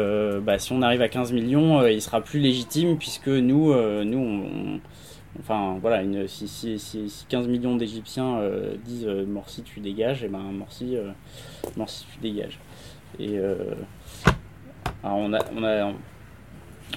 bah, 0.42 0.59
si 0.59 0.73
on 0.73 0.83
arrive 0.83 1.03
à 1.03 1.09
15 1.09 1.33
millions, 1.33 1.87
il 1.87 2.03
sera 2.03 2.21
plus 2.21 2.40
légitime 2.40 2.99
puisque 2.99 3.29
nous, 3.29 3.75
nous 4.05 4.18
on, 4.18 4.81
Enfin, 5.40 5.79
voilà, 5.81 6.03
une, 6.03 6.27
si, 6.27 6.49
si, 6.49 6.79
si, 6.79 7.27
15 7.29 7.47
millions 7.47 7.77
d'Égyptiens 7.77 8.38
euh, 8.38 8.75
disent 8.85 9.07
euh, 9.07 9.25
Morsi, 9.25 9.62
tu 9.62 9.81
dégages, 9.81 10.23
et 10.23 10.27
eh 10.27 10.29
ben 10.29 10.40
Morsi, 10.53 10.97
euh, 10.97 11.11
Morsi, 11.77 12.07
tu 12.12 12.18
dégages. 12.21 12.59
Et 13.21 13.38
on, 15.03 15.33
a, 15.33 15.38
on, 15.57 15.64
a, 15.64 15.92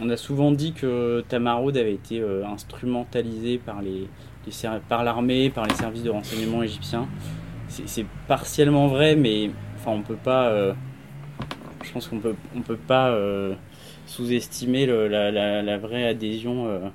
on 0.01 0.09
a 0.09 0.17
souvent 0.17 0.51
dit 0.51 0.73
que 0.73 1.23
Tamarod 1.29 1.75
avait 1.77 1.93
été 1.93 2.21
instrumentalisé 2.45 3.57
par 3.57 3.81
les, 3.81 4.09
par 4.89 5.03
l'armée, 5.03 5.49
par 5.49 5.65
les 5.65 5.73
services 5.73 6.03
de 6.03 6.09
renseignement 6.09 6.63
égyptiens. 6.63 7.07
C'est 7.85 8.05
partiellement 8.27 8.87
vrai, 8.87 9.15
mais 9.15 9.49
enfin, 9.77 9.91
on 9.91 10.01
peut 10.01 10.17
pas. 10.21 10.73
je 11.83 11.91
pense 11.91 12.07
qu'on 12.07 12.19
peut, 12.19 12.35
on 12.55 12.61
peut 12.61 12.77
pas 12.77 13.17
sous-estimer 14.07 14.85
la, 14.85 15.77
vraie 15.77 16.05
adhésion 16.05 16.91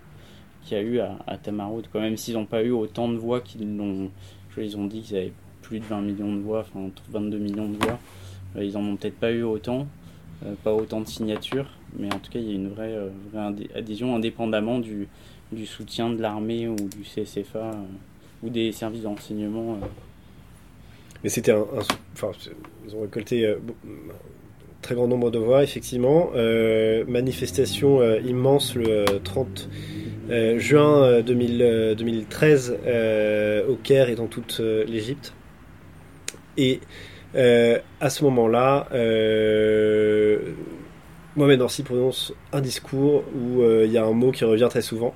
qu'il 0.63 0.77
y 0.77 0.81
a 0.81 0.83
eu 0.83 0.99
à, 1.01 1.17
à. 1.27 1.39
Quand 1.39 2.01
même 2.01 2.17
s'ils 2.17 2.35
n'ont 2.35 2.45
pas 2.45 2.63
eu 2.63 2.71
autant 2.71 3.09
de 3.09 3.17
voix 3.17 3.41
qu'ils 3.41 3.77
l'ont. 3.77 4.11
Ils 4.59 4.77
ont 4.77 4.87
dit 4.87 5.03
qu'ils 5.03 5.17
avaient 5.17 5.33
plus 5.67 5.81
de 5.81 5.85
20 5.85 6.01
millions 6.01 6.33
de 6.35 6.41
voix, 6.41 6.61
enfin 6.61 6.91
22 7.11 7.39
millions 7.39 7.69
de 7.69 7.77
voix. 7.85 7.99
Euh, 8.57 8.65
ils 8.65 8.77
en 8.77 8.85
ont 8.85 8.97
peut-être 8.97 9.19
pas 9.19 9.33
eu 9.33 9.43
autant, 9.43 9.87
euh, 10.45 10.55
pas 10.63 10.73
autant 10.73 11.01
de 11.01 11.09
signatures, 11.09 11.69
mais 11.99 12.07
en 12.07 12.19
tout 12.19 12.31
cas 12.31 12.39
il 12.39 12.47
y 12.47 12.53
a 12.53 12.55
une 12.55 12.69
vraie, 12.69 12.95
euh, 12.95 13.51
adhésion 13.75 14.15
indépendamment 14.15 14.79
du, 14.79 15.09
du 15.51 15.67
soutien 15.67 16.11
de 16.11 16.23
l'armée 16.23 16.69
ou 16.69 16.77
du 16.77 17.03
CSFA 17.03 17.73
ou 18.43 18.49
des 18.49 18.71
services 18.71 19.03
d'enseignement. 19.03 19.79
Mais 21.23 21.31
c'était 21.31 21.53
un, 21.53 21.67
Enfin, 22.15 22.31
ils 22.87 22.95
ont 22.95 23.03
récolté 23.03 23.47
un 23.47 23.57
très 24.83 24.95
grand 24.95 25.09
nombre 25.09 25.31
de 25.31 25.39
voix, 25.39 25.63
effectivement. 25.63 26.31
manifestation 27.07 28.03
immense 28.21 28.75
le 28.75 29.05
30 29.23 29.69
euh, 30.29 30.59
juin 30.59 31.21
2013 31.23 32.71
euh, 32.85 32.87
euh, 32.87 33.69
au 33.69 33.77
Caire 33.77 34.09
et 34.09 34.17
dans 34.17 34.27
toute 34.27 34.59
l'Égypte. 34.61 35.33
Et 36.57 36.81
à 37.35 38.11
ce 38.11 38.25
moment-là, 38.25 38.89
Mohamed 41.37 41.61
Morsi 41.61 41.83
prononce 41.83 42.33
un 42.53 42.61
discours 42.63 43.25
où 43.35 43.63
il 43.63 43.93
y 43.93 43.99
a 43.99 44.05
un 44.05 44.13
mot 44.13 44.33
qui 44.33 44.45
revient 44.45 44.69
très 44.71 44.83
souvent. 44.83 45.15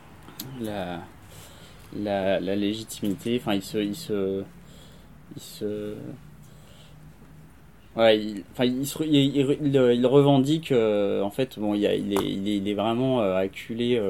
La 0.60 2.40
légitimité, 2.40 3.40
enfin 3.40 3.54
il 3.54 3.62
se... 3.62 3.78
Il 3.78 3.96
se, 3.96 4.44
il 5.36 5.42
se 5.42 5.94
Ouais, 7.96 8.18
il, 8.20 8.44
enfin, 8.52 8.64
il, 8.64 8.84
il, 9.00 9.36
il, 9.36 10.06
revendique, 10.06 10.72
en 10.72 11.30
fait, 11.30 11.58
bon, 11.58 11.74
il, 11.74 11.82
il, 11.82 12.12
est, 12.12 12.56
il, 12.56 12.68
est, 12.68 12.74
vraiment 12.74 13.20
acculé 13.20 14.00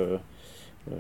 euh, 0.90 0.96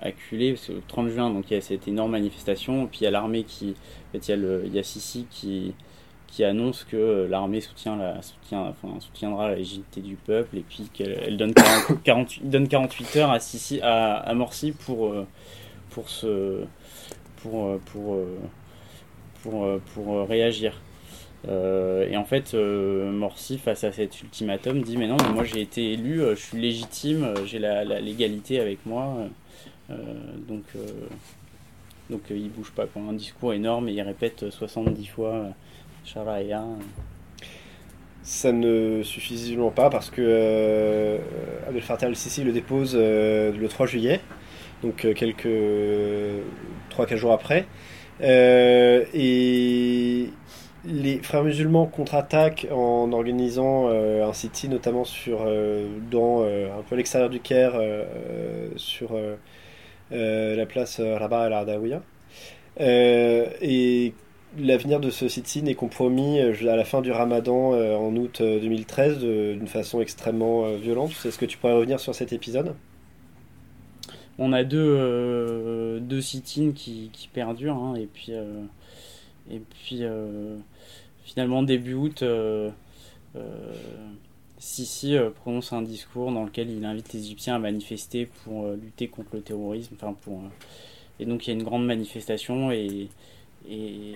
acculé, 0.00 0.52
parce 0.52 0.66
que 0.66 0.72
le 0.72 0.82
30 0.86 1.08
juin, 1.08 1.30
donc 1.30 1.50
il 1.50 1.54
y 1.54 1.56
a 1.56 1.60
cette 1.60 1.88
énorme 1.88 2.12
manifestation, 2.12 2.86
puis 2.86 3.00
il 3.00 3.04
y 3.04 3.06
a 3.06 3.10
l'armée 3.10 3.44
qui, 3.44 3.74
en 4.08 4.12
fait, 4.12 4.28
il 4.28 4.30
y 4.30 4.34
a, 4.34 4.36
le, 4.36 4.62
il 4.66 4.74
y 4.74 4.78
a 4.78 4.82
Sisi 4.82 5.26
qui, 5.30 5.74
qui 6.28 6.44
annonce 6.44 6.84
que 6.84 7.26
l'armée 7.28 7.60
soutient 7.60 7.96
la, 7.96 8.22
soutient, 8.22 8.60
enfin, 8.60 8.98
soutiendra 9.00 9.48
la 9.48 9.56
légitimité 9.56 10.00
du 10.00 10.16
peuple, 10.16 10.58
et 10.58 10.64
puis 10.66 10.88
qu'elle 10.92 11.36
donne 11.36 11.52
48, 12.04 12.48
donne 12.48 12.68
48 12.68 13.16
heures 13.16 13.30
à, 13.30 13.40
Sisi, 13.40 13.80
à, 13.82 14.14
à 14.16 14.34
Morsi 14.34 14.72
pour, 14.72 15.08
euh, 15.08 15.26
pour, 15.90 16.08
se, 16.08 16.62
pour, 17.42 17.78
pour, 17.80 18.16
pour, 18.59 18.59
pour, 19.42 19.66
pour 19.94 20.28
réagir. 20.28 20.80
Euh, 21.48 22.08
et 22.08 22.16
en 22.16 22.24
fait, 22.24 22.54
euh, 22.54 23.10
Morsi, 23.10 23.58
face 23.58 23.84
à 23.84 23.92
cet 23.92 24.20
ultimatum, 24.20 24.82
dit 24.82 24.96
Mais 24.96 25.06
non, 25.06 25.16
mais 25.22 25.32
moi 25.32 25.44
j'ai 25.44 25.60
été 25.60 25.92
élu, 25.92 26.20
euh, 26.20 26.34
je 26.36 26.40
suis 26.40 26.58
légitime, 26.58 27.34
j'ai 27.46 27.58
la, 27.58 27.84
légalité 27.84 28.60
avec 28.60 28.84
moi. 28.86 29.16
donc, 29.88 30.64
donc 32.10 32.22
il 32.30 32.50
bouge 32.50 32.72
pas. 32.72 32.86
Quoi. 32.86 33.02
Un 33.02 33.14
discours 33.14 33.54
énorme 33.54 33.88
et 33.88 33.92
il 33.92 34.02
répète 34.02 34.50
70 34.50 35.06
fois 35.06 35.46
Sharia. 36.04 36.64
Ça 38.22 38.52
ne 38.52 39.02
suffit 39.02 39.56
pas 39.74 39.88
parce 39.88 40.10
que 40.10 41.18
Abdel 41.66 41.82
Fattah 41.82 42.06
al-Sisi 42.06 42.44
le 42.44 42.52
dépose 42.52 42.94
le 42.94 43.66
3 43.66 43.86
juillet, 43.86 44.20
donc 44.82 45.06
quelques 45.14 45.48
3-4 46.90 47.16
jours 47.16 47.32
après. 47.32 47.66
Et 48.22 50.30
les 50.84 51.18
frères 51.18 51.44
musulmans 51.44 51.86
contre-attaquent 51.86 52.66
en 52.72 53.12
organisant 53.12 53.88
euh, 53.88 54.26
un 54.26 54.32
city 54.32 54.68
notamment 54.68 55.04
sur 55.04 55.44
euh, 55.46 55.86
dans 56.10 56.42
euh, 56.42 56.68
un 56.78 56.82
peu 56.82 56.96
l'extérieur 56.96 57.30
du 57.30 57.40
Caire 57.40 57.80
sur 58.76 59.10
la 60.10 60.66
place 60.66 61.00
Rabat 61.00 61.42
al 61.42 61.52
Ardaouia 61.52 62.02
et 62.78 64.14
l'avenir 64.58 65.00
de 65.00 65.10
ce 65.10 65.28
city 65.28 65.62
n'est 65.62 65.74
compromis 65.74 66.40
à 66.40 66.76
la 66.76 66.84
fin 66.84 67.02
du 67.02 67.12
Ramadan 67.12 67.72
en 67.72 68.16
août 68.16 68.42
2013 68.42 69.18
d'une 69.18 69.68
façon 69.68 70.00
extrêmement 70.00 70.72
violente. 70.72 71.12
Est-ce 71.24 71.38
que 71.38 71.46
tu 71.46 71.58
pourrais 71.58 71.74
revenir 71.74 72.00
sur 72.00 72.14
cet 72.14 72.32
épisode? 72.32 72.74
On 74.40 74.52
a 74.52 74.64
deux, 74.64 76.00
deux 76.00 76.20
sit-ins 76.20 76.72
qui, 76.72 77.10
perdurent 77.32 77.76
hein, 77.76 77.94
et 77.94 78.06
puis 78.06 78.32
et 79.50 79.58
puis 79.58 80.02
finalement 81.24 81.62
début 81.62 81.94
août, 81.94 82.22
euh, 82.22 82.70
euh, 83.36 83.74
Sisi 84.58 85.16
prononce 85.36 85.72
un 85.72 85.82
discours 85.82 86.32
dans 86.32 86.44
lequel 86.44 86.70
il 86.70 86.84
invite 86.84 87.12
les 87.12 87.20
Égyptiens 87.20 87.54
à 87.54 87.58
manifester 87.58 88.26
pour 88.26 88.68
lutter 88.72 89.08
contre 89.08 89.36
le 89.36 89.40
terrorisme. 89.40 89.96
Et 91.18 91.24
donc 91.24 91.46
il 91.46 91.50
y 91.50 91.52
a 91.52 91.56
une 91.56 91.62
grande 91.62 91.86
manifestation 91.86 92.70
et, 92.70 93.08
et, 93.70 94.14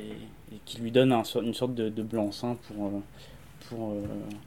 qui 0.67 0.79
lui 0.81 0.91
donne 0.91 1.13
une 1.13 1.55
sorte 1.55 1.75
de, 1.75 2.03
blanc-seing 2.03 2.57
pour. 2.57 3.03
Pour 3.69 3.95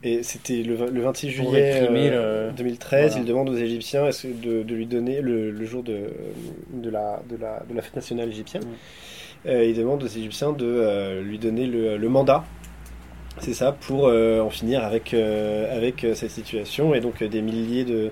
et 0.02 0.22
c'était 0.22 0.62
le, 0.62 0.74
26 0.74 1.30
juillet 1.30 1.88
2013, 2.56 3.16
il 3.18 3.24
demande 3.24 3.48
aux 3.50 3.56
Égyptiens 3.56 4.04
de, 4.04 4.62
de 4.62 4.74
lui 4.74 4.86
donner 4.86 5.20
le, 5.20 5.64
jour 5.64 5.82
de, 5.82 6.10
de, 6.72 6.90
la, 6.90 7.20
de, 7.28 7.36
la, 7.36 7.62
de 7.68 7.74
la 7.74 7.82
fête 7.82 7.96
nationale 7.96 8.28
égyptienne. 8.28 8.64
il 9.44 9.74
demande 9.74 10.02
aux 10.02 10.08
Égyptiens 10.08 10.52
de 10.52 11.20
lui 11.20 11.38
donner 11.38 11.66
le 11.66 12.08
mandat 12.08 12.44
c'est 13.40 13.54
ça, 13.54 13.72
pour 13.72 14.08
euh, 14.08 14.40
en 14.40 14.50
finir 14.50 14.84
avec, 14.84 15.14
euh, 15.14 15.76
avec 15.76 16.04
euh, 16.04 16.14
cette 16.14 16.30
situation. 16.30 16.94
Et 16.94 17.00
donc 17.00 17.22
des 17.22 17.42
milliers 17.42 17.84
de 17.84 18.10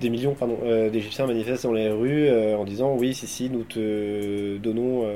des 0.00 0.10
millions 0.10 0.34
pardon, 0.34 0.58
d'Égyptiens 0.90 1.26
manifestent 1.26 1.64
dans 1.64 1.72
les 1.72 1.90
rues 1.90 2.30
en 2.54 2.64
disant 2.64 2.94
oui, 2.96 3.14
si, 3.14 3.26
si, 3.26 3.50
nous 3.50 3.64
te 3.64 4.56
donnons 4.58 5.06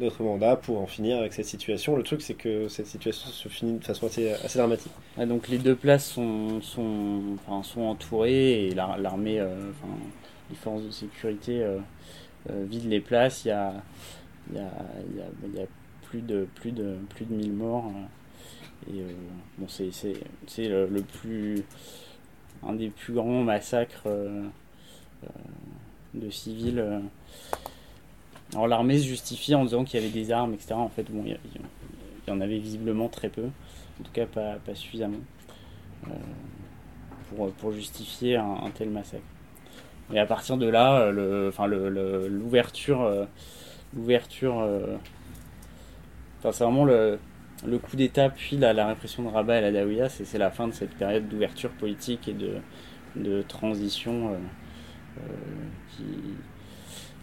notre 0.00 0.22
mandat 0.22 0.56
pour 0.56 0.80
en 0.80 0.86
finir 0.86 1.18
avec 1.18 1.32
cette 1.32 1.46
situation. 1.46 1.96
Le 1.96 2.02
truc, 2.02 2.22
c'est 2.22 2.34
que 2.34 2.68
cette 2.68 2.86
situation 2.86 3.30
se 3.30 3.48
finit 3.48 3.78
de 3.78 3.84
façon 3.84 4.06
assez, 4.06 4.32
assez 4.32 4.58
dramatique. 4.58 4.92
donc 5.18 5.48
les 5.48 5.58
deux 5.58 5.74
places 5.74 6.06
sont, 6.06 6.60
sont, 6.62 7.36
entourées 7.76 8.68
et 8.68 8.74
l'armée, 8.74 9.44
les 10.50 10.56
forces 10.56 10.82
de 10.82 10.90
sécurité 10.90 11.64
vident 12.48 12.88
les 12.88 13.00
places. 13.00 13.44
Il 13.44 13.48
y 13.48 13.50
a, 13.50 13.72
plus 16.08 16.22
de, 16.22 16.46
plus 16.54 16.72
de, 16.72 16.96
plus 17.10 17.26
de 17.26 17.34
1000 17.34 17.52
morts. 17.52 17.92
Euh, 18.90 19.12
bon, 19.58 19.66
c'est, 19.68 20.68
le, 20.68 21.02
plus. 21.20 21.64
Un 22.66 22.72
des 22.74 22.88
plus 22.88 23.14
grands 23.14 23.42
massacres 23.42 24.02
euh, 24.06 24.44
euh, 25.24 25.28
de 26.14 26.30
civils. 26.30 26.84
Alors 28.52 28.68
l'armée 28.68 28.98
se 28.98 29.06
justifie 29.06 29.54
en 29.54 29.64
disant 29.64 29.84
qu'il 29.84 30.00
y 30.00 30.02
avait 30.02 30.12
des 30.12 30.32
armes, 30.32 30.54
etc. 30.54 30.74
En 30.74 30.88
fait, 30.88 31.10
bon, 31.10 31.22
il 31.26 31.36
y, 32.26 32.30
en 32.30 32.40
avait 32.40 32.58
visiblement 32.58 33.08
très 33.08 33.28
peu, 33.28 33.44
en 34.00 34.04
tout 34.04 34.12
cas 34.12 34.26
pas, 34.26 34.58
suffisamment, 34.74 35.18
pour, 37.58 37.72
justifier 37.72 38.36
un, 38.36 38.70
tel 38.74 38.90
massacre. 38.90 39.22
Et 40.12 40.18
à 40.18 40.26
partir 40.26 40.56
de 40.56 40.66
là, 40.66 41.10
l'ouverture, 41.10 43.00
enfin, 46.38 46.52
c'est 46.52 46.64
vraiment 46.64 46.86
le, 46.86 47.18
le 47.66 47.78
coup 47.78 47.96
d'État 47.96 48.28
puis 48.30 48.56
la, 48.56 48.86
répression 48.86 49.22
de 49.22 49.28
Rabat 49.28 49.58
et 49.58 49.60
la 49.60 49.72
Daouya, 49.72 50.08
c'est 50.08 50.38
la 50.38 50.50
fin 50.50 50.68
de 50.68 50.72
cette 50.72 50.94
période 50.94 51.28
d'ouverture 51.28 51.70
politique 51.70 52.28
et 52.28 52.34
de, 52.34 53.42
transition 53.42 54.28
euh, 54.28 54.36
euh, 55.18 56.02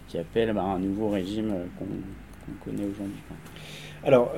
qui, 0.08 0.18
appelle 0.18 0.52
bah, 0.54 0.62
un 0.62 0.78
nouveau 0.78 1.10
régime 1.10 1.52
euh, 1.52 1.64
qu'on 1.78 2.64
connaît 2.64 2.84
aujourd'hui. 2.84 3.16
Alors, 4.04 4.32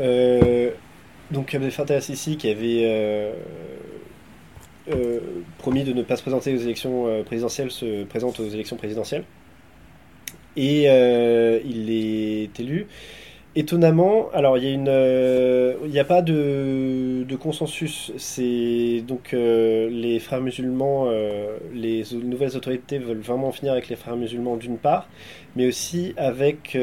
donc 1.30 1.54
Abdel 1.54 1.70
Fattah 1.70 2.00
qui 2.00 2.48
avait 2.48 3.34
promis 5.58 5.84
de 5.84 5.92
ne 5.92 6.02
pas 6.02 6.16
se 6.16 6.22
présenter 6.22 6.54
aux 6.54 6.58
élections 6.58 7.22
présidentielles 7.24 7.70
se 7.70 8.04
présente 8.04 8.40
aux 8.40 8.48
élections 8.48 8.76
présidentielles. 8.76 9.24
Et 10.56 10.84
il 10.84 11.90
est 11.90 12.58
élu 12.58 12.86
étonnamment, 13.58 14.30
alors 14.32 14.56
il 14.56 14.64
y 14.64 14.68
a 14.68 14.70
une, 14.70 14.88
euh, 14.88 15.74
n'y 15.88 15.98
a 15.98 16.04
pas 16.04 16.22
de, 16.22 17.26
consensus. 17.40 18.12
Donc 19.06 19.34
euh, 19.34 19.88
les 19.90 20.20
frères 20.20 20.40
musulmans, 20.40 21.06
euh, 21.08 21.58
les 21.72 22.04
nouvelles 22.12 22.56
autorités 22.56 22.98
veulent 22.98 23.20
vraiment 23.20 23.50
finir 23.52 23.72
avec 23.72 23.88
les 23.88 23.96
frères 23.96 24.16
musulmans 24.16 24.56
d'une 24.56 24.78
part, 24.78 25.08
mais 25.56 25.66
aussi 25.66 26.14
avec 26.16 26.78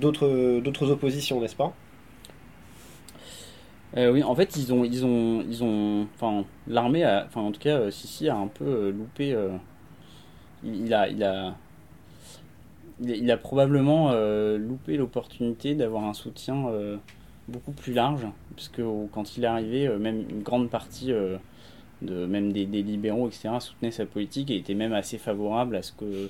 d'autres 0.00 0.60
d'autres 0.60 0.90
oppositions, 0.90 1.40
n'est-ce 1.40 1.56
pas? 1.56 1.72
Oui, 3.96 4.22
en 4.22 4.34
fait, 4.34 4.56
ils 4.56 4.74
ont, 4.74 4.84
ils 4.84 5.06
ont, 5.06 5.42
ils 5.48 5.64
ont, 5.64 6.06
enfin, 6.16 6.44
l'armée, 6.66 7.06
enfin, 7.26 7.40
en 7.40 7.50
tout 7.50 7.60
cas, 7.60 7.90
Sisi 7.90 8.28
a 8.28 8.36
un 8.36 8.46
peu 8.46 8.90
loupé. 8.90 9.34
il, 10.62 10.92
a, 10.92 11.08
il 11.08 11.24
a, 11.24 11.54
il 13.00 13.30
a 13.30 13.36
probablement 13.36 14.10
euh, 14.12 14.56
loupé 14.58 14.96
l'opportunité 14.96 15.74
d'avoir 15.74 16.04
un 16.04 16.14
soutien 16.14 16.68
euh, 16.68 16.96
beaucoup 17.48 17.72
plus 17.72 17.92
large, 17.92 18.26
puisque 18.54 18.80
quand 19.12 19.36
il 19.36 19.44
est 19.44 19.48
arrivé, 19.48 19.86
euh, 19.86 19.98
même 19.98 20.24
une 20.28 20.42
grande 20.42 20.70
partie 20.70 21.12
de, 22.02 22.26
même 22.26 22.52
des, 22.52 22.64
libéraux, 22.64 23.28
etc., 23.28 23.50
soutenaient 23.60 23.90
sa 23.90 24.06
politique 24.06 24.50
et 24.50 24.56
était 24.56 24.74
même 24.74 24.92
assez 24.92 25.18
favorable 25.18 25.76
à 25.76 25.82
ce 25.82 25.92
que 25.92 26.28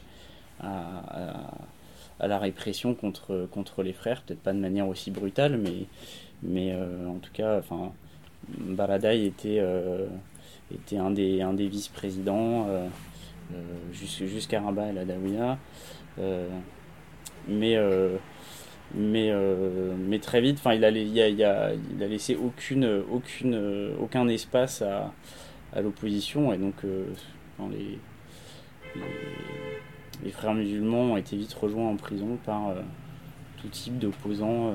à, 0.60 2.26
la 2.26 2.38
répression 2.38 2.94
contre, 2.94 3.46
contre 3.52 3.82
les 3.82 3.92
frères, 3.92 4.22
peut-être 4.22 4.40
pas 4.40 4.54
de 4.54 4.58
manière 4.58 4.88
aussi 4.88 5.10
brutale, 5.10 5.58
mais, 5.58 5.84
mais 6.42 6.74
en 6.74 7.18
tout 7.18 7.30
cas, 7.32 7.58
enfin, 7.58 7.92
était, 9.12 9.62
était 10.74 10.96
un 10.96 11.10
des, 11.10 11.42
un 11.42 11.52
des 11.52 11.68
vice-présidents 11.68 12.66
jusqu'à 13.92 14.61
Rabat 14.61 14.90
et 14.90 14.92
la 14.92 15.05
Daouya. 15.05 15.59
Euh, 16.18 16.49
mais 17.49 17.76
euh, 17.76 18.16
mais 18.94 19.30
euh, 19.30 19.94
mais 19.99 20.18
très 20.18 20.40
vite 20.40 20.61
il 20.64 20.84
a, 20.84 20.90
il, 20.90 21.44
a, 21.44 21.72
laissé 21.99 22.36
aucune 22.36 23.03
aucune 23.11 23.92
aucun 24.01 24.26
espace 24.28 24.82
à, 24.82 25.12
l'opposition 25.80 26.53
et 26.53 26.57
donc 26.57 26.74
les, 27.70 27.99
frères 30.30 30.55
musulmans 30.55 31.12
ont 31.12 31.16
été 31.16 31.36
vite 31.36 31.53
rejoints 31.53 31.88
en 31.88 31.97
prison 31.97 32.38
par 32.44 32.74
tout 33.61 33.68
type 33.68 33.99
d'opposants 33.99 34.72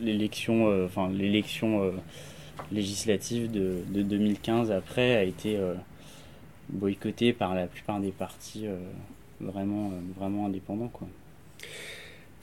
l'élection 0.00 0.84
enfin 0.84 1.10
l'élection 1.10 1.92
législative 2.72 3.50
de, 3.50 3.78
de, 3.88 4.02
2015 4.02 4.70
après 4.70 5.16
a 5.16 5.22
été 5.22 5.58
boycotté 6.68 7.32
par 7.32 7.54
la 7.54 7.66
plupart 7.66 8.00
des 8.00 8.10
partis 8.10 8.66
euh, 8.66 8.76
vraiment, 9.40 9.88
euh, 9.88 10.00
vraiment 10.18 10.46
indépendants. 10.46 10.90
Quoi. 10.92 11.08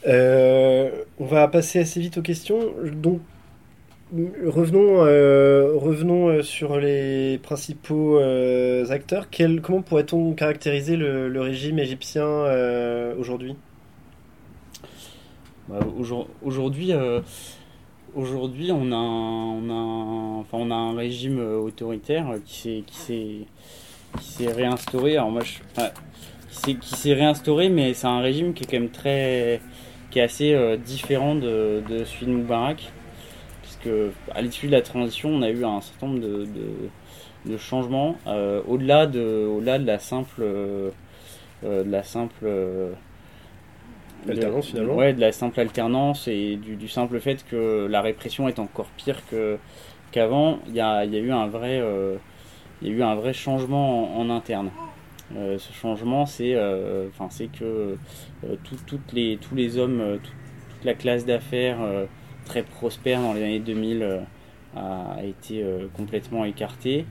Euh, 0.07 1.03
on 1.19 1.25
va 1.25 1.47
passer 1.47 1.79
assez 1.79 1.99
vite 1.99 2.17
aux 2.17 2.21
questions. 2.21 2.59
Donc, 2.93 3.21
revenons, 4.13 4.99
revenons 5.79 6.43
sur 6.43 6.77
les 6.77 7.39
principaux 7.39 8.19
acteurs. 8.89 9.29
Quel, 9.31 9.61
comment 9.61 9.81
pourrait-on 9.81 10.33
caractériser 10.33 10.95
le, 10.95 11.41
régime 11.41 11.79
égyptien 11.79 12.25
aujourd'hui? 13.17 13.55
Bah, 15.67 15.79
Aujourd'hui, 16.43 16.93
aujourd'hui, 18.15 18.71
on 18.71 18.91
a, 18.91 18.95
a, 18.95 20.39
enfin, 20.39 20.57
on 20.57 20.71
a 20.71 20.75
un 20.75 20.95
régime 20.95 21.39
autoritaire 21.39 22.35
qui 22.45 22.83
s'est 22.91 24.51
réinstauré. 24.51 25.17
Alors 25.17 25.31
moi, 25.31 25.41
je, 25.43 25.59
qui 26.73 26.95
s'est 26.95 27.13
réinstauré, 27.13 27.69
mais 27.69 27.93
c'est 27.93 28.07
un 28.07 28.19
régime 28.19 28.53
qui 28.53 28.63
est 28.63 28.67
quand 28.67 28.79
même 28.79 28.89
très, 28.89 29.61
qui 30.09 30.19
est 30.19 30.23
assez 30.23 30.53
euh, 30.53 30.77
différent 30.77 31.35
de, 31.35 31.83
celui 32.05 32.27
de 32.27 32.31
Moubarak, 32.31 32.91
puisque 33.61 33.89
à 34.33 34.41
l'issue 34.41 34.67
de 34.67 34.71
la 34.71 34.81
transition, 34.81 35.29
on 35.29 35.41
a 35.41 35.49
eu 35.49 35.63
un 35.63 35.81
certain 35.81 36.07
nombre 36.07 36.19
de, 36.19 37.57
changements 37.57 38.17
euh, 38.25 38.61
au-delà 38.67 39.05
de, 39.05 39.45
au-delà 39.45 39.77
de 39.77 39.85
la 39.85 39.99
simple, 39.99 40.41
euh, 40.41 40.89
de 41.63 41.89
la 41.89 42.03
simple 42.03 42.47
finalement. 44.61 44.95
Ouais, 44.95 45.13
de 45.13 45.21
la 45.21 45.31
simple 45.31 45.59
alternance 45.59 46.27
et 46.27 46.55
du, 46.57 46.75
du, 46.75 46.87
simple 46.87 47.19
fait 47.19 47.45
que 47.49 47.87
la 47.89 48.01
répression 48.01 48.47
est 48.47 48.59
encore 48.59 48.87
pire 48.97 49.25
que 49.29 49.57
qu'avant. 50.11 50.59
Il 50.67 50.75
y 50.75 50.81
a, 50.81 51.05
y 51.05 51.15
a, 51.15 51.19
eu 51.19 51.31
un 51.31 51.47
vrai 51.47 51.81
il 52.81 52.89
y 52.89 52.91
a 52.91 52.93
eu 52.93 53.03
un 53.03 53.15
vrai 53.15 53.33
changement 53.33 54.19
en, 54.19 54.29
interne. 54.29 54.69
Euh, 55.35 55.57
ce 55.57 55.73
changement, 55.73 56.25
c'est 56.25 56.53
euh, 56.53 57.07
enfin 57.09 57.29
c'est 57.31 57.47
que 57.47 57.97
euh, 58.43 58.55
toutes 58.63 59.11
les, 59.13 59.37
tous 59.37 59.55
les 59.55 59.77
hommes, 59.77 60.19
toute 60.21 60.85
la 60.85 60.93
classe 60.93 61.25
d'affaires 61.25 61.79
très 62.45 62.61
prospère 62.63 63.21
dans 63.21 63.33
les 63.33 63.43
années 63.43 63.59
2000 63.59 64.21
a 64.75 65.17
été 65.23 65.65
complètement 65.95 66.45
écartée 66.45 67.05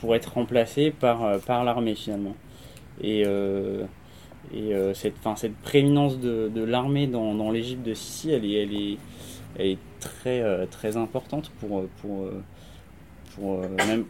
pour 0.00 0.14
être 0.14 0.34
remplacée 0.34 0.92
par, 0.92 1.40
par 1.40 1.64
l'armée 1.64 1.94
finalement. 1.94 2.36
Et, 3.02 3.24
et 4.54 4.74
cette, 4.94 5.16
fin, 5.18 5.36
cette 5.36 5.56
prééminence 5.56 6.18
de, 6.18 6.64
l'armée 6.64 7.06
dans, 7.06 7.50
l'Égypte 7.50 7.82
de 7.82 7.94
Sissi, 7.94 8.30
elle 8.30 8.44
est, 8.44 8.98
est 9.58 9.78
très, 10.00 10.96
importante 10.96 11.50
euh, 11.64 11.86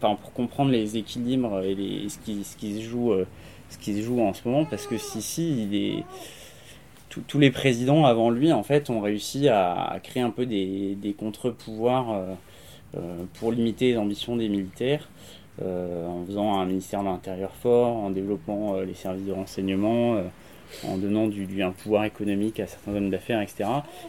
pour 0.01 0.32
comprendre 0.32 0.70
les 0.70 0.97
équilibres 0.97 1.62
et 1.62 1.74
les, 1.74 2.09
ce, 2.09 2.18
qui, 2.18 2.45
se 2.45 2.80
joue, 2.82 3.12
euh, 3.12 3.26
ce 3.68 3.78
se 3.78 4.11
en 4.20 4.32
ce 4.34 4.49
moment, 4.49 4.64
parce 4.64 4.86
que 4.86 4.99
Sisi, 4.99 5.68
il 5.68 5.74
est, 5.74 6.05
tous 7.26 7.39
les 7.39 7.51
présidents 7.51 8.05
avant 8.05 8.30
lui, 8.30 8.53
en 8.53 8.62
fait, 8.62 8.91
ont 8.91 9.01
réussi 9.01 9.49
à, 9.49 9.99
créer 10.03 10.22
un 10.22 10.30
peu 10.30 10.47
des 10.47 11.14
contre-pouvoirs 11.18 12.22
pour 13.34 13.51
limiter 13.51 13.93
les 13.93 13.99
ambitions 13.99 14.36
des 14.36 14.49
militaires. 14.49 15.09
En 15.61 16.24
faisant 16.26 16.61
un 16.61 16.66
ministère 16.66 17.00
de 17.00 17.06
l'Intérieur 17.06 17.52
fort, 17.52 17.96
en 17.96 18.11
développant 18.11 18.80
les 18.80 18.94
services 18.94 19.26
de 19.26 19.32
renseignement, 19.32 20.22
en 20.86 20.96
donnant 20.98 21.26
du, 21.26 21.62
un 21.62 21.72
pouvoir 21.72 22.04
économique 22.04 22.61
à 22.61 22.66
certains 22.66 22.94
hommes 22.94 23.11
d'affaires, 23.11 23.40
etc. 23.40 23.64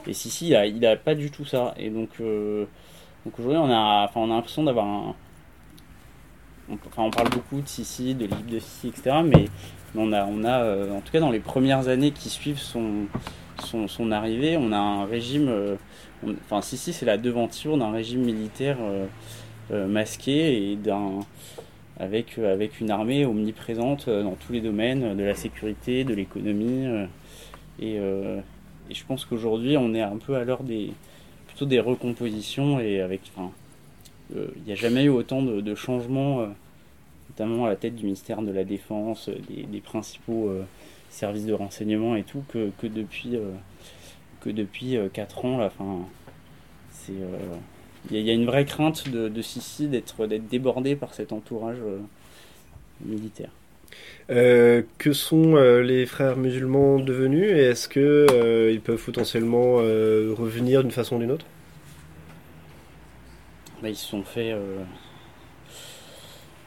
Et 0.07 0.13
Sissi, 0.13 0.53
il 0.67 0.79
n'a 0.79 0.95
pas 0.95 1.15
du 1.15 1.31
tout 1.31 1.45
ça. 1.45 1.73
Et 1.77 1.89
donc, 1.89 2.09
aujourd'hui, 2.19 3.57
on 3.57 3.71
a, 3.71 4.05
enfin, 4.05 4.21
on 4.21 4.31
a 4.31 4.35
l'impression 4.35 4.63
d'avoir 4.63 4.85
un. 4.85 5.15
Enfin, 6.71 7.03
on 7.03 7.09
parle 7.09 7.29
beaucoup 7.29 7.61
de 7.61 7.67
Sissi, 7.67 8.13
de 8.13 8.25
l'île 8.25 8.45
de 8.45 8.59
Sissi, 8.59 8.89
etc. 8.89 9.17
Mais 9.23 9.45
on 9.95 10.13
a, 10.13 10.25
on 10.25 10.43
a 10.43 10.61
euh, 10.61 10.91
en 10.91 11.01
tout 11.01 11.11
cas 11.11 11.19
dans 11.19 11.31
les 11.31 11.39
premières 11.39 11.87
années 11.87 12.11
qui 12.11 12.29
suivent 12.29 12.59
son, 12.59 14.11
arrivée, 14.11 14.57
on 14.57 14.71
a 14.71 14.77
un 14.77 15.05
régime. 15.05 15.47
Euh, 15.49 15.75
enfin, 16.45 16.61
Sissi, 16.61 16.93
c'est 16.93 17.05
la 17.05 17.17
devanture 17.17 17.77
d'un 17.77 17.91
régime 17.91 18.21
militaire 18.21 18.77
euh, 18.81 19.05
masqué 19.71 20.71
et 20.71 20.75
d'un. 20.75 21.19
Avec, 22.01 22.37
avec 22.37 22.79
une 22.79 22.91
armée 22.91 23.25
omniprésente 23.25 24.09
dans 24.09 24.35
tous 24.35 24.53
les 24.53 24.61
domaines, 24.61 25.17
de 25.17 25.23
la 25.23 25.35
sécurité, 25.35 26.05
de 26.05 26.13
l'économie. 26.13 26.85
Et, 27.81 27.99
je 28.89 29.03
pense 29.05 29.25
qu'aujourd'hui, 29.25 29.75
on 29.75 29.93
est 29.93 30.01
un 30.01 30.15
peu 30.15 30.35
à 30.35 30.45
l'heure 30.45 30.63
des, 30.63 30.91
des 31.65 31.79
recompositions 31.79 32.79
et 32.79 33.01
avec. 33.01 33.21
Euh, 34.35 34.47
il 34.57 34.63
n'y 34.63 34.71
a 34.71 34.75
jamais 34.75 35.03
eu 35.03 35.09
autant 35.09 35.41
de, 35.41 35.75
changements, 35.75 36.41
euh, 36.41 36.47
notamment 37.29 37.65
à 37.65 37.69
la 37.69 37.75
tête 37.75 37.95
du 37.95 38.03
ministère 38.03 38.41
de 38.41 38.51
la 38.51 38.63
Défense, 38.63 39.29
euh, 39.29 39.37
des, 39.49 39.81
principaux 39.81 40.51
services 41.09 41.45
de 41.45 41.53
renseignement 41.53 42.15
et 42.15 42.23
tout, 42.23 42.43
que, 42.49 42.71
que 42.77 42.87
depuis, 42.87 43.37
que 44.41 44.49
depuis 44.49 44.97
4 45.13 45.45
ans. 45.45 45.57
Là, 45.57 45.71
c'est. 46.91 47.13
Il 48.11 48.17
y, 48.17 48.29
a 48.29 48.33
une 48.33 48.45
vraie 48.45 48.65
crainte 48.65 49.09
de, 49.09 49.27
de 49.27 49.41
Sissi 49.41 49.87
d'être 49.87 50.25
débordé 50.25 50.95
par 50.95 51.13
cet 51.13 51.33
entourage 51.33 51.77
militaire. 53.03 53.51
que 54.29 55.13
sont 55.13 55.55
les 55.55 56.05
frères 56.05 56.37
musulmans 56.37 56.99
devenus 56.99 57.51
et 57.51 57.65
est-ce 57.65 57.89
qu'ils 57.89 58.73
ils 58.73 58.81
peuvent 58.81 59.03
potentiellement 59.03 59.75
revenir 59.75 60.81
d'une 60.81 60.91
façon 60.91 61.17
ou 61.17 61.19
d'une 61.19 61.31
autre? 61.31 61.45
Bah, 63.81 63.87
ils 63.89 63.95
se 63.95 64.07
sont 64.07 64.23
fait 64.23 64.51
euh, 64.51 64.83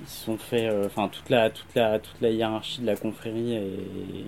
ils 0.00 0.08
se 0.08 0.24
sont 0.24 0.38
fait 0.38 0.66
euh, 0.66 0.86
enfin 0.86 1.08
toute 1.08 1.28
la 1.28 1.50
toute 1.50 1.74
la 1.74 1.98
toute 1.98 2.18
la 2.22 2.30
hiérarchie 2.30 2.80
de 2.80 2.86
la 2.86 2.96
confrérie 2.96 3.54
est, 3.54 4.24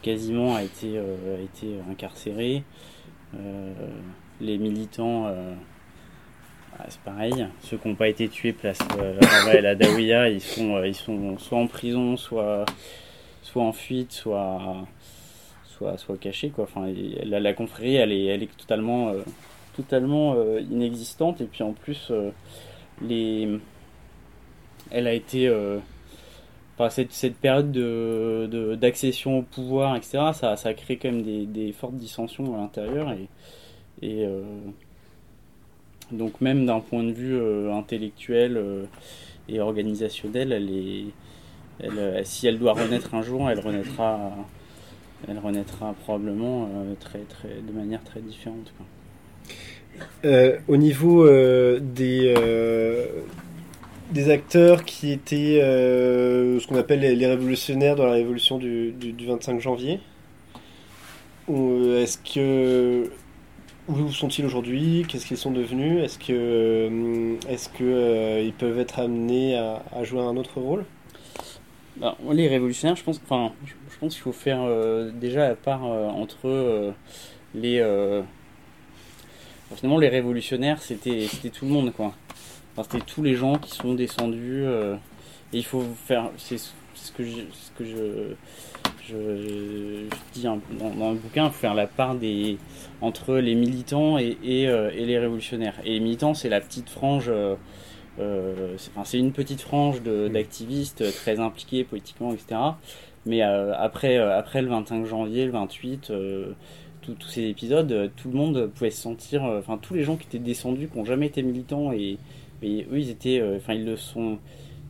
quasiment 0.00 0.56
a 0.56 0.62
été 0.62 0.94
euh, 0.96 1.36
a 1.36 1.40
été 1.40 1.74
incarcérée 1.90 2.62
les 4.40 4.56
militants 4.56 5.26
bah, 6.78 6.84
c'est 6.88 7.00
pareil 7.00 7.46
ceux 7.60 7.76
qui 7.76 7.88
n'ont 7.88 7.94
pas 7.94 8.08
été 8.08 8.28
tués 8.28 8.52
place 8.52 8.78
la 9.44 9.60
la 9.60 9.74
Dawiya 9.74 10.28
ils 10.28 10.40
sont 10.40 10.82
ils 10.84 10.94
sont 10.94 11.38
soit 11.38 11.58
en 11.58 11.66
prison 11.66 12.16
soit 12.16 12.64
soit 13.42 13.62
en 13.62 13.72
fuite 13.72 14.12
soit 14.12 14.86
soit 15.64 15.96
soit 15.98 16.16
cachés 16.18 16.52
enfin 16.58 16.86
la, 17.24 17.52
confrérie 17.52 17.96
elle 17.96 18.12
est 18.12 18.26
elle 18.26 18.42
est 18.42 18.56
totalement 18.56 19.12
totalement 19.78 20.34
euh, 20.36 20.60
inexistante 20.60 21.40
et 21.40 21.44
puis 21.44 21.62
en 21.62 21.72
plus 21.72 22.08
euh, 22.10 22.30
les 23.00 23.60
elle 24.90 25.06
a 25.06 25.12
été 25.12 25.46
euh, 25.46 25.78
cette, 26.90 27.12
cette, 27.12 27.36
période 27.36 27.70
de, 27.70 28.76
d'accession 28.80 29.38
au 29.38 29.42
pouvoir, 29.42 29.96
etc., 29.96 30.30
ça, 30.32 30.56
ça 30.56 30.70
a 30.70 30.74
créé 30.74 30.96
quand 30.96 31.10
même 31.10 31.22
des, 31.22 31.44
des 31.44 31.72
fortes 31.72 31.96
dissensions 31.96 32.54
à 32.54 32.58
l'intérieur. 32.58 33.12
Et, 33.12 33.28
et 34.00 34.26
donc 36.12 36.40
même 36.40 36.66
d'un 36.66 36.80
point 36.80 37.02
de 37.04 37.12
vue 37.12 37.40
intellectuel 37.70 38.62
et 39.48 39.60
organisationnel, 39.60 40.52
elle, 41.80 42.26
si 42.26 42.46
elle 42.46 42.58
doit 42.58 42.72
renaître 42.72 43.14
un 43.14 43.22
jour, 43.22 43.50
elle 43.50 43.60
renaîtra, 43.60 44.32
elle 45.28 45.38
renaîtra 45.38 45.94
probablement 46.04 46.68
très, 47.00 47.20
très, 47.20 47.60
de 47.66 47.72
manière 47.72 48.02
très 48.04 48.20
différente. 48.20 48.72
Euh, 50.24 50.58
au 50.66 50.76
niveau 50.76 51.24
euh, 51.24 51.78
des, 51.80 52.34
euh, 52.36 53.06
des 54.12 54.30
acteurs 54.30 54.84
qui 54.84 55.12
étaient 55.12 55.60
ce 55.60 56.66
qu'on 56.66 56.76
appelle 56.76 57.00
les, 57.00 57.26
révolutionnaires 57.26 57.96
dans 57.96 58.06
la 58.06 58.12
révolution 58.12 58.58
du, 58.58 58.92
du, 58.92 59.26
25 59.26 59.60
janvier, 59.60 60.00
est-ce 61.48 62.18
que 62.18 63.10
où 63.88 64.12
sont-ils 64.12 64.44
aujourd'hui? 64.44 65.04
Qu'est-ce 65.08 65.26
qu'ils 65.26 65.36
sont 65.36 65.50
devenus? 65.50 66.02
Est-ce 66.04 66.18
que 66.18 67.36
est-ce 67.48 67.68
que 67.68 68.42
ils 68.44 68.52
peuvent 68.52 68.78
être 68.78 68.98
amenés 68.98 69.56
à, 69.56 70.04
jouer 70.04 70.20
un 70.20 70.36
autre 70.36 70.60
rôle? 70.60 70.84
Ben, 71.96 72.14
Les 72.32 72.48
révolutionnaires, 72.48 72.96
je 72.96 73.04
pense, 73.04 73.20
enfin, 73.24 73.52
je 73.66 73.98
pense 73.98 74.14
qu'il 74.14 74.22
faut 74.22 74.32
faire 74.32 74.60
déjà 75.14 75.48
la 75.48 75.54
part 75.54 75.82
entre 75.82 76.94
les 77.54 77.80
finalement, 79.76 79.98
les 79.98 80.08
révolutionnaires, 80.08 80.80
c'était 80.82 81.28
tout 81.52 81.66
le 81.66 81.70
monde, 81.70 81.92
quoi. 81.92 82.14
c'était 82.82 83.04
tous 83.04 83.22
les 83.22 83.34
gens 83.34 83.58
qui 83.58 83.70
sont 83.70 83.94
descendus. 83.94 84.64
Euh, 84.64 84.96
et 85.52 85.58
il 85.58 85.64
faut 85.64 85.84
faire. 86.06 86.30
C'est 86.36 86.58
ce 86.58 87.12
que 87.12 87.24
je, 87.24 87.36
ce 87.52 87.70
que 87.78 87.84
je, 87.84 88.34
je, 89.08 90.06
dis 90.32 90.42
dans, 90.42 90.60
dans, 90.78 91.10
le 91.12 91.16
bouquin, 91.16 91.46
il 91.46 91.50
faut 91.50 91.60
faire 91.60 91.74
la 91.74 91.86
part 91.86 92.14
des, 92.14 92.58
entre 93.00 93.36
les 93.36 93.54
militants 93.54 94.18
et, 94.18 94.36
et, 94.42 94.68
euh, 94.68 94.90
et 94.94 95.04
les 95.04 95.18
révolutionnaires. 95.18 95.74
Et 95.84 95.94
les 95.94 96.00
militants, 96.00 96.34
c'est 96.34 96.48
la 96.48 96.60
petite 96.60 96.90
frange. 96.90 97.28
Euh, 97.28 97.56
c'est 99.04 99.18
une 99.18 99.32
petite 99.32 99.60
frange 99.60 100.02
d'activistes 100.02 101.04
très 101.14 101.38
impliqués 101.38 101.84
politiquement, 101.84 102.32
etc. 102.32 102.60
Mais 103.26 103.42
après, 103.42 104.16
après 104.18 104.60
le 104.60 104.68
25 104.68 105.04
janvier, 105.06 105.46
le 105.46 105.52
28, 105.52 106.10
tous 107.14 107.28
ces 107.28 107.44
épisodes, 107.44 107.90
euh, 107.92 108.08
tout 108.16 108.30
le 108.30 108.36
monde 108.36 108.70
pouvait 108.74 108.90
se 108.90 109.02
sentir, 109.02 109.44
euh, 109.44 109.58
enfin 109.58 109.78
tous 109.80 109.94
les 109.94 110.02
gens 110.02 110.16
qui 110.16 110.26
étaient 110.26 110.38
descendus, 110.38 110.88
qui 110.88 110.98
n'ont 110.98 111.04
jamais 111.04 111.26
été 111.26 111.42
militants 111.42 111.92
et, 111.92 112.18
eux 112.62 112.98
ils 112.98 113.10
étaient, 113.10 113.40
euh, 113.40 113.56
enfin 113.56 113.74
ils 113.74 113.84
le 113.84 113.96
sont, 113.96 114.38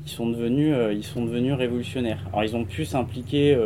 ils 0.05 0.11
sont 0.11 0.29
devenus, 0.29 0.75
ils 0.93 1.05
sont 1.05 1.25
devenus 1.25 1.53
révolutionnaires. 1.53 2.25
Alors 2.29 2.45
ils 2.45 2.57
ont 2.57 2.65
pu 2.65 2.85
s'impliquer 2.85 3.59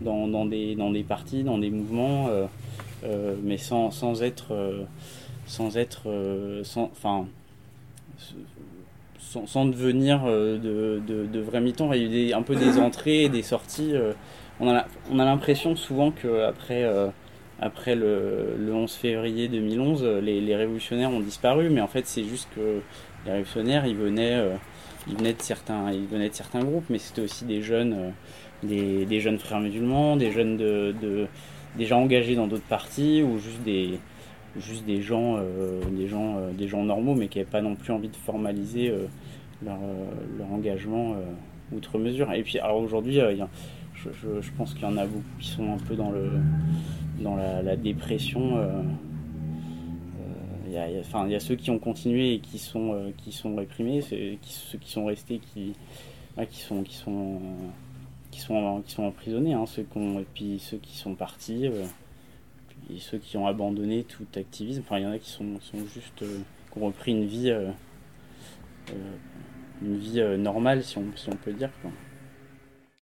dans, 0.00 0.46
des 0.46 0.74
dans 0.74 0.90
des 0.90 1.02
partis, 1.02 1.42
dans 1.42 1.58
des 1.58 1.70
mouvements, 1.70 2.28
mais 3.42 3.56
sans, 3.56 3.90
sans 3.90 4.22
être 4.22 4.54
sans 5.46 5.76
être 5.76 6.62
sans 6.64 6.84
enfin 6.92 7.26
sans, 9.18 9.64
devenir 9.66 10.24
de, 10.24 11.00
de, 11.06 11.40
vrais 11.40 11.60
militants. 11.60 11.92
Il 11.92 12.00
y 12.00 12.02
a 12.02 12.06
eu 12.06 12.08
des, 12.08 12.32
un 12.32 12.42
peu 12.42 12.56
des 12.56 12.78
entrées 12.78 13.24
et 13.24 13.28
des 13.28 13.42
sorties. 13.42 13.94
on 14.58 14.68
a, 14.68 14.86
on 15.10 15.18
a 15.18 15.24
l'impression 15.24 15.76
souvent 15.76 16.10
qu'après 16.10 16.84
après 17.60 17.94
le, 17.94 18.56
11 18.72 18.92
février 18.92 19.48
2011, 19.48 20.04
les, 20.22 20.56
révolutionnaires 20.56 21.10
ont 21.10 21.20
disparu, 21.20 21.68
mais 21.68 21.80
en 21.80 21.86
fait 21.86 22.06
c'est 22.06 22.24
juste 22.24 22.48
que 22.54 22.80
les 23.26 23.32
révolutionnaires, 23.32 23.86
ils 23.86 23.96
venaient, 23.96 24.36
euh, 24.36 24.54
ils 25.06 25.16
venaient 25.16 25.34
de 25.34 25.42
certains, 25.42 25.92
ils 25.92 26.06
venaient 26.06 26.30
de 26.30 26.34
certains 26.34 26.64
groupes, 26.64 26.86
mais 26.88 26.98
c'était 26.98 27.20
aussi 27.20 27.44
des 27.44 27.60
jeunes, 27.60 27.92
euh, 27.92 28.10
des, 28.62 29.20
jeunes 29.20 29.38
frères 29.38 29.60
musulmans, 29.60 30.16
des 30.16 30.30
jeunes 30.30 30.56
de, 30.56 31.26
des 31.76 31.86
gens 31.86 32.02
engagés 32.02 32.34
dans 32.34 32.46
d'autres 32.46 32.68
partis 32.68 33.22
ou 33.22 33.38
juste 33.38 33.62
des, 33.64 33.98
juste 34.58 34.84
des 34.84 35.00
gens, 35.02 35.36
euh, 35.38 35.80
des 35.90 36.08
gens, 36.08 36.36
des 36.56 36.68
gens 36.68 36.84
normaux, 36.84 37.14
mais 37.14 37.28
qui 37.28 37.38
n'avaient 37.38 37.50
pas 37.50 37.62
non 37.62 37.74
plus 37.74 37.92
envie 37.92 38.08
de 38.08 38.16
formaliser 38.16 38.92
leur, 39.64 39.78
leur, 40.38 40.52
engagement 40.52 41.16
outre 41.72 41.98
mesure. 41.98 42.32
Et 42.32 42.42
puis 42.42 42.58
alors 42.58 42.78
aujourd'hui, 42.78 43.20
je, 43.94 44.10
je, 44.40 44.50
pense 44.56 44.74
qu'il 44.74 44.82
y 44.82 44.86
en 44.86 44.96
a 44.96 45.06
beaucoup 45.06 45.24
qui 45.38 45.48
sont 45.48 45.72
un 45.72 45.78
peu 45.78 45.94
dans 45.94 46.10
le 46.10 46.30
dans 47.20 47.36
la, 47.36 47.76
dépression. 47.76 48.56
Euh, 48.58 48.82
il 50.68 50.76
euh, 50.76 51.02
y, 51.28 51.30
y, 51.30 51.34
a 51.34 51.40
ceux 51.40 51.56
qui 51.56 51.70
ont 51.70 51.78
continué 51.78 52.34
et 52.34 52.38
qui 52.40 52.58
sont, 52.58 52.92
euh, 52.94 53.10
qui 53.16 53.32
sont 53.32 53.56
réprimés, 53.56 54.00
ceux 54.00 54.38
qui 54.78 54.90
sont 54.90 55.04
restés 55.04 55.38
qui, 55.38 55.74
qui, 56.50 56.60
sont, 56.60 56.82
qui, 56.82 56.96
sont, 56.96 57.40
qui, 58.30 58.40
sont, 58.40 58.82
qui 58.86 59.00
emprisonnés, 59.00 59.54
hein, 59.54 59.66
ceux 59.66 59.82
et 59.82 60.26
puis 60.34 60.58
ceux 60.58 60.78
qui 60.78 60.96
sont 60.96 61.14
partis, 61.14 61.66
et 61.66 62.98
ceux 62.98 63.18
qui 63.18 63.36
ont 63.36 63.46
abandonné 63.46 64.04
tout 64.04 64.26
activisme. 64.36 64.82
Enfin, 64.84 64.98
il 64.98 65.04
y 65.04 65.06
en 65.06 65.12
a 65.12 65.18
qui 65.18 65.30
sont, 65.30 65.60
sont 65.60 65.78
juste, 65.86 66.18
qui 66.18 66.78
ont 66.78 66.86
repris 66.86 67.12
une 67.12 67.26
vie, 67.26 67.52
une 69.82 69.98
vie 69.98 70.20
normale, 70.38 70.82
si 70.82 70.98
on, 70.98 71.36
peut 71.36 71.52
dire. 71.52 71.70